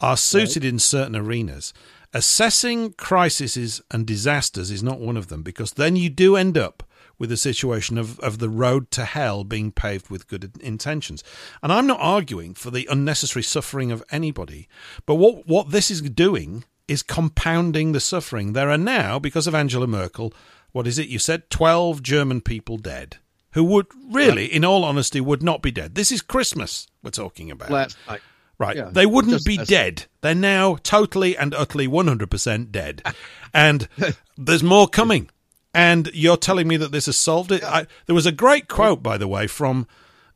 [0.00, 0.70] are suited right.
[0.70, 1.72] in certain arenas.
[2.12, 6.82] Assessing crises and disasters is not one of them because then you do end up
[7.18, 11.24] with the situation of, of the road to hell being paved with good intentions.
[11.62, 14.68] And I'm not arguing for the unnecessary suffering of anybody,
[15.06, 18.52] but what, what this is doing is compounding the suffering.
[18.52, 20.32] There are now, because of Angela Merkel,
[20.72, 21.50] what is it you said?
[21.50, 23.18] 12 German people dead
[23.56, 25.94] who would really, in all honesty, would not be dead.
[25.94, 27.70] This is Christmas we're talking about.
[27.70, 28.20] Last night.
[28.58, 28.76] Right.
[28.76, 30.04] Yeah, they wouldn't be dead.
[30.20, 33.02] They're now totally and utterly 100% dead.
[33.54, 33.88] and
[34.36, 35.30] there's more coming.
[35.76, 37.62] And you're telling me that this has solved it?
[37.62, 39.86] I, there was a great quote, by the way, from,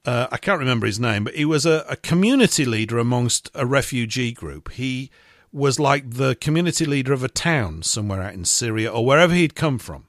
[0.04, 3.64] uh, I can't remember his name, but he was a, a community leader amongst a
[3.64, 4.70] refugee group.
[4.72, 5.10] He
[5.50, 9.54] was like the community leader of a town somewhere out in Syria or wherever he'd
[9.54, 10.04] come from.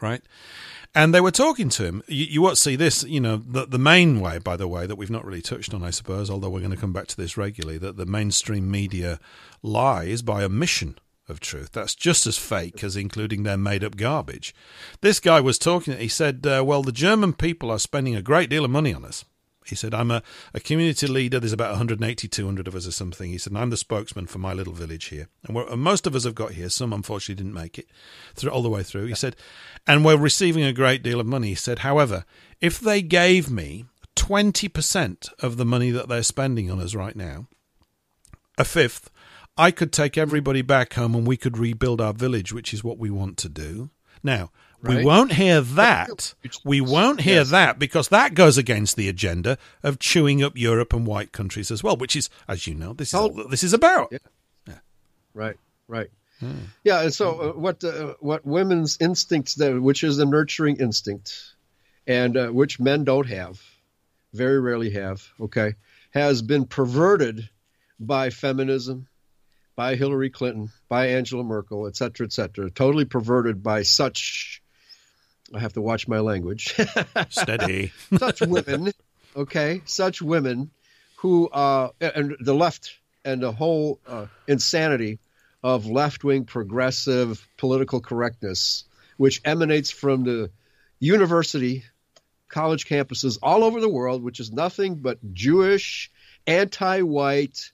[0.00, 0.22] Right.
[0.92, 2.02] And they were talking to him.
[2.08, 4.96] You, you won't see this, you know, the, the main way, by the way, that
[4.96, 7.36] we've not really touched on, I suppose, although we're going to come back to this
[7.36, 9.20] regularly, that the mainstream media
[9.62, 10.98] lies by omission
[11.28, 11.72] of truth.
[11.72, 14.54] That's just as fake as including their made up garbage.
[15.00, 18.50] This guy was talking, he said, uh, well, the German people are spending a great
[18.50, 19.24] deal of money on us.
[19.66, 20.22] He said, I'm a,
[20.52, 21.38] a community leader.
[21.38, 23.30] There's about 180, 200 of us or something.
[23.30, 25.28] He said, I'm the spokesman for my little village here.
[25.46, 26.68] And, and most of us have got here.
[26.68, 27.86] Some unfortunately didn't make it
[28.34, 29.06] through, all the way through.
[29.06, 29.36] He said,
[29.86, 31.48] and we're receiving a great deal of money.
[31.48, 32.24] He said, however,
[32.60, 33.84] if they gave me
[34.16, 37.46] 20% of the money that they're spending on us right now,
[38.58, 39.10] a fifth,
[39.56, 42.98] I could take everybody back home and we could rebuild our village, which is what
[42.98, 43.90] we want to do.
[44.22, 44.50] Now,
[44.82, 44.98] Right?
[44.98, 46.34] We won't hear that.
[46.64, 47.50] We won't hear yes.
[47.50, 51.84] that because that goes against the agenda of chewing up Europe and white countries as
[51.84, 54.08] well, which is, as you know, this is all this is about.
[54.10, 54.18] Yeah.
[54.66, 54.78] yeah.
[55.34, 55.56] Right.
[55.86, 56.10] Right.
[56.40, 56.64] Hmm.
[56.82, 61.54] Yeah, and so uh, what uh, what women's instincts, there, which is the nurturing instinct,
[62.06, 63.62] and uh, which men don't have,
[64.32, 65.74] very rarely have, okay,
[66.10, 67.48] has been perverted
[68.00, 69.06] by feminism,
[69.74, 74.62] by Hillary Clinton, by Angela Merkel, et cetera, et cetera, totally perverted by such
[75.54, 76.74] I have to watch my language.
[77.28, 77.92] Steady.
[78.16, 78.92] such women,
[79.36, 80.70] okay, such women
[81.16, 85.18] who, uh, and the left and the whole uh, insanity
[85.62, 88.84] of left wing progressive political correctness,
[89.16, 90.50] which emanates from the
[90.98, 91.84] university,
[92.48, 96.10] college campuses all over the world, which is nothing but Jewish,
[96.46, 97.70] anti white,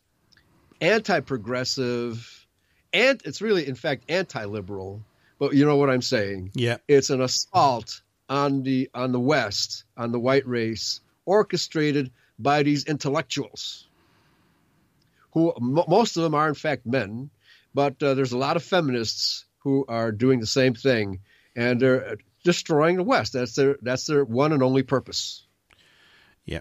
[0.80, 2.46] anti progressive,
[2.92, 5.02] and it's really, in fact, anti liberal
[5.38, 6.50] but you know what I'm saying?
[6.54, 6.78] Yeah.
[6.88, 12.84] It's an assault on the on the West, on the white race, orchestrated by these
[12.84, 13.86] intellectuals,
[15.32, 17.30] who m- most of them are in fact men,
[17.72, 21.20] but uh, there's a lot of feminists who are doing the same thing,
[21.56, 23.32] and they're destroying the West.
[23.32, 25.46] That's their that's their one and only purpose.
[26.44, 26.60] Yeah,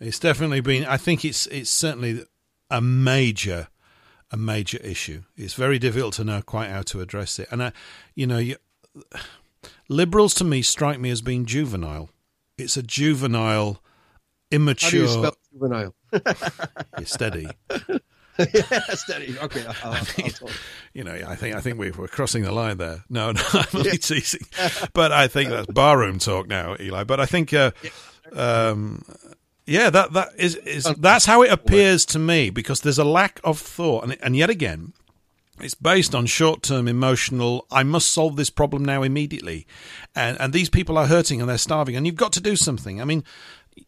[0.00, 0.84] it's definitely been.
[0.84, 2.24] I think it's it's certainly
[2.72, 3.68] a major
[4.32, 5.22] a major issue.
[5.36, 7.48] It's very difficult to know quite how to address it.
[7.50, 7.72] And, I,
[8.14, 8.56] you know, you,
[9.88, 12.08] liberals to me strike me as being juvenile.
[12.56, 13.82] It's a juvenile,
[14.50, 15.06] immature.
[15.06, 15.94] How do you spell juvenile?
[16.98, 17.46] you're steady.
[18.38, 19.38] yeah, steady.
[19.38, 20.50] Okay, I'll, I'll, I'll
[20.94, 23.04] you know, I think I think we're, we're crossing the line there.
[23.10, 24.46] No, no, I'm only teasing,
[24.94, 27.04] but I think that's barroom talk now, Eli.
[27.04, 27.72] But I think uh,
[28.32, 29.04] um,
[29.66, 33.40] yeah, that that is, is that's how it appears to me because there's a lack
[33.44, 34.92] of thought, and and yet again,
[35.60, 37.66] it's based on short-term emotional.
[37.70, 39.66] I must solve this problem now immediately,
[40.14, 43.00] and and these people are hurting and they're starving, and you've got to do something.
[43.00, 43.22] I mean,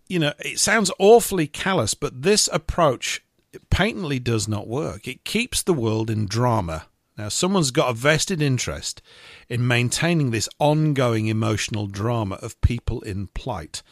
[0.09, 3.23] you know, it sounds awfully callous, but this approach
[3.71, 5.09] patently does not work.
[5.09, 6.87] It keeps the world in drama.
[7.17, 9.01] Now, someone's got a vested interest
[9.49, 13.83] in maintaining this ongoing emotional drama of people in plight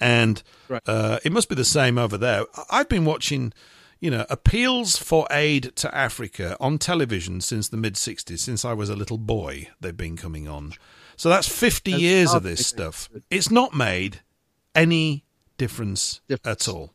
[0.00, 0.82] and right.
[0.86, 2.44] uh, it must be the same over there.
[2.70, 3.52] I've been watching,
[4.00, 8.72] you know, appeals for aid to Africa on television since the mid '60s, since I
[8.72, 9.68] was a little boy.
[9.80, 10.74] They've been coming on,
[11.16, 13.08] so that's 50 that's years of this stuff.
[13.30, 14.20] It's not made
[14.74, 15.24] any
[15.58, 16.68] difference, difference.
[16.68, 16.92] at all.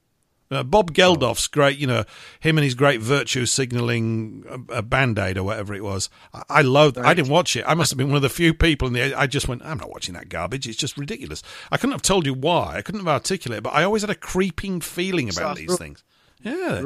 [0.52, 2.04] Uh, Bob Geldof's great, you know,
[2.42, 6.10] him and his great virtue signaling a, a band aid or whatever it was.
[6.34, 6.98] I, I loved.
[6.98, 7.06] Right.
[7.06, 7.64] I didn't watch it.
[7.66, 9.14] I must have been one of the few people in the.
[9.14, 9.64] I just went.
[9.64, 10.68] I'm not watching that garbage.
[10.68, 11.42] It's just ridiculous.
[11.72, 12.76] I couldn't have told you why.
[12.76, 16.04] I couldn't have articulated, but I always had a creeping feeling about these things.
[16.42, 16.82] Yeah.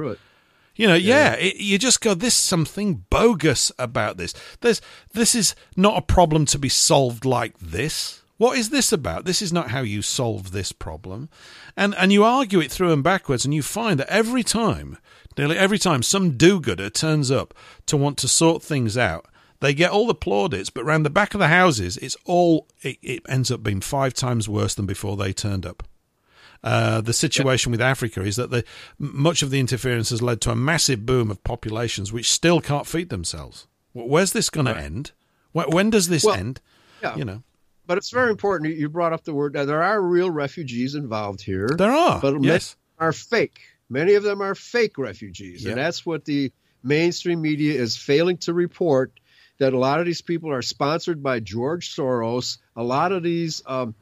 [0.76, 2.14] You know, yeah, yeah it, you just go.
[2.14, 4.34] There's something bogus about this.
[4.62, 4.82] There's
[5.14, 8.22] this is not a problem to be solved like this.
[8.38, 9.26] What is this about?
[9.26, 11.30] This is not how you solve this problem.
[11.78, 14.98] And and you argue it through and backwards, and you find that every time,
[15.38, 17.53] nearly every time, some do-gooder turns up
[17.86, 19.28] to want to sort things out.
[19.62, 22.98] They get all the plaudits, but round the back of the houses, it's all it,
[23.02, 25.84] it ends up being five times worse than before they turned up.
[26.62, 28.66] Uh, the situation with Africa is that the,
[28.98, 32.88] much of the interference has led to a massive boom of populations which still can't
[32.88, 33.68] feed themselves.
[33.94, 35.12] Where's this going to end?
[35.52, 36.60] When does this well, end?
[37.02, 37.16] Yeah.
[37.16, 37.44] You know
[37.88, 38.76] but it's very important.
[38.76, 39.53] You brought up the word.
[39.53, 41.70] Now, there are real refugees involved here.
[41.78, 43.62] There are, but yes, are fake.
[43.90, 45.72] Many of them are fake refugees, yeah.
[45.72, 46.52] and that's what the
[46.84, 49.12] mainstream media is failing to report.
[49.57, 52.57] That a lot of these people are sponsored by George Soros.
[52.76, 53.95] A lot of these, um,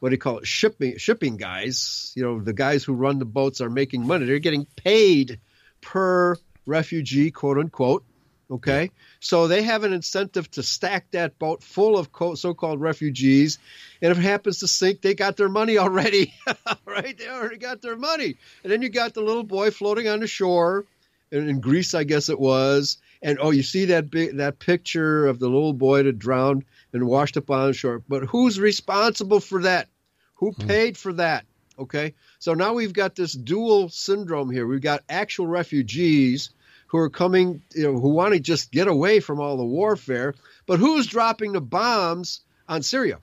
[0.00, 2.12] what do you call it, shipping shipping guys.
[2.16, 4.24] You know, the guys who run the boats are making money.
[4.24, 5.40] They're getting paid
[5.82, 8.04] per refugee, quote unquote.
[8.50, 8.90] Okay.
[9.24, 13.58] So they have an incentive to stack that boat full of so called refugees.
[14.02, 16.34] And if it happens to sink, they got their money already.
[16.84, 17.16] right?
[17.16, 18.36] They already got their money.
[18.62, 20.84] And then you got the little boy floating on the shore
[21.32, 22.98] in, Greece, I guess it was.
[23.22, 27.06] And oh, you see that big that picture of the little boy that drowned and
[27.06, 28.02] washed up on shore.
[28.06, 29.88] But who's responsible for that?
[30.34, 30.66] Who hmm.
[30.66, 31.46] paid for that?
[31.78, 32.12] Okay.
[32.40, 34.66] So now we've got this dual syndrome here.
[34.66, 36.50] We've got actual refugees
[36.94, 40.32] who are coming, you know, who want to just get away from all the warfare.
[40.64, 43.18] But who's dropping the bombs on Syria?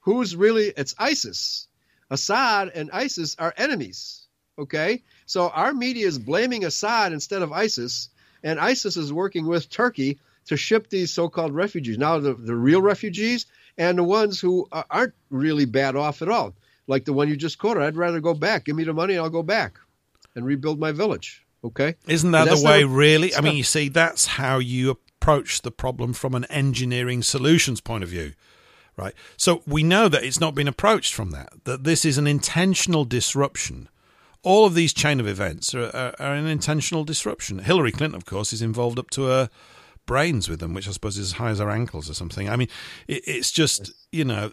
[0.00, 0.70] Who's really?
[0.76, 1.66] It's ISIS.
[2.10, 4.26] Assad and ISIS are enemies.
[4.58, 8.10] Okay, so our media is blaming Assad instead of ISIS,
[8.44, 11.96] and ISIS is working with Turkey to ship these so-called refugees.
[11.96, 13.46] Now, the, the real refugees
[13.78, 16.52] and the ones who aren't really bad off at all,
[16.86, 17.82] like the one you just quoted.
[17.82, 18.66] I'd rather go back.
[18.66, 19.78] Give me the money, and I'll go back
[20.34, 21.46] and rebuild my village.
[21.62, 21.96] Okay.
[22.06, 23.34] Isn't that the way, really?
[23.34, 28.02] I mean, you see, that's how you approach the problem from an engineering solutions point
[28.02, 28.32] of view,
[28.96, 29.12] right?
[29.36, 33.04] So we know that it's not been approached from that, that this is an intentional
[33.04, 33.88] disruption.
[34.42, 37.58] All of these chain of events are, are, are an intentional disruption.
[37.58, 39.50] Hillary Clinton, of course, is involved up to her
[40.06, 42.48] brains with them, which I suppose is as high as her ankles or something.
[42.48, 42.68] I mean,
[43.06, 44.52] it, it's just, you know,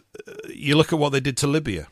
[0.50, 1.88] you look at what they did to Libya.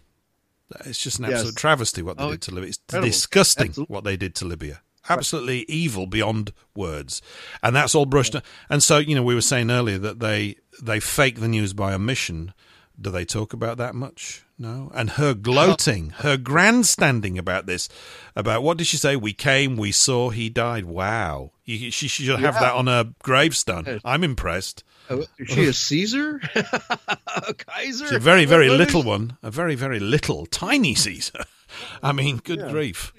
[0.84, 1.54] It's just an absolute yes.
[1.54, 2.68] travesty what they oh, did to Libya.
[2.68, 3.08] It's incredible.
[3.08, 3.94] disgusting Absolutely.
[3.94, 5.70] what they did to Libya absolutely right.
[5.70, 7.22] evil beyond words,
[7.62, 8.34] and that's all brushed.
[8.34, 8.40] Yeah.
[8.70, 11.92] And so, you know, we were saying earlier that they they fake the news by
[11.92, 12.52] omission.
[12.98, 14.42] Do they talk about that much?
[14.58, 14.90] No.
[14.94, 17.90] And her gloating, her grandstanding about this,
[18.34, 19.14] about what did she say?
[19.14, 20.86] We came, we saw, he died.
[20.86, 21.50] Wow.
[21.66, 22.60] She, she should have yeah.
[22.60, 24.00] that on her gravestone.
[24.02, 24.82] I'm impressed.
[25.10, 26.40] Uh, is she a Caesar?
[26.54, 28.06] a Kaiser?
[28.06, 29.36] She's a very, very little one.
[29.42, 31.44] A very, very little, tiny Caesar.
[32.02, 32.70] I mean, good yeah.
[32.70, 33.12] grief.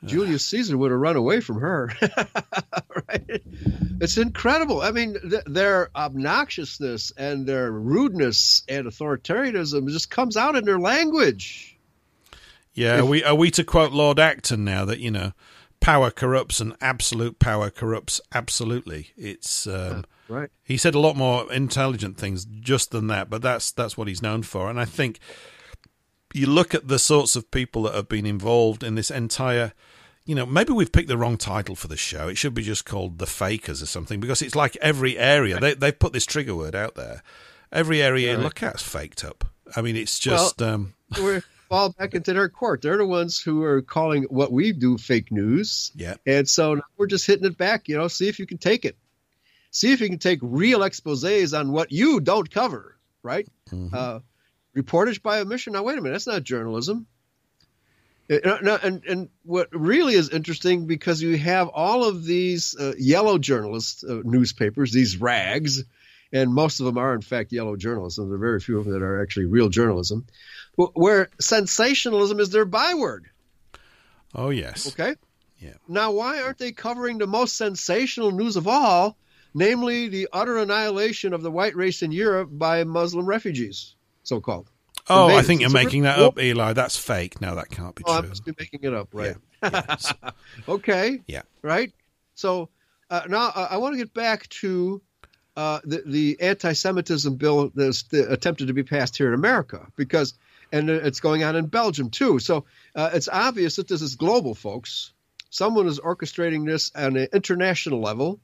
[0.04, 1.90] Julius Caesar would have run away from her.
[3.08, 3.42] right?
[4.00, 4.82] It's incredible.
[4.82, 10.78] I mean, th- their obnoxiousness and their rudeness and authoritarianism just comes out in their
[10.78, 11.76] language.
[12.74, 15.32] Yeah, if, are we are we to quote Lord Acton now that you know
[15.80, 19.12] power corrupts and absolute power corrupts absolutely.
[19.16, 20.50] It's um, right.
[20.62, 24.22] He said a lot more intelligent things just than that, but that's that's what he's
[24.22, 25.20] known for, and I think
[26.36, 29.72] you look at the sorts of people that have been involved in this entire
[30.26, 32.26] you know, maybe we've picked the wrong title for the show.
[32.26, 35.60] It should be just called The Fakers or something because it's like every area.
[35.60, 37.22] They, they've put this trigger word out there.
[37.70, 38.38] Every area right.
[38.38, 39.44] you look at's faked up.
[39.76, 40.60] I mean, it's just.
[40.60, 42.82] Well, um, we're fall back into their court.
[42.82, 45.92] They're the ones who are calling what we do fake news.
[45.94, 46.14] Yeah.
[46.26, 48.96] And so we're just hitting it back, you know, see if you can take it.
[49.70, 53.46] See if you can take real exposés on what you don't cover, right?
[53.70, 53.94] Mm-hmm.
[53.94, 54.20] Uh,
[54.76, 55.72] reportage by omission.
[55.72, 56.14] Now, wait a minute.
[56.14, 57.06] That's not journalism.
[58.28, 64.04] And, and what really is interesting because you have all of these uh, yellow journalist
[64.04, 65.84] uh, newspapers, these rags,
[66.32, 68.28] and most of them are in fact yellow journalism.
[68.28, 70.26] There are very few of them that are actually real journalism,
[70.74, 73.30] where sensationalism is their byword.
[74.34, 74.88] Oh yes.
[74.88, 75.14] Okay.
[75.58, 75.74] Yeah.
[75.88, 79.16] Now, why aren't they covering the most sensational news of all,
[79.54, 83.95] namely the utter annihilation of the white race in Europe by Muslim refugees,
[84.26, 84.70] so called?
[85.08, 86.72] Oh, I think you're making that up, Eli.
[86.72, 87.40] That's fake.
[87.40, 88.26] No, that can't be oh, true.
[88.26, 89.36] I must be making it up, right?
[89.62, 90.30] Yeah.
[90.68, 91.20] okay.
[91.28, 91.42] Yeah.
[91.62, 91.92] Right.
[92.34, 92.70] So
[93.08, 95.00] uh, now uh, I want to get back to
[95.56, 100.34] uh, the, the anti-Semitism bill that's attempted to be passed here in America because,
[100.72, 102.40] and it's going on in Belgium too.
[102.40, 102.64] So
[102.96, 105.12] Uh, it's obvious that this is global, folks.
[105.50, 108.40] Someone is orchestrating this on an international level,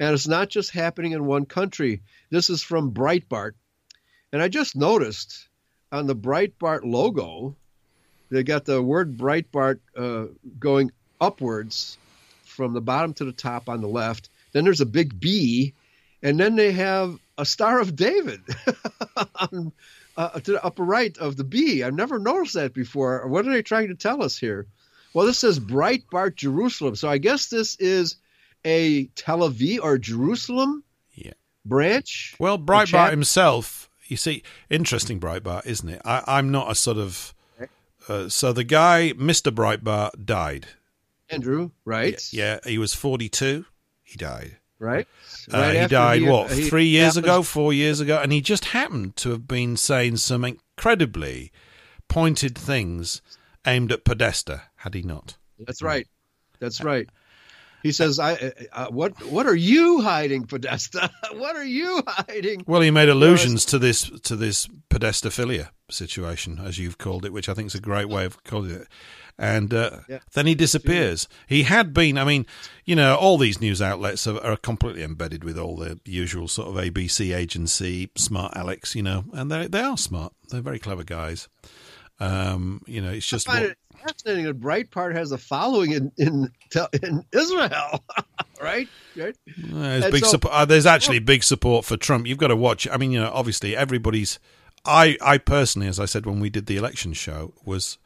[0.00, 2.00] and it's not just happening in one country.
[2.30, 3.52] This is from Breitbart.
[4.32, 5.48] And I just noticed
[5.90, 7.54] on the Breitbart logo,
[8.30, 10.26] they got the word Breitbart uh,
[10.58, 10.90] going
[11.20, 11.98] upwards
[12.44, 14.30] from the bottom to the top on the left.
[14.52, 15.74] Then there's a big B,
[16.22, 18.40] and then they have a Star of David
[19.36, 19.72] on,
[20.16, 21.82] uh, to the upper right of the B.
[21.82, 23.26] I've never noticed that before.
[23.28, 24.66] What are they trying to tell us here?
[25.14, 26.96] Well, this says Breitbart Jerusalem.
[26.96, 28.16] So I guess this is
[28.64, 30.84] a Tel Aviv or Jerusalem
[31.14, 31.32] Yeah.
[31.66, 32.34] branch.
[32.38, 36.02] Well, Breitbart himself, you see, interesting Breitbart, isn't it?
[36.04, 37.34] I, I'm not a sort of.
[38.08, 39.54] Uh, so the guy, Mr.
[39.54, 40.66] Breitbart, died.
[41.30, 42.20] Andrew, right?
[42.32, 43.64] Yeah, he was 42.
[44.02, 44.56] He died.
[44.80, 45.06] Right.
[45.52, 48.18] Uh, Right he died, what, he three years happens- ago, four years ago?
[48.20, 51.52] And he just happened to have been saying some incredibly
[52.08, 53.22] pointed things
[53.64, 55.36] aimed at Podesta, had he not?
[55.60, 56.08] That's right.
[56.58, 57.08] That's right.
[57.82, 61.10] He says, "I uh, what what are you hiding, Podesta?
[61.32, 66.78] what are you hiding?" Well, he made allusions to this to this pedestophilia situation, as
[66.78, 68.88] you've called it, which I think is a great way of calling it.
[69.38, 70.18] And uh, Yeah.
[70.34, 71.26] then he disappears.
[71.48, 72.46] He had been, I mean,
[72.84, 76.68] you know, all these news outlets are, are completely embedded with all the usual sort
[76.68, 80.32] of ABC agency, smart Alex, you know, and they they are smart.
[80.50, 81.48] They're very clever guys.
[82.20, 85.92] Um, you know, it's just I find what- it fascinating that Breitbart has a following
[85.92, 86.50] in in,
[87.02, 88.04] in Israel,
[88.62, 88.88] right?
[89.16, 89.36] Right.
[89.72, 90.54] Uh, there's big so- support.
[90.54, 92.26] Uh, there's actually big support for Trump.
[92.26, 92.86] You've got to watch.
[92.90, 94.38] I mean, you know, obviously everybody's.
[94.84, 97.98] I, I personally, as I said when we did the election show, was.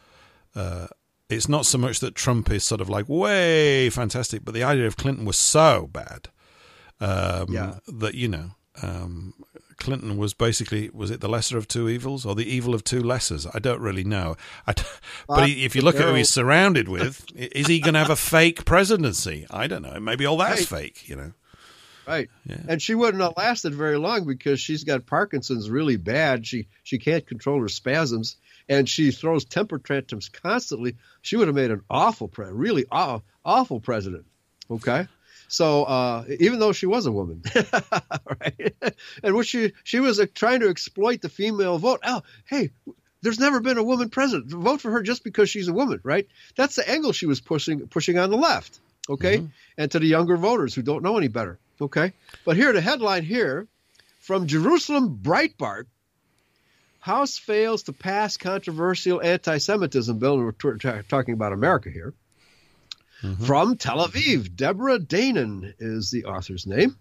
[0.55, 0.86] Uh,
[1.28, 4.86] it's not so much that Trump is sort of like way fantastic, but the idea
[4.86, 6.28] of Clinton was so bad
[7.01, 7.78] um, Yeah.
[7.89, 8.51] that you know
[8.81, 9.35] um,
[9.77, 13.03] Clinton was basically was it the lesser of two evils or the evil of two
[13.03, 13.47] lessers?
[13.55, 14.36] I don't really know.
[14.66, 14.82] I d
[15.28, 18.11] but he, if you look at who he's surrounded with, is he going to have
[18.11, 19.47] a fake presidency?
[19.51, 19.98] I don't know.
[20.01, 20.82] Maybe all that's Right.
[20.82, 21.09] fake.
[21.09, 21.32] You know.
[22.07, 22.28] Right.
[22.47, 22.61] Yeah.
[22.69, 26.47] And she wouldn't have lasted very long because she's got Parkinson's really bad.
[26.47, 28.36] She she can't control her spasms
[28.69, 30.97] and she throws temper tantrums constantly.
[31.23, 34.24] She would have made an awful pre really aw- awful president.
[34.70, 35.07] Okay.
[35.48, 37.43] So uh, even though she was a woman,
[38.40, 38.74] right?
[39.23, 42.01] And what she she was uh, trying to exploit the female vote.
[42.05, 42.70] Oh, hey,
[43.23, 44.51] there's never been a woman president.
[44.51, 46.27] Vote for her just because she's a woman, right?
[46.56, 48.78] That's the angle she was pushing pushing on the left.
[49.09, 49.43] Okay,
[49.78, 51.59] and to the younger voters who don't know any better.
[51.81, 52.12] Okay,
[52.44, 53.68] but here the headline here
[54.20, 55.86] from Jerusalem Breitbart.
[56.98, 60.39] House fails to pass controversial anti-Semitism bill.
[60.39, 62.14] We're t- t- talking about America here.
[63.22, 63.44] Mm-hmm.
[63.44, 66.97] From Tel Aviv, Deborah Danan is the author's name.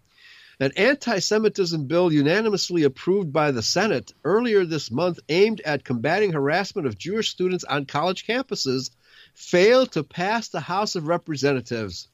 [0.59, 6.31] An anti Semitism bill unanimously approved by the Senate earlier this month, aimed at combating
[6.31, 8.91] harassment of Jewish students on college campuses,
[9.33, 12.07] failed to pass the House of Representatives.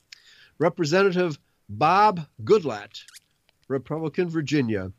[0.58, 1.38] Representative
[1.70, 3.04] Bob Goodlatte,
[3.68, 4.92] Republican Virginia,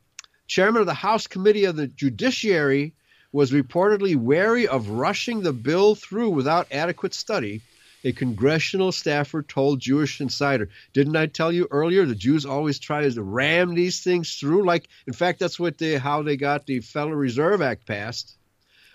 [0.46, 2.94] chairman of the House Committee of the Judiciary,
[3.32, 7.62] was reportedly wary of rushing the bill through without adequate study.
[8.04, 10.68] A congressional staffer told Jewish Insider.
[10.92, 14.64] Didn't I tell you earlier the Jews always try to ram these things through?
[14.64, 18.36] Like, in fact, that's what they how they got the Federal Reserve Act passed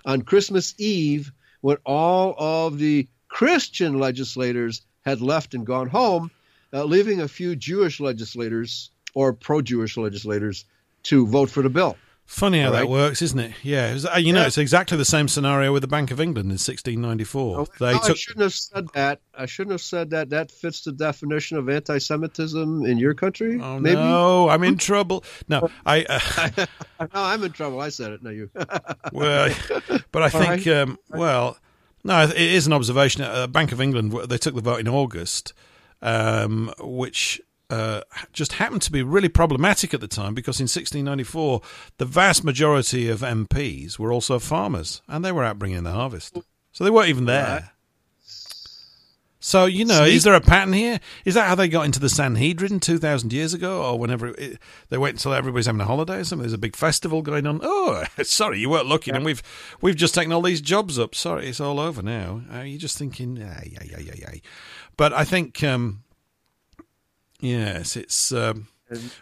[0.06, 1.32] on Christmas Eve
[1.62, 6.32] when all of the Christian legislators had left and gone home,
[6.74, 10.66] uh, leaving a few Jewish legislators or pro-Jewish legislators
[11.04, 11.98] to vote for the bill.
[12.28, 13.54] Funny how that works, isn't it?
[13.64, 14.48] Yeah, it was- uh, you know, Yeah.
[14.48, 17.60] it's exactly the same scenario with the Bank of England in 1694.
[17.62, 19.22] Oh, they no, I shouldn't have said that.
[19.36, 20.30] I shouldn't have said that.
[20.32, 23.60] That fits the definition of anti-Semitism in your country.
[23.64, 23.96] Oh maybe.
[23.96, 25.24] no, I'm in trouble.
[25.48, 26.04] No, I.
[26.04, 26.66] Uh,
[27.00, 27.80] No, I'm in trouble.
[27.80, 28.22] I said it.
[28.22, 28.50] No, you.
[29.14, 29.54] well,
[30.12, 31.58] but I think, um, well,
[32.04, 33.22] no, it is an observation.
[33.24, 35.54] Uh, Bank of England they took the vote in August,
[36.02, 37.40] um, which
[37.70, 41.62] uh, just happened to be really problematic at the time because in 1694
[41.98, 45.92] the vast majority of MPs were also farmers and they were out bringing in the
[45.92, 46.38] harvest,
[46.72, 47.72] so they weren't even there.
[49.40, 51.00] So you know, Sneak- is there a pattern here?
[51.24, 54.60] Is that how they got into the Sanhedrin two thousand years ago, or whenever it,
[54.90, 56.42] they wait until everybody's having a holiday or something?
[56.44, 57.60] There's a big festival going on.
[57.64, 59.44] Oh, sorry, you weren't looking, and we've
[59.80, 61.14] we've just taken all these jobs up.
[61.16, 62.42] Sorry, it's all over now.
[62.54, 64.40] Uh, you're just thinking, yeah, yeah, yeah, yeah, yeah.
[64.98, 66.04] But I think, um,
[67.40, 68.68] yes, it's um,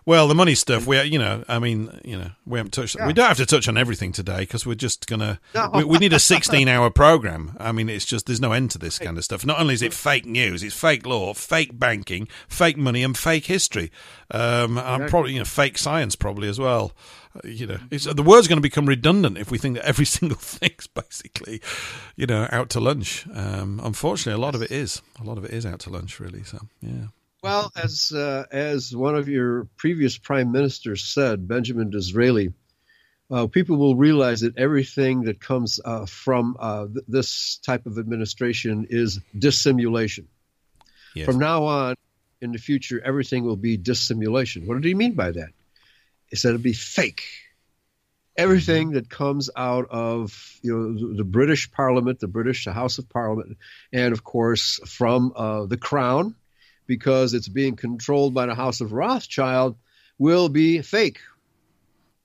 [0.06, 2.96] well, the money stuff, we, you know, I mean, you know, we haven't touched.
[2.96, 3.08] Yeah.
[3.08, 5.40] We don't have to touch on everything today because we're just gonna.
[5.56, 5.72] No.
[5.74, 7.56] We, we, need a sixteen-hour program.
[7.60, 9.44] I mean, it's just there's no end to this kind of stuff.
[9.44, 13.46] Not only is it fake news, it's fake law, fake banking, fake money, and fake
[13.46, 13.92] history.
[14.30, 16.92] Um, I'm probably you know fake science probably as well.
[17.36, 20.38] Uh, you know, the word's going to become redundant if we think that every single
[20.38, 21.60] thing's basically,
[22.16, 23.26] you know, out to lunch.
[23.34, 25.02] Um, unfortunately, a lot of it is.
[25.20, 26.44] A lot of it is out to lunch, really.
[26.44, 27.08] So, yeah.
[27.46, 32.54] Well, as uh, as one of your previous prime ministers said, Benjamin Disraeli,
[33.30, 38.00] uh, people will realize that everything that comes uh, from uh, th- this type of
[38.00, 40.28] administration is dissimulation.
[41.14, 41.28] Yes.
[41.28, 41.96] From now on,
[42.42, 44.66] in the future, everything will be dissimulation.
[44.66, 45.50] What did he mean by that?
[46.32, 47.26] He said it'll be fake.
[48.36, 53.08] Everything that comes out of you know the British Parliament, the British the House of
[53.08, 53.60] Parliament,
[53.94, 56.34] and of course from uh, the Crown
[56.88, 59.76] because it's being controlled by the House of Rothschild
[60.18, 61.20] will be fake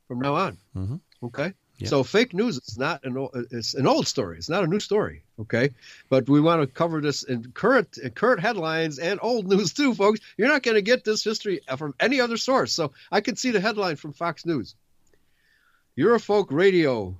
[0.08, 0.58] from now on.
[0.76, 0.96] Mm-hmm.
[1.26, 1.54] Okay.
[1.86, 4.36] So fake news is not an old, it's an old story.
[4.36, 5.22] It's not a new story.
[5.38, 5.70] Okay,
[6.08, 9.94] but we want to cover this in current in current headlines and old news too,
[9.94, 10.20] folks.
[10.36, 12.72] You're not going to get this history from any other source.
[12.72, 14.74] So I could see the headline from Fox News.
[15.98, 17.16] Eurofolk Radio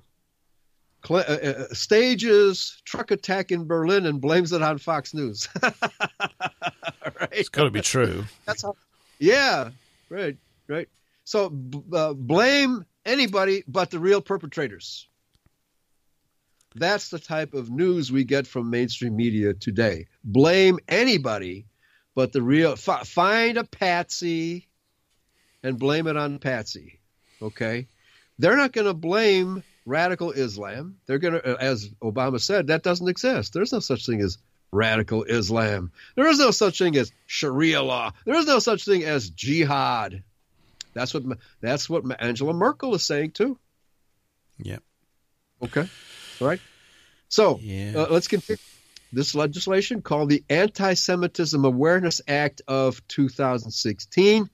[1.73, 5.47] stages truck attack in Berlin and blames it on Fox News.
[5.63, 7.29] right?
[7.31, 8.25] It's got to be true.
[8.45, 8.75] That's how.
[9.19, 9.71] Yeah,
[10.09, 10.37] right,
[10.67, 10.89] right.
[11.23, 11.53] So
[11.93, 15.07] uh, blame anybody but the real perpetrators.
[16.73, 20.07] That's the type of news we get from mainstream media today.
[20.23, 21.65] Blame anybody
[22.15, 22.73] but the real.
[22.73, 24.67] F- find a patsy
[25.63, 26.99] and blame it on Patsy.
[27.41, 27.87] Okay,
[28.39, 30.97] they're not going to blame radical Islam.
[31.05, 33.53] They're going to, as Obama said, that doesn't exist.
[33.53, 34.37] There's no such thing as
[34.71, 35.91] radical Islam.
[36.15, 38.11] There is no such thing as Sharia law.
[38.25, 40.23] There is no such thing as jihad.
[40.93, 41.23] That's what
[41.61, 43.57] that's what Angela Merkel is saying too.
[44.59, 44.83] Yep.
[45.63, 45.89] Okay.
[46.41, 46.59] All right.
[47.29, 47.93] So yeah.
[47.95, 48.57] uh, let's continue.
[49.13, 54.49] This legislation called the Anti-Semitism Awareness Act of 2016,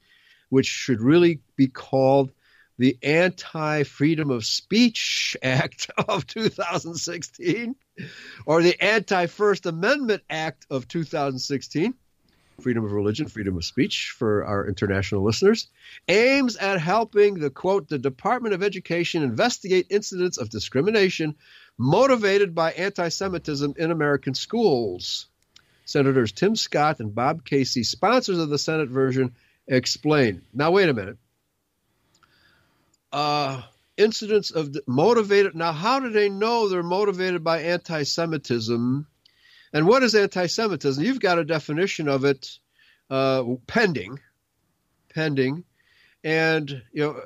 [0.49, 2.31] which should really be called
[2.77, 7.75] the Anti Freedom of Speech Act of 2016
[8.45, 11.93] or the Anti First Amendment Act of 2016,
[12.59, 15.67] freedom of religion, freedom of speech for our international listeners,
[16.07, 21.35] aims at helping the quote, the Department of Education investigate incidents of discrimination
[21.77, 25.27] motivated by anti Semitism in American schools.
[25.85, 29.33] Senators Tim Scott and Bob Casey, sponsors of the Senate version,
[29.67, 30.41] explain.
[30.53, 31.17] Now, wait a minute
[33.11, 33.61] uh,
[33.95, 35.55] incidents of motivated.
[35.55, 39.07] Now, how do they know they're motivated by anti Semitism?
[39.73, 41.03] And what is anti Semitism?
[41.03, 42.57] You've got a definition of it
[43.09, 44.19] uh, pending.
[45.13, 45.63] Pending.
[46.23, 47.21] And, you know,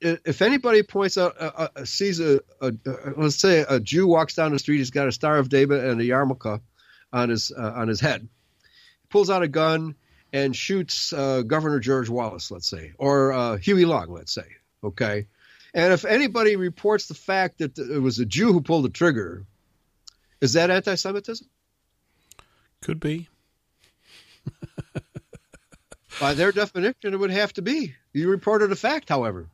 [0.00, 4.34] if anybody points out, uh, uh, sees a, a, a, let's say a Jew walks
[4.34, 6.60] down the street, he's got a Star of David and a yarmulke
[7.12, 9.94] on his uh, on his head, he pulls out a gun
[10.32, 14.46] and shoots uh, Governor George Wallace, let's say, or uh, Huey Long, let's say.
[14.82, 15.26] Okay.
[15.72, 19.46] And if anybody reports the fact that it was a Jew who pulled the trigger,
[20.40, 21.46] is that anti Semitism?
[22.80, 23.28] Could be.
[26.20, 27.94] By their definition, it would have to be.
[28.12, 29.46] You reported a fact, however,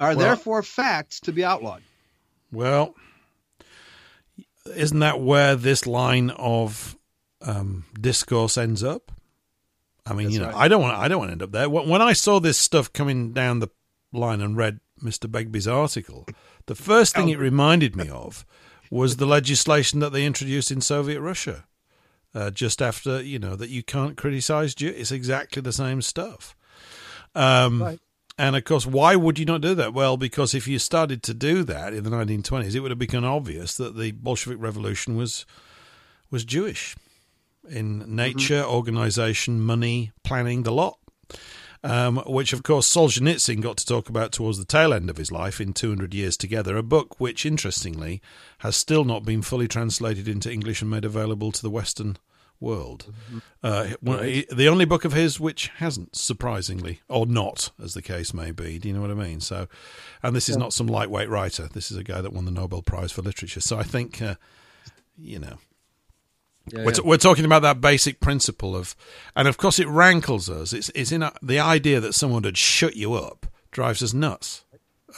[0.00, 1.82] are well, therefore facts to be outlawed.
[2.50, 2.94] Well,
[4.74, 6.96] isn't that where this line of
[7.42, 9.12] um, discourse ends up?
[10.06, 10.56] I mean, That's you know, right.
[10.56, 11.68] I don't want I don't want to end up there.
[11.68, 13.68] When I saw this stuff coming down the
[14.12, 15.30] line and read Mr.
[15.30, 16.26] Begbie's article,
[16.66, 18.44] the first thing it reminded me of
[18.90, 21.64] was the legislation that they introduced in Soviet Russia.
[22.34, 26.56] Uh, just after you know that you can't criticize Jews, it's exactly the same stuff.
[27.34, 28.00] Um, right.
[28.38, 29.92] And of course, why would you not do that?
[29.92, 33.24] Well, because if you started to do that in the 1920s, it would have become
[33.24, 35.44] obvious that the Bolshevik Revolution was
[36.30, 36.96] was Jewish
[37.68, 38.74] in nature, mm-hmm.
[38.74, 40.98] organization, money, planning, the lot
[41.84, 45.32] um, which of course Solzhenitsyn got to talk about towards the tail end of his
[45.32, 48.20] life in 200 Years Together, a book which, interestingly,
[48.58, 52.16] has still not been fully translated into English and made available to the Western
[52.62, 53.12] world.
[53.30, 53.38] Mm-hmm.
[53.62, 58.52] Uh, the only book of his which hasn't, surprisingly, or not, as the case may
[58.52, 58.78] be.
[58.78, 59.40] Do you know what I mean?
[59.40, 59.66] So,
[60.22, 61.68] and this is not some lightweight writer.
[61.68, 63.60] This is a guy that won the Nobel Prize for Literature.
[63.60, 64.36] So I think, uh,
[65.18, 65.58] you know,
[66.68, 68.94] yeah, we're, t- we're, talking about that basic principle of,
[69.34, 70.72] and of course it rankles us.
[70.72, 74.64] It's, it's in a, the idea that someone had shut you up drives us nuts.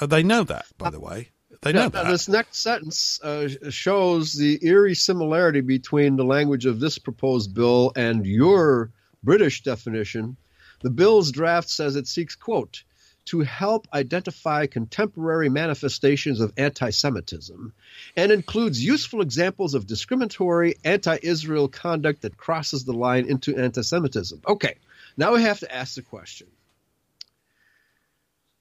[0.00, 1.30] Uh, they know that, by the way.
[1.62, 2.06] They know that.
[2.06, 7.92] This next sentence uh, shows the eerie similarity between the language of this proposed bill
[7.96, 8.90] and your
[9.22, 10.36] British definition.
[10.82, 12.82] The bill's draft says it seeks, quote,
[13.26, 17.72] to help identify contemporary manifestations of anti Semitism
[18.16, 23.82] and includes useful examples of discriminatory anti Israel conduct that crosses the line into anti
[23.82, 24.42] Semitism.
[24.46, 24.76] Okay,
[25.16, 26.48] now we have to ask the question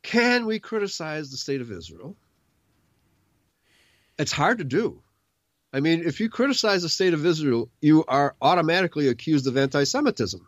[0.01, 2.15] Can we criticize the state of Israel?
[4.17, 5.01] It's hard to do.
[5.73, 9.83] I mean, if you criticize the state of Israel, you are automatically accused of anti
[9.83, 10.47] Semitism.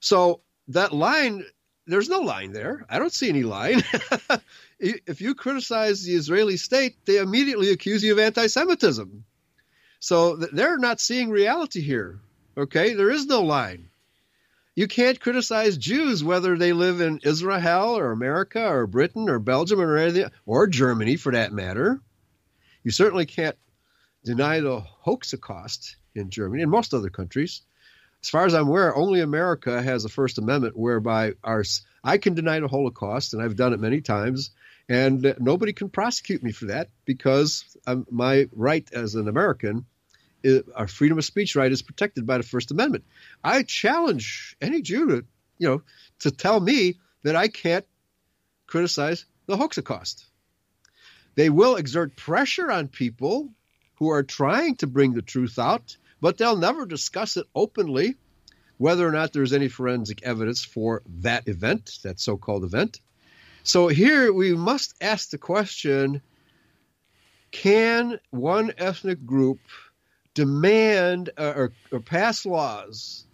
[0.00, 1.44] So that line
[1.86, 2.84] there's no line there.
[2.88, 3.82] I don't see any line.
[4.78, 9.24] if you criticize the Israeli state, they immediately accuse you of anti Semitism.
[10.00, 12.20] So they're not seeing reality here.
[12.56, 12.94] Okay?
[12.94, 13.88] There is no line.
[14.74, 19.80] You can't criticize Jews whether they live in Israel or America or Britain or Belgium
[19.80, 22.00] or anything, or Germany for that matter.
[22.84, 23.56] You certainly can't
[24.22, 27.62] deny the Holocaust in Germany and most other countries
[28.26, 31.62] as far as I'm aware, only America has a First Amendment whereby our
[32.02, 34.50] I can deny the Holocaust, and I've done it many times,
[34.88, 39.86] and nobody can prosecute me for that because I'm, my right as an American,
[40.74, 43.04] our freedom of speech right, is protected by the First Amendment.
[43.44, 45.24] I challenge any Jew to,
[45.58, 45.82] you know,
[46.20, 47.86] to tell me that I can't
[48.66, 50.26] criticize the Holocaust.
[51.36, 53.50] They will exert pressure on people
[54.00, 58.16] who are trying to bring the truth out but they'll never discuss it openly
[58.78, 63.00] whether or not there's any forensic evidence for that event, that so called event.
[63.62, 66.22] So here we must ask the question
[67.50, 69.60] can one ethnic group
[70.34, 73.24] demand uh, or, or pass laws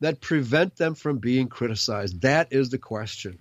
[0.00, 2.22] that prevent them from being criticized?
[2.22, 3.38] That is the question.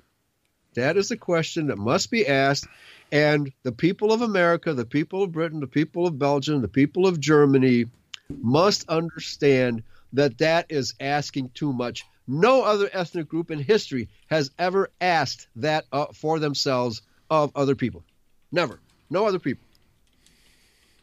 [0.74, 2.68] That is the question that must be asked.
[3.12, 7.08] And the people of America, the people of Britain, the people of Belgium, the people
[7.08, 7.86] of Germany
[8.30, 9.84] must understand
[10.14, 12.06] that that is asking too much.
[12.28, 17.76] No other ethnic group in history has ever asked that uh, for themselves of other
[17.76, 18.04] people.
[18.52, 18.80] Never.
[19.10, 19.66] No other people.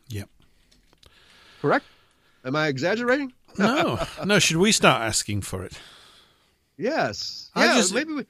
[0.08, 0.28] Yep.
[1.60, 1.84] Correct?
[2.44, 3.32] Am I exaggerating?
[3.58, 4.00] no.
[4.24, 5.78] No, should we start asking for it?
[6.76, 7.50] Yes.
[7.54, 8.26] I yeah, just, maybe we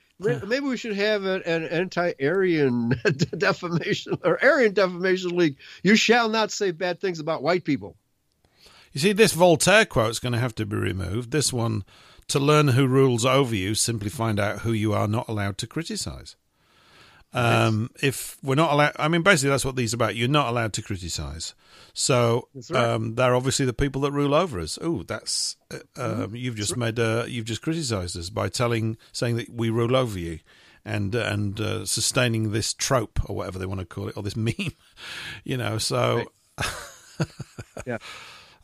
[0.46, 3.00] maybe we should have an, an anti-Aryan
[3.38, 5.56] defamation or Aryan defamation league.
[5.82, 7.96] You shall not say bad things about white people.
[8.92, 11.30] You see, this Voltaire quote is going to have to be removed.
[11.30, 11.84] This one,
[12.28, 15.66] to learn who rules over you, simply find out who you are not allowed to
[15.66, 16.36] criticize.
[17.34, 18.04] Um, yes.
[18.04, 20.16] If we're not allowed, I mean, basically, that's what these are about.
[20.16, 21.54] You're not allowed to criticize.
[21.94, 22.76] So right.
[22.76, 24.78] um, they're obviously the people that rule over us.
[24.82, 26.22] Oh, that's uh, mm-hmm.
[26.24, 29.96] um, you've just made uh, you've just criticized us by telling saying that we rule
[29.96, 30.40] over you
[30.84, 34.22] and uh, and uh, sustaining this trope or whatever they want to call it or
[34.22, 34.74] this meme,
[35.44, 35.78] you know.
[35.78, 36.26] So,
[36.58, 37.28] right.
[37.86, 37.98] yeah.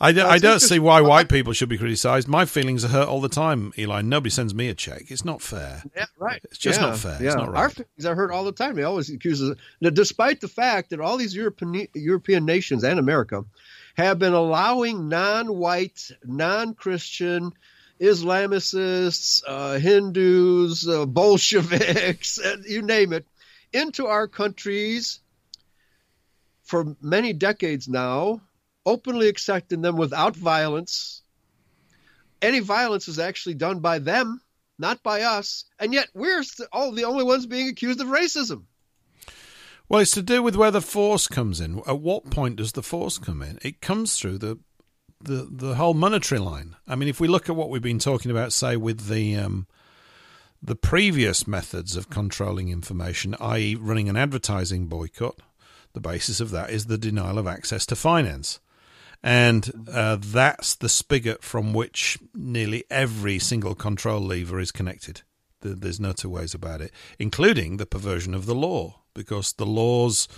[0.01, 2.29] I, d- I don't see why white people should be criticised.
[2.29, 4.03] My feelings are hurt all the time, Eli.
[4.03, 5.11] Nobody sends me a check.
[5.11, 5.83] It's not fair.
[5.97, 6.41] Yeah, right.
[6.45, 7.19] It's just yeah, not fair.
[7.21, 7.27] Yeah.
[7.29, 7.61] It's not right.
[7.61, 8.77] Our feelings are hurt all the time.
[8.77, 9.57] They always accuse us.
[9.81, 13.45] Now, despite the fact that all these European European nations and America
[13.97, 17.53] have been allowing non-white, non-Christian,
[18.01, 23.27] Islamicists, uh, Hindus, uh, Bolsheviks, you name it,
[23.73, 25.19] into our countries
[26.63, 28.41] for many decades now
[28.87, 31.23] openly accepting them without violence.
[32.41, 34.41] Any violence is actually done by them,
[34.79, 36.43] not by us, and yet we're
[36.73, 38.65] all the only ones being accused of racism.
[39.89, 41.83] Well, it's to do with where the force comes in.
[41.87, 43.59] At what point does the force come in?
[43.63, 44.59] It comes through the
[45.21, 46.77] the the whole monetary line.
[46.87, 49.67] I mean, if we look at what we've been talking about, say with the um,
[50.63, 55.41] the previous methods of controlling information, i.e., running an advertising boycott,
[55.93, 58.61] the basis of that is the denial of access to finance.
[59.23, 65.23] And uh, that's the spigot from which nearly every single control lever is connected.
[65.61, 70.29] There's no two ways about it, including the perversion of the law, because the laws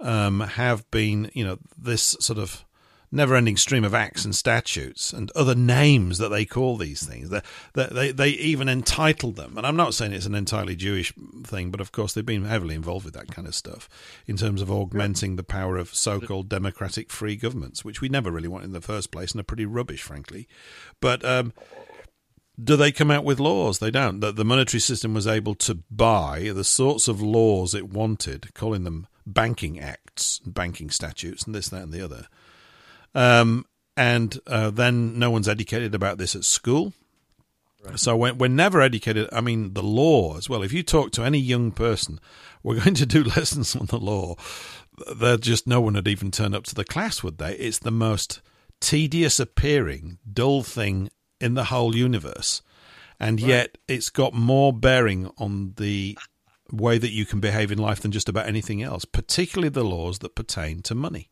[0.00, 2.64] um, have been, you know, this sort of
[3.10, 7.30] never ending stream of acts and statutes and other names that they call these things.
[7.30, 7.40] They,
[7.74, 9.56] they, they even entitle them.
[9.56, 11.12] And I'm not saying it's an entirely Jewish
[11.44, 13.88] thing, but of course they've been heavily involved with that kind of stuff
[14.26, 18.30] in terms of augmenting the power of so called democratic free governments, which we never
[18.30, 20.48] really want in the first place and are pretty rubbish, frankly.
[21.00, 21.24] But.
[21.24, 21.52] Um,
[22.60, 23.78] do they come out with laws?
[23.78, 24.18] They don't.
[24.18, 28.82] The, the monetary system was able to buy the sorts of laws it wanted, calling
[28.82, 32.26] them banking acts, banking statutes, and this, that, and the other
[33.14, 33.64] um,
[33.96, 36.92] and uh, then no one's educated about this at school.
[37.84, 37.98] Right.
[37.98, 39.28] So we're, we're never educated.
[39.32, 40.62] I mean, the law as well.
[40.62, 42.18] If you talk to any young person,
[42.62, 44.34] we're going to do lessons on the law.
[45.16, 47.54] They're just no one would even turn up to the class, would they?
[47.54, 48.40] It's the most
[48.80, 51.10] tedious appearing, dull thing
[51.40, 52.62] in the whole universe.
[53.20, 53.48] and Right.
[53.48, 56.16] yet it's got more bearing on the
[56.70, 60.18] way that you can behave in life than just about anything else, particularly the laws
[60.20, 61.30] that pertain to money.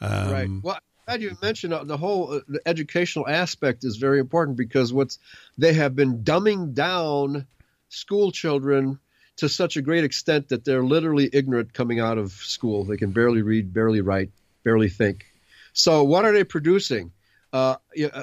[0.00, 0.50] Um, right.
[0.62, 0.78] Well,
[1.10, 5.18] glad you mentioned uh, the whole uh, the educational aspect is very important because what's
[5.58, 7.48] they have been dumbing down
[7.88, 8.96] school children
[9.36, 12.84] to such a great extent that they're literally ignorant coming out of school.
[12.84, 14.30] They can barely read, barely write,
[14.62, 15.26] barely think.
[15.72, 17.10] So, what are they producing?
[17.52, 17.76] Uh,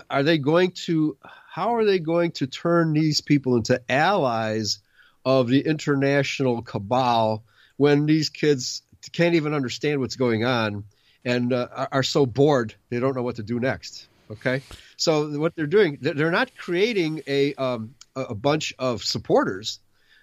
[0.10, 1.18] are they going to?
[1.52, 4.80] How are they going to turn these people into allies
[5.26, 7.44] of the international cabal
[7.76, 8.82] when these kids
[9.12, 10.86] can't even understand what's going on
[11.26, 14.10] and uh, are- so bored they don't know what to do next?
[14.30, 14.62] Okay,
[14.98, 19.80] so what they're doing, they're not creating a um, a bunch of supporters.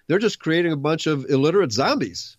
[0.07, 2.37] They're just creating a bunch of illiterate zombies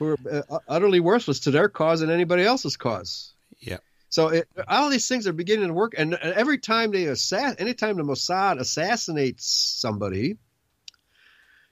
[0.00, 3.34] who are uh, utterly worthless to their cause and anybody else's cause.
[3.60, 3.78] yeah.
[4.08, 7.54] So it, all these things are beginning to work, and, and every time they assass,
[7.60, 10.36] anytime the Mossad assassinates somebody,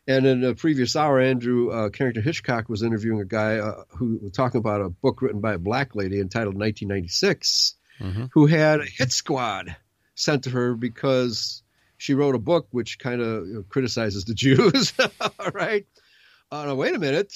[0.08, 4.18] and in the previous hour, Andrew uh, Carrington Hitchcock was interviewing a guy uh, who
[4.22, 8.30] was talking about a book written by a black lady entitled 1996, Mhm.
[8.32, 9.76] who had a hit squad
[10.14, 11.62] sent to her because
[11.96, 14.92] she wrote a book which kind of you know, criticizes the Jews.
[15.20, 15.86] All right.
[16.50, 17.32] Uh, now, wait a minute.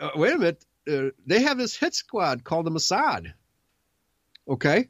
[0.00, 0.64] Uh, wait a minute.
[0.90, 3.32] Uh, they have this hit squad called the Mossad.
[4.48, 4.88] Okay.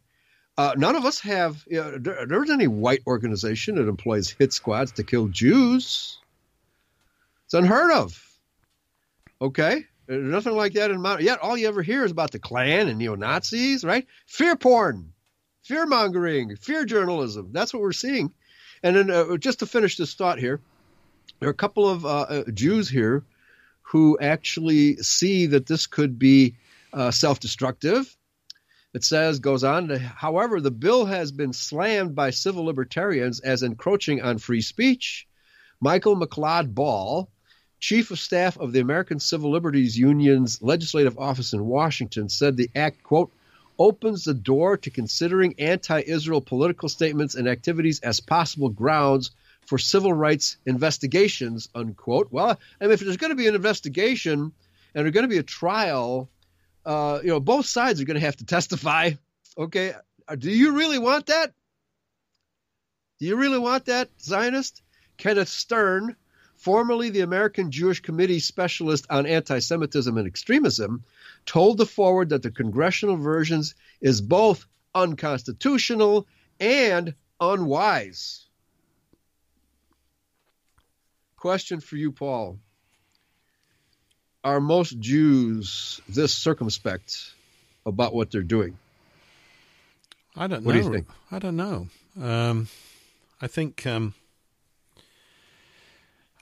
[0.58, 1.62] Uh, none of us have.
[1.66, 6.18] You know, there, there isn't any white organization that employs hit squads to kill Jews.
[7.52, 8.38] It's unheard of.
[9.38, 9.84] Okay.
[10.08, 11.20] Nothing like that in Mount.
[11.20, 14.06] Yet all you ever hear is about the Klan and neo Nazis, right?
[14.24, 15.12] Fear porn,
[15.62, 17.50] fear mongering, fear journalism.
[17.52, 18.32] That's what we're seeing.
[18.82, 20.62] And then uh, just to finish this thought here,
[21.40, 23.22] there are a couple of uh, uh, Jews here
[23.82, 26.56] who actually see that this could be
[26.94, 28.16] uh, self destructive.
[28.94, 34.22] It says, goes on, however, the bill has been slammed by civil libertarians as encroaching
[34.22, 35.28] on free speech.
[35.82, 37.28] Michael McLeod Ball,
[37.82, 42.70] chief of staff of the American Civil Liberties Union's legislative office in Washington, said the
[42.76, 43.32] act, quote,
[43.76, 49.32] opens the door to considering anti Israel political statements and activities as possible grounds
[49.66, 52.28] for civil rights investigations, unquote.
[52.30, 54.52] Well, I mean, if there's going to be an investigation
[54.94, 56.30] and there's going to be a trial,
[56.86, 59.10] uh, you know, both sides are going to have to testify.
[59.58, 59.92] Okay.
[60.28, 61.52] Uh, Do you really want that?
[63.18, 64.82] Do you really want that, Zionist?
[65.16, 66.16] Kenneth Stern,
[66.62, 71.02] formerly the American Jewish Committee specialist on anti Semitism and extremism,
[71.44, 74.64] told the forward that the congressional versions is both
[74.94, 76.26] unconstitutional
[76.60, 78.46] and unwise.
[81.36, 82.58] Question for you, Paul.
[84.44, 87.32] Are most Jews this circumspect
[87.84, 88.78] about what they're doing?
[90.36, 90.80] I don't What know.
[90.80, 91.06] do you think?
[91.30, 91.88] I don't know.
[92.20, 92.68] Um,
[93.40, 94.14] I think um,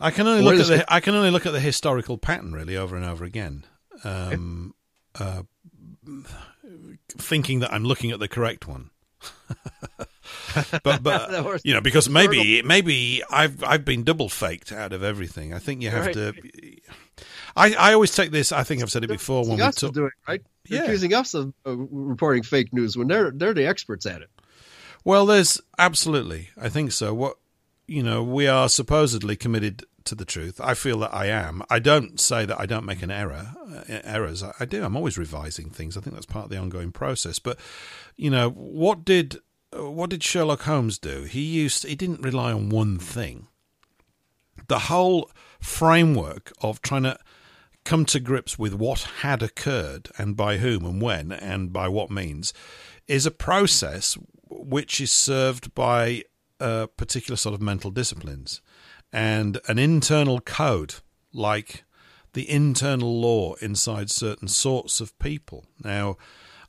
[0.01, 0.86] I can only What look at it?
[0.86, 3.64] the I can only look at the historical pattern really over and over again.
[4.05, 4.74] Um,
[5.18, 5.43] uh,
[7.18, 8.90] thinking that I'm looking at the correct one.
[10.82, 15.52] but but you know because maybe maybe I've I've been double faked out of everything.
[15.52, 16.14] I think you have Right.
[16.14, 16.35] to.
[17.56, 18.52] I I always take this.
[18.52, 19.93] I think I've said it before when we talk.
[19.93, 20.43] doing right.
[20.68, 20.85] They're Yeah.
[20.85, 24.31] accusing us of uh, reporting fake news when they're they're the experts at it.
[25.05, 26.51] Well, there's absolutely.
[26.60, 27.12] I think so.
[27.14, 27.36] What
[27.91, 30.61] you know, we are supposedly committed to the truth.
[30.62, 31.61] I feel that I am.
[31.69, 33.53] I don't say that I don't make an error.
[33.69, 34.45] Uh, errors.
[34.45, 34.85] I, I do.
[34.85, 35.97] I'm always revising things.
[35.97, 37.41] I think that's part of the ongoing process.
[37.41, 37.59] But
[38.15, 39.41] you know, what did
[39.77, 41.25] uh, what did Sherlock Holmes do?
[41.25, 41.85] He used.
[41.85, 43.49] He didn't rely on one thing.
[44.69, 47.19] The whole framework of trying to
[47.85, 52.09] come to grips with what had occurred and by whom and when and by what
[52.09, 52.55] means
[53.09, 54.17] is a process
[54.49, 56.23] which is served by
[56.61, 58.61] a particular sort of mental disciplines
[59.12, 60.95] and an internal code
[61.32, 61.85] like
[62.32, 65.66] the internal law inside certain sorts of people.
[65.82, 66.16] Now,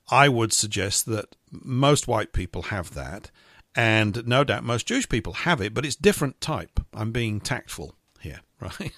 [0.10, 3.30] I would suggest that most white people have that,
[3.76, 6.80] and no doubt most Jewish people have it, but it's different type.
[6.94, 8.92] I'm being tactful here, right?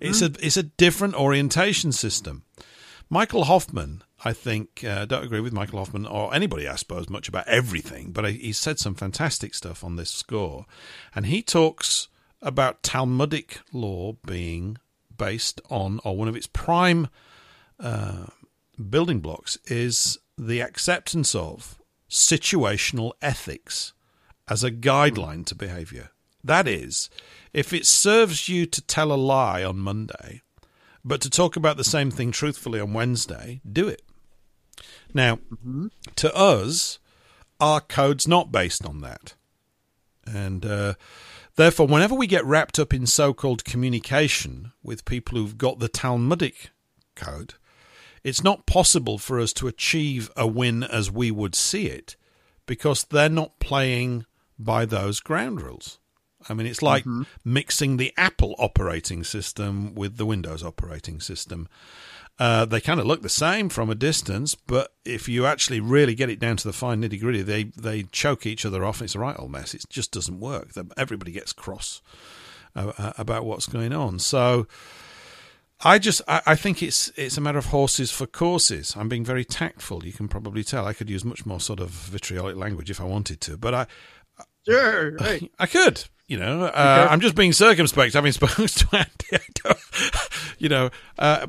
[0.00, 0.38] it's a mm.
[0.42, 2.44] it's a different orientation system.
[3.10, 7.28] Michael Hoffman, I think, uh, don't agree with Michael Hoffman or anybody, I suppose, much
[7.28, 10.66] about everything, but he said some fantastic stuff on this score,
[11.14, 12.08] and he talks
[12.40, 14.78] about Talmudic law being
[15.16, 17.08] based on, or one of its prime
[17.80, 18.26] uh,
[18.90, 21.78] building blocks is the acceptance of
[22.08, 23.92] situational ethics
[24.48, 26.10] as a guideline to behavior.
[26.44, 27.10] That is,
[27.52, 30.42] if it serves you to tell a lie on Monday,
[31.04, 34.02] but to talk about the same thing truthfully on Wednesday, do it.
[35.14, 35.38] Now,
[36.16, 36.98] to us,
[37.60, 39.34] our code's not based on that.
[40.26, 40.94] And uh,
[41.56, 45.88] Therefore, whenever we get wrapped up in so called communication with people who've got the
[45.88, 46.70] Talmudic
[47.14, 47.54] code,
[48.24, 52.16] it's not possible for us to achieve a win as we would see it
[52.66, 54.24] because they're not playing
[54.58, 55.98] by those ground rules.
[56.48, 57.22] I mean, it's like mm-hmm.
[57.44, 61.68] mixing the Apple operating system with the Windows operating system.
[62.42, 66.12] Uh, they kind of look the same from a distance, but if you actually really
[66.12, 69.00] get it down to the fine nitty gritty, they they choke each other off.
[69.00, 69.74] it's a right old mess.
[69.74, 70.70] It just doesn't work.
[70.96, 72.02] Everybody gets cross
[72.74, 74.18] uh, uh, about what's going on.
[74.18, 74.66] So
[75.84, 78.96] I just I, I, think it's it's a matter of horses for courses.
[78.96, 80.04] I'm being very tactful.
[80.04, 80.84] You can probably tell.
[80.84, 83.86] I could use much more sort of vitriolic language if I wanted to, but I
[84.68, 85.48] sure right.
[85.60, 86.06] I could.
[86.26, 89.44] You know, uh, I'm just being circumspect, having spoken to Andy.
[90.58, 90.90] you know,
[91.20, 91.46] uh,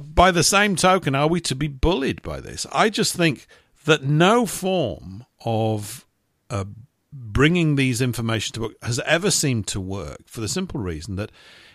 [0.00, 2.66] by the same token, are we to be bullied by this?
[2.72, 3.46] I just think
[3.84, 6.06] that no form of
[6.48, 6.64] uh,
[7.12, 11.30] bringing these information to work has ever seemed to work for the simple reason that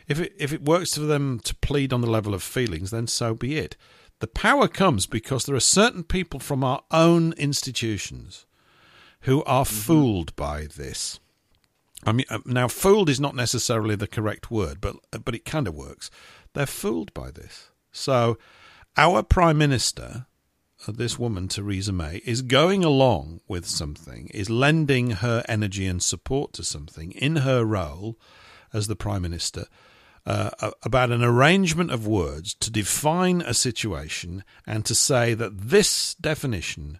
[0.08, 3.08] if it, if it works for them to plead on the level of feelings, then
[3.08, 3.76] so be it.
[4.20, 8.46] The power comes because there are certain people from our own institutions
[9.22, 9.76] who are mm-hmm.
[9.76, 11.20] fooled by this.
[12.06, 15.68] I mean, uh, now fooled is not necessarily the correct word, but but it kind
[15.68, 16.12] of works.
[16.54, 17.72] They're fooled by this.
[17.96, 18.38] So,
[18.98, 20.26] our Prime Minister,
[20.86, 26.04] uh, this woman, Theresa May, is going along with something, is lending her energy and
[26.04, 28.20] support to something in her role
[28.74, 29.68] as the Prime Minister
[30.26, 36.16] uh, about an arrangement of words to define a situation and to say that this
[36.16, 37.00] definition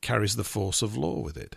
[0.00, 1.56] carries the force of law with it.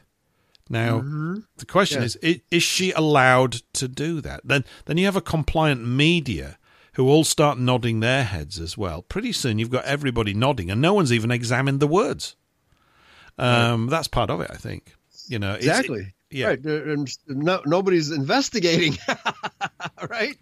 [0.70, 1.40] Now, mm-hmm.
[1.58, 4.42] the question is, is she allowed to do that?
[4.44, 6.58] Then, then you have a compliant media
[6.94, 9.02] who all start nodding their heads as well.
[9.02, 12.36] Pretty soon you've got everybody nodding, and no one's even examined the words.
[13.38, 13.90] Um, right.
[13.90, 14.96] That's part of it, I think.
[15.28, 16.02] You know, exactly.
[16.02, 16.48] It, yeah.
[16.48, 16.66] Right.
[16.66, 18.98] And no, nobody's investigating.
[20.10, 20.38] right.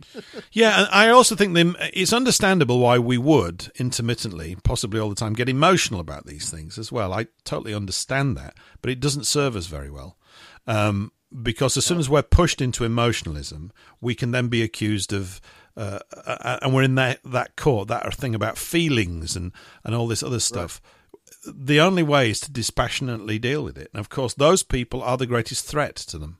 [0.51, 0.79] yeah.
[0.79, 1.57] And I also think
[1.93, 6.77] it's understandable why we would intermittently, possibly all the time, get emotional about these things
[6.77, 7.13] as well.
[7.13, 10.17] I totally understand that, but it doesn't serve us very well.
[10.65, 11.11] Um,
[11.41, 15.39] because as soon as we're pushed into emotionalism, we can then be accused of
[15.77, 19.51] uh, uh, and we're in that that court that thing about feelings and
[19.83, 20.81] and all this other stuff.
[20.83, 21.55] Right.
[21.55, 25.17] The only way is to dispassionately deal with it, and of course, those people are
[25.17, 26.37] the greatest threat to them.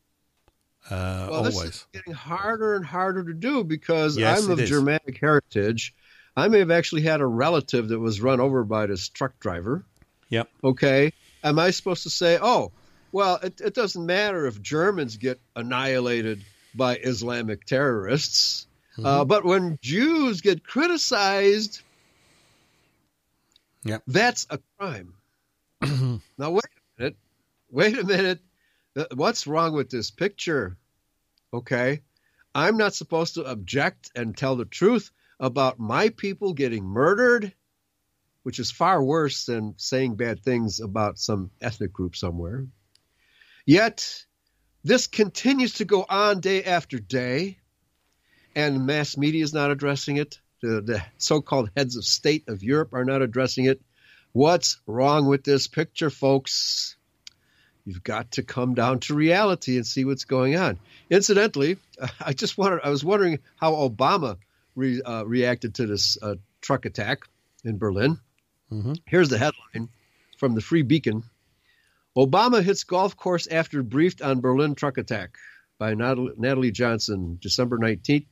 [0.90, 1.56] Uh, well, always.
[1.56, 5.94] this is getting harder and harder to do because yes, I'm of Germanic heritage.
[6.36, 9.84] I may have actually had a relative that was run over by this truck driver.
[10.30, 10.50] Yep.
[10.64, 11.14] Okay.
[11.44, 12.72] Am I supposed to say, oh,
[13.12, 16.44] well, it, it doesn't matter if Germans get annihilated
[16.74, 18.68] by Islamic terrorists.
[18.98, 19.06] Uh, mm-hmm.
[19.06, 21.82] Uh, but when Jews get criticized,
[23.84, 25.14] yeah, that's a crime.
[25.82, 27.18] now wait a minute.
[27.70, 28.40] Wait a minute.
[29.16, 30.78] What's wrong with this picture?
[31.54, 32.02] Okay,
[32.54, 37.54] I'm not supposed to object and tell the truth about my people getting murdered,
[38.44, 42.68] which is far worse than saying bad things about some ethnic group somewhere.
[43.66, 44.26] Yet,
[44.84, 47.58] this continues to go on day after day
[48.56, 50.40] and mass media is not addressing it.
[50.62, 53.82] The, the so-called heads of state of Europe are not addressing it.
[54.32, 56.96] What's wrong with this picture, folks?
[57.86, 60.80] You've got to come down to reality and see what's going on.
[61.10, 61.78] Incidentally,
[62.20, 64.38] I just wanted, I was wondering how Obama
[64.76, 67.28] re, uh, reacted to this uh, truck attack
[67.64, 68.20] in Berlin.
[68.72, 68.94] Mm-hmm.
[69.06, 69.90] Here's the headline
[70.38, 71.24] from the Free Beacon.
[72.16, 75.38] Obama hits golf course after briefed on Berlin truck attack
[75.78, 78.26] by Natalie Johnson, December 19th.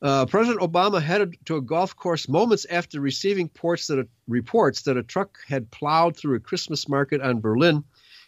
[0.00, 4.96] Uh, President Obama headed to a golf course moments after receiving that a, reports that
[4.96, 7.82] a truck had plowed through a Christmas market on Berlin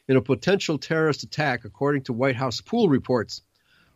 [0.08, 3.42] in a potential terrorist attack, according to White House pool reports.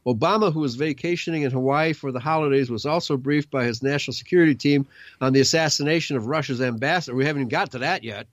[0.07, 4.15] Obama, who was vacationing in Hawaii for the holidays, was also briefed by his national
[4.15, 4.87] security team
[5.21, 7.17] on the assassination of Russia's ambassador.
[7.17, 8.29] We haven't even got to that yet.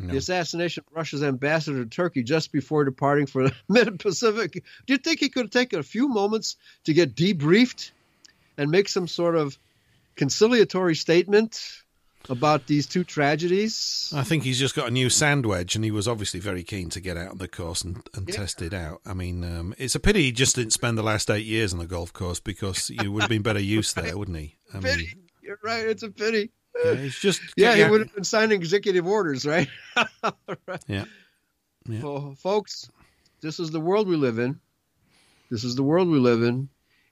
[0.00, 0.12] No.
[0.12, 4.64] The assassination of Russia's ambassador to Turkey just before departing for the Mid Pacific.
[4.86, 7.90] Do you think he could have taken a few moments to get debriefed?
[8.60, 9.58] And make some sort of
[10.16, 11.82] conciliatory statement
[12.28, 14.12] about these two tragedies?
[14.14, 16.90] I think he's just got a new sand wedge, and he was obviously very keen
[16.90, 18.36] to get out on the course and, and yeah.
[18.36, 19.00] test it out.
[19.06, 21.78] I mean, um, it's a pity he just didn't spend the last eight years on
[21.78, 24.56] the golf course because you would have been better use there, wouldn't he?
[24.74, 25.04] I pity.
[25.04, 25.86] Mean, You're right.
[25.86, 26.50] It's a pity.
[26.84, 29.68] Yeah, it's just yeah, he would have been signing executive orders, right?
[30.22, 30.84] right.
[30.86, 31.04] Yeah.
[31.88, 32.02] yeah.
[32.02, 32.90] Well, folks,
[33.40, 34.60] this is the world we live in.
[35.50, 36.68] This is the world we live in.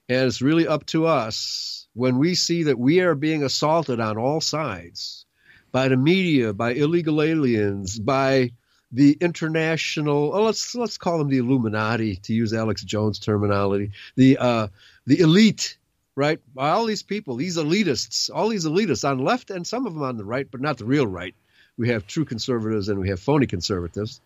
[0.09, 4.17] And it's really up to us when we see that we are being assaulted on
[4.17, 5.25] all sides
[5.71, 8.51] by the media, by illegal aliens, by
[8.91, 10.31] the international.
[10.33, 13.91] Oh, let's let's call them the Illuminati to use Alex Jones terminology.
[14.15, 14.67] The uh,
[15.05, 15.77] the elite,
[16.15, 16.39] right?
[16.55, 20.01] By all these people, these elitists, all these elitists on left and some of them
[20.01, 21.35] on the right, but not the real right.
[21.77, 24.21] We have true conservatives and we have phony conservatives.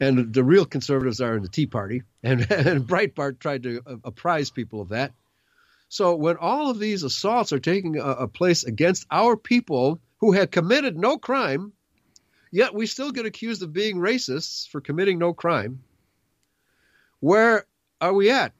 [0.00, 3.96] And the real conservatives are in the Tea Party, and, and Breitbart tried to uh,
[4.02, 5.12] apprise people of that.
[5.88, 10.32] So when all of these assaults are taking a, a place against our people who
[10.32, 11.72] had committed no crime,
[12.50, 15.82] yet we still get accused of being racists for committing no crime,
[17.18, 17.66] where
[18.00, 18.52] are we at?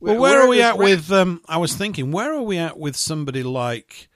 [0.00, 1.12] Well, where, where are we at with?
[1.12, 4.08] Um, I was thinking, where are we at with somebody like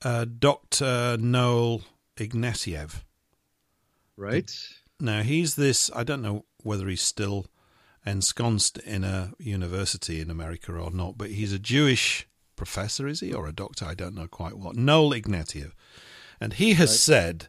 [0.00, 1.82] uh, Doctor Noel
[2.16, 3.02] Ignatiev?
[4.16, 4.50] Right
[5.00, 5.90] now, he's this.
[5.94, 7.46] I don't know whether he's still
[8.04, 12.26] ensconced in a university in America or not, but he's a Jewish
[12.56, 13.84] professor, is he, or a doctor?
[13.84, 14.76] I don't know quite what.
[14.76, 15.72] Noel Ignatiev.
[16.40, 16.98] And he has right.
[16.98, 17.48] said,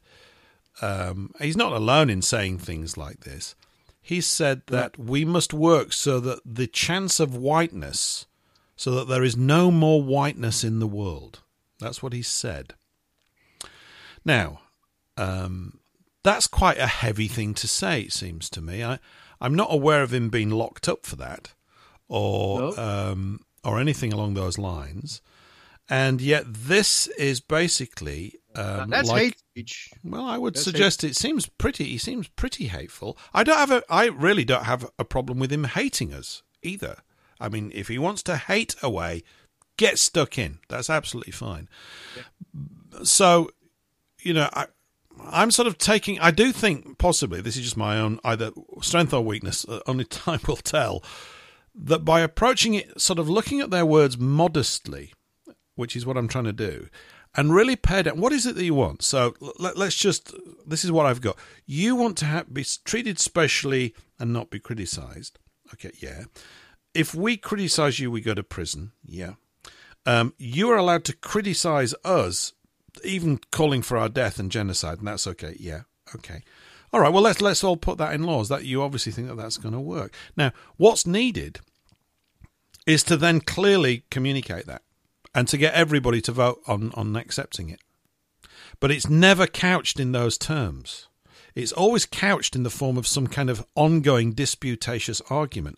[0.82, 3.56] um, he's not alone in saying things like this.
[4.02, 5.08] He said that right.
[5.10, 8.26] we must work so that the chance of whiteness,
[8.76, 11.42] so that there is no more whiteness in the world.
[11.80, 12.74] That's what he said.
[14.26, 14.62] Now,
[15.18, 15.80] um,
[16.24, 18.84] that's quite a heavy thing to say, it seems to me.
[18.84, 19.00] I,
[19.42, 21.54] I'm not aware of him being locked up for that,
[22.08, 22.78] or no.
[22.78, 25.22] um, or anything along those lines.
[25.92, 29.92] And yet, this is basically um, that's like, hate speech.
[30.04, 31.12] Well, I would that's suggest hate.
[31.12, 31.86] it seems pretty.
[31.86, 33.18] He seems pretty hateful.
[33.34, 33.84] I don't have a.
[33.90, 36.98] I really don't have a problem with him hating us either.
[37.40, 39.24] I mean, if he wants to hate away,
[39.78, 40.60] get stuck in.
[40.68, 41.70] That's absolutely fine.
[42.16, 43.04] Yeah.
[43.04, 43.50] So,
[44.22, 44.68] you know, I,
[45.26, 46.20] I'm sort of taking.
[46.20, 48.52] I do think possibly this is just my own either
[48.82, 49.66] strength or weakness.
[49.68, 51.04] Uh, only time will tell.
[51.76, 55.14] That by approaching it, sort of looking at their words modestly,
[55.76, 56.90] which is what I'm trying to do,
[57.36, 58.20] and really pay down.
[58.20, 59.02] What is it that you want?
[59.04, 60.34] So let, us just.
[60.66, 61.38] This is what I've got.
[61.66, 65.38] You want to have, be treated specially and not be criticised.
[65.74, 66.24] Okay, yeah.
[66.94, 68.92] If we criticise you, we go to prison.
[69.06, 69.34] Yeah.
[70.06, 72.54] Um, you are allowed to criticise us
[73.04, 75.56] even calling for our death and genocide, and that's okay.
[75.60, 75.82] Yeah,
[76.16, 76.44] okay.
[76.92, 77.14] All right.
[77.14, 78.50] Well, let's let's all put that in laws.
[78.50, 80.14] That you obviously think that that's going to work.
[80.36, 81.60] Now, what's needed
[82.86, 84.82] is to then clearly communicate that
[85.36, 87.80] and to get everybody to vote on on accepting it.
[88.80, 91.08] But it's never couched in those terms.
[91.54, 95.78] It's always couched in the form of some kind of ongoing disputatious argument.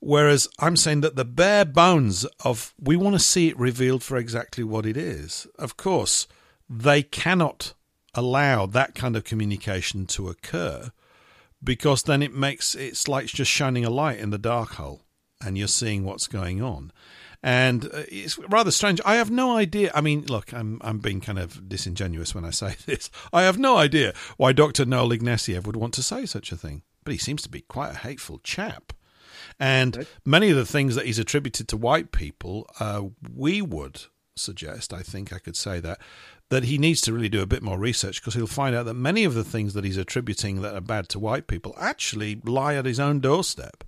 [0.00, 4.16] Whereas I'm saying that the bare bones of we want to see it revealed for
[4.16, 5.46] exactly what it is.
[5.58, 6.28] Of course,
[6.68, 7.74] they cannot
[8.14, 10.90] allow that kind of communication to occur
[11.62, 15.02] because then it makes it's like just shining a light in the dark hole
[15.42, 16.92] and you're seeing what's going on.
[17.42, 19.00] And uh, it's rather strange.
[19.04, 19.92] I have no idea.
[19.94, 23.10] I mean, look, I'm I'm being kind of disingenuous when I say this.
[23.32, 24.84] I have no idea why Dr.
[24.84, 27.90] Noel Ignatiev would want to say such a thing, but he seems to be quite
[27.90, 28.92] a hateful chap.
[29.60, 33.04] And many of the things that he's attributed to white people, uh,
[33.34, 34.02] we would
[34.36, 36.00] suggest, I think I could say that,
[36.50, 38.94] that he needs to really do a bit more research because he'll find out that
[38.94, 42.74] many of the things that he's attributing that are bad to white people actually lie
[42.74, 43.84] at his own doorstep.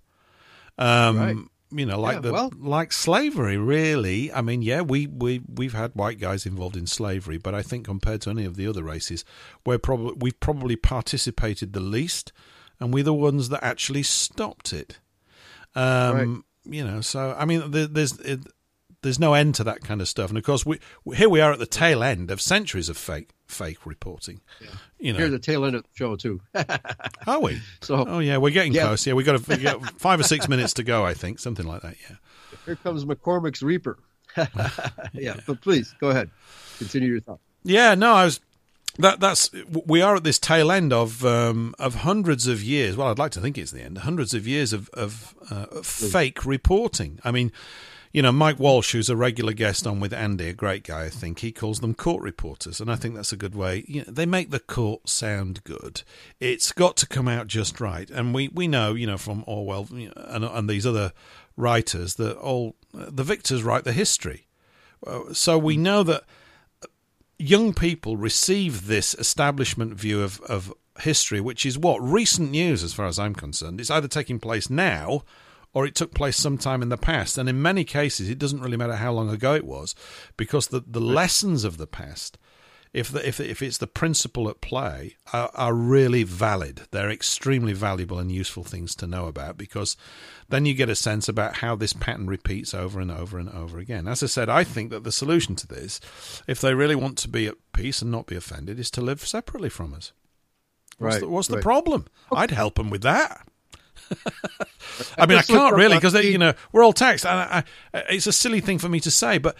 [0.78, 1.37] Um, right.
[1.73, 3.57] You know, like yeah, the well, like slavery.
[3.57, 7.62] Really, I mean, yeah, we we we've had white guys involved in slavery, but I
[7.62, 9.24] think compared to any of the other races,
[9.65, 12.32] we're probably we've probably participated the least,
[12.81, 14.99] and we're the ones that actually stopped it.
[15.77, 16.74] Um, right.
[16.74, 18.41] You know, so I mean, there's it,
[19.02, 20.78] there's no end to that kind of stuff, and of course, we
[21.14, 24.40] here we are at the tail end of centuries of fake fake reporting.
[24.60, 24.68] Yeah.
[24.98, 26.40] You know, here's the tail end of the show too.
[27.27, 27.60] are we?
[27.81, 28.82] So, oh yeah, we're getting yeah.
[28.82, 29.06] close.
[29.06, 31.05] Yeah, we got, we got five or six minutes to go.
[31.05, 31.97] I think something like that.
[32.09, 32.16] Yeah.
[32.66, 33.98] Here comes McCormick's Reaper.
[34.36, 34.70] yeah.
[35.12, 36.31] yeah, but please go ahead,
[36.78, 37.40] continue your thought.
[37.64, 38.40] Yeah, no, I was
[38.98, 42.97] that that's we are at this tail end of um, of hundreds of years.
[42.97, 43.98] Well, I'd like to think it's the end.
[43.98, 47.18] Hundreds of years of of uh, fake reporting.
[47.24, 47.52] I mean,
[48.12, 51.09] you know, Mike Walsh, who's a regular guest on with Andy, a great guy, I
[51.11, 53.85] think he calls them court reporters, and I think that's a good way.
[53.87, 56.03] You know, they make the court sound good.
[56.41, 59.89] It's got to come out just right, and we we know, you know, from Orwell
[59.93, 61.12] and, and these other
[61.57, 64.47] writers that all the victors write the history.
[65.07, 66.24] Uh, so we know that
[67.39, 72.03] young people receive this establishment view of, of history, which is what?
[72.03, 73.81] Recent news, as far as I'm concerned.
[73.81, 75.23] It's either taking place now
[75.72, 77.38] or it took place sometime in the past.
[77.38, 79.94] And in many cases, it doesn't really matter how long ago it was
[80.36, 82.38] because the, the lessons of the past
[82.92, 86.82] if the, if if it's the principle at play, are, are really valid.
[86.90, 89.97] They're extremely valuable and useful things to know about because
[90.48, 93.78] then you get a sense about how this pattern repeats over and over and over
[93.78, 94.09] again.
[94.09, 96.01] As I said, I think that the solution to this,
[96.48, 99.24] if they really want to be at peace and not be offended, is to live
[99.24, 100.12] separately from us.
[100.98, 101.62] What's, Right, the, what's the right.
[101.62, 102.06] problem?
[102.32, 103.47] I'd help them with that.
[105.19, 107.65] I mean, I can't really because you know we're all taxed, and I,
[107.95, 109.57] I, it's a silly thing for me to say, but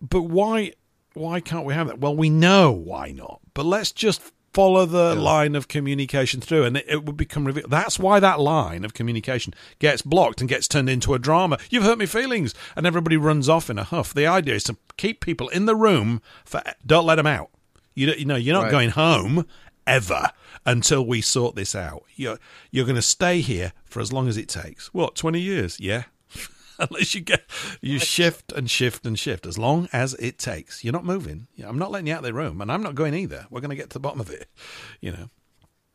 [0.00, 0.72] but why
[1.14, 1.98] why can't we have that?
[1.98, 4.22] Well, we know why not, but let's just
[4.54, 7.70] follow the line of communication through, and it, it would become revealed.
[7.70, 11.58] That's why that line of communication gets blocked and gets turned into a drama.
[11.70, 14.14] You've hurt my feelings, and everybody runs off in a huff.
[14.14, 17.50] The idea is to keep people in the room for don't let them out.
[17.94, 18.70] You you know you're not Right.
[18.70, 19.46] going home
[19.88, 20.30] ever
[20.64, 22.04] until we sort this out.
[22.14, 22.38] You're
[22.70, 24.92] you're going to stay here for as long as it takes.
[24.94, 25.80] What, 20 years?
[25.80, 26.04] Yeah.
[26.78, 27.42] Unless you get
[27.80, 30.84] you shift and shift and shift as long as it takes.
[30.84, 31.48] You're not moving.
[31.64, 33.46] I'm not letting you out of the room and I'm not going either.
[33.50, 34.48] We're going to get to the bottom of it,
[35.00, 35.30] you know.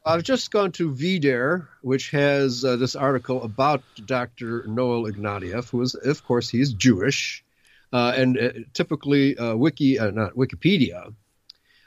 [0.06, 4.65] I've just gone to VDare, which has uh, this article about Dr.
[4.68, 7.41] Noel Ignatiev, who is, of course, he's Jewish,
[7.94, 11.14] uh, and uh, typically uh, Wiki, uh, not Wikipedia,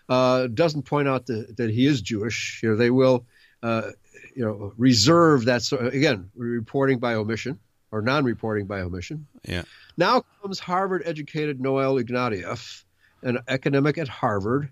[0.09, 2.61] uh, doesn't point out that, that he is Jewish.
[2.62, 3.27] You know, they will,
[3.62, 3.91] uh,
[4.35, 5.62] you know, reserve that.
[5.62, 7.59] So again, reporting by omission
[7.91, 9.27] or non-reporting by omission.
[9.45, 9.62] Yeah.
[9.97, 12.85] Now comes Harvard-educated Noel Ignatiev,
[13.23, 14.70] an academic at Harvard.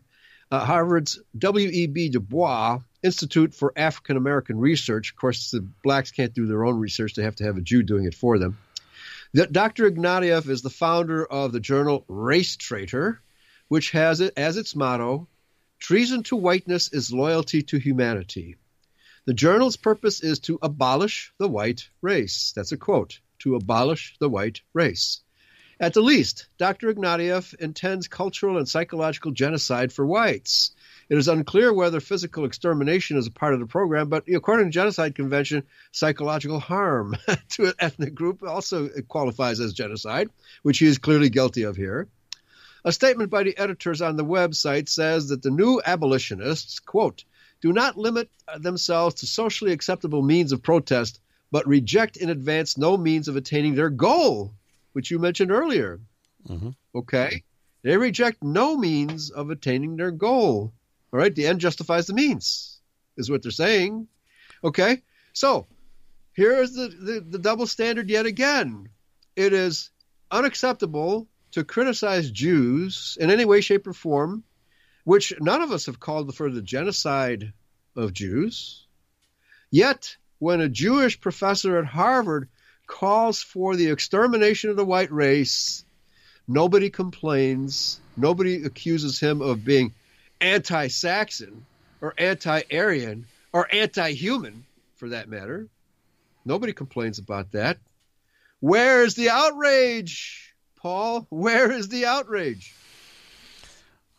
[0.50, 2.10] Uh, Harvard's W.E.B.
[2.10, 5.10] Du Bois Institute for African American Research.
[5.10, 7.82] Of course, the blacks can't do their own research; they have to have a Jew
[7.82, 8.58] doing it for them.
[9.32, 9.90] The, Dr.
[9.90, 13.20] Ignatiev is the founder of the journal Race Traitor,
[13.68, 15.28] which has it as its motto:
[15.78, 18.56] "Treason to whiteness is loyalty to humanity."
[19.26, 22.52] The journal's purpose is to abolish the white race.
[22.54, 25.20] That's a quote to abolish the white race.
[25.80, 26.88] At the least, Dr.
[26.88, 30.72] Ignatiev intends cultural and psychological genocide for whites.
[31.08, 34.72] It is unclear whether physical extermination is a part of the program, but according to
[34.72, 37.16] Genocide Convention, psychological harm
[37.50, 40.30] to an ethnic group also qualifies as genocide,
[40.62, 42.08] which he is clearly guilty of here.
[42.84, 47.24] A statement by the editors on the website says that the new abolitionists, quote,
[47.62, 48.28] do not limit
[48.58, 51.20] themselves to socially acceptable means of protest,
[51.50, 54.52] but reject in advance no means of attaining their goal,
[54.92, 55.98] which you mentioned earlier.
[56.46, 56.74] Mhm.
[56.94, 57.42] Okay?
[57.82, 60.74] They reject no means of attaining their goal.
[61.10, 61.34] All right?
[61.34, 62.80] The end justifies the means,
[63.16, 64.08] is what they're saying.
[64.62, 65.02] Okay?
[65.32, 65.66] So,
[66.34, 68.90] here's the, the, the double standard yet again.
[69.36, 69.90] It is
[70.30, 74.42] unacceptable to criticize Jews in any way, shape, or form,
[75.04, 77.52] which none of us have called for the genocide
[77.94, 78.84] of Jews.
[79.70, 82.48] Yet, when a Jewish professor at Harvard
[82.88, 85.84] calls for the extermination of the white race,
[86.48, 88.00] nobody complains.
[88.16, 89.94] Nobody accuses him of being
[90.40, 91.64] anti Saxon
[92.00, 94.64] or anti Aryan or anti human,
[94.96, 95.68] for that matter.
[96.44, 97.78] Nobody complains about that.
[98.58, 100.53] Where's the outrage,
[100.84, 101.26] Paul?
[101.30, 102.74] Where is the outrage?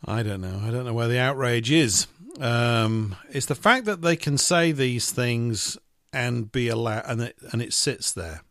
[0.03, 0.61] I don't know.
[0.63, 2.07] I don't know where the outrage is.
[2.39, 5.77] Um, it's the fact that they can say these things
[6.11, 8.41] and be allowed, and it, and it sits there.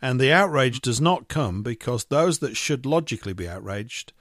[0.00, 4.12] And the outrage does not come because those that should logically be outraged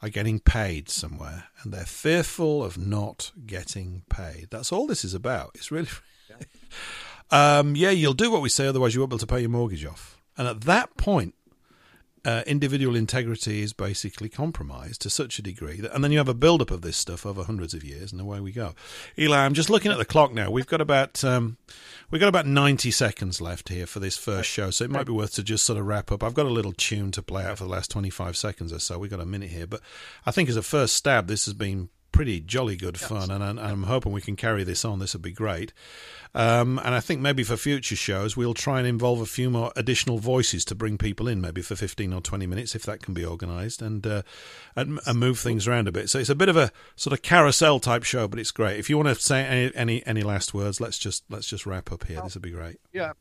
[0.00, 4.46] are getting paid somewhere, and they're fearful of not getting paid.
[4.52, 5.50] That's all this is about.
[5.56, 5.88] It's really,
[7.32, 9.50] um, yeah, you'll do what we say, otherwise you won't be able to pay your
[9.50, 10.20] mortgage off.
[10.38, 11.34] And at that point,
[12.24, 16.28] uh, individual integrity is basically compromised to such a degree that, and then you have
[16.28, 18.74] a build-up of this stuff over hundreds of years, and away we go.
[19.18, 20.50] Eli, I'm just looking at the clock now.
[20.50, 21.56] We've got about um,
[22.10, 25.12] we've got about 90 seconds left here for this first show, so it might be
[25.12, 26.22] worth to just sort of wrap up.
[26.22, 28.98] I've got a little tune to play out for the last 25 seconds or so.
[28.98, 29.80] We've got a minute here, but
[30.26, 33.60] I think as a first stab, this has been pretty jolly good fun, and, and
[33.60, 34.98] I'm hoping we can carry this on.
[34.98, 35.72] This would be great.
[36.34, 39.72] Um, and I think maybe for future shows, we'll try and involve a few more
[39.74, 43.14] additional voices to bring people in, maybe for 15 or 20 minutes, if that can
[43.14, 44.22] be organised, and, uh,
[44.76, 46.08] and and move things around a bit.
[46.08, 48.78] So it's a bit of a sort of carousel type show, but it's great.
[48.78, 51.90] If you want to say any any, any last words, let's just let's just wrap
[51.90, 52.20] up here.
[52.22, 52.78] This would be great.
[52.92, 53.12] Yeah,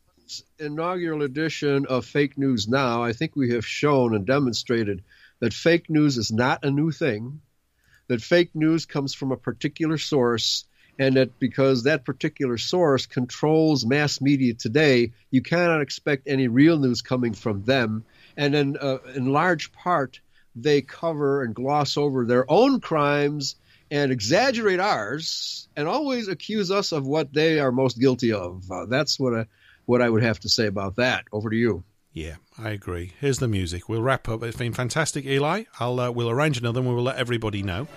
[0.60, 5.04] inaugural edition of Fake News Now, I think we have shown and demonstrated
[5.40, 7.42] that fake news is not a new thing,
[8.10, 10.66] that fake news comes from a particular source,
[10.98, 16.78] and that because that particular source controls mass media today, you cannot expect any real
[16.78, 18.04] news coming from them.
[18.36, 20.20] And then, uh, in large part,
[20.56, 23.56] they cover and gloss over their own crimes
[23.92, 28.70] and exaggerate ours and always accuse us of what they are most guilty of.
[28.70, 29.46] Uh, that's what I,
[29.86, 31.26] what I would have to say about that.
[31.32, 31.84] Over to you.
[32.14, 33.14] Yeah, I agree.
[33.22, 33.88] Here's the music.
[33.88, 34.44] We'll wrap up.
[34.44, 35.64] It's been fantastic, Eli.
[35.80, 36.94] I'll uh, we'll arrange another one.
[36.94, 37.88] We'll let everybody know,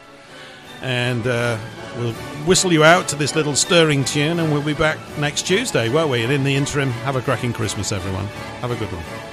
[0.81, 1.59] and uh,
[1.97, 2.13] we'll
[2.45, 6.11] whistle you out to this little stirring tune, and we'll be back next Tuesday, won't
[6.11, 6.23] we?
[6.23, 8.27] And in the interim, have a cracking Christmas, everyone.
[8.61, 9.32] Have a good one.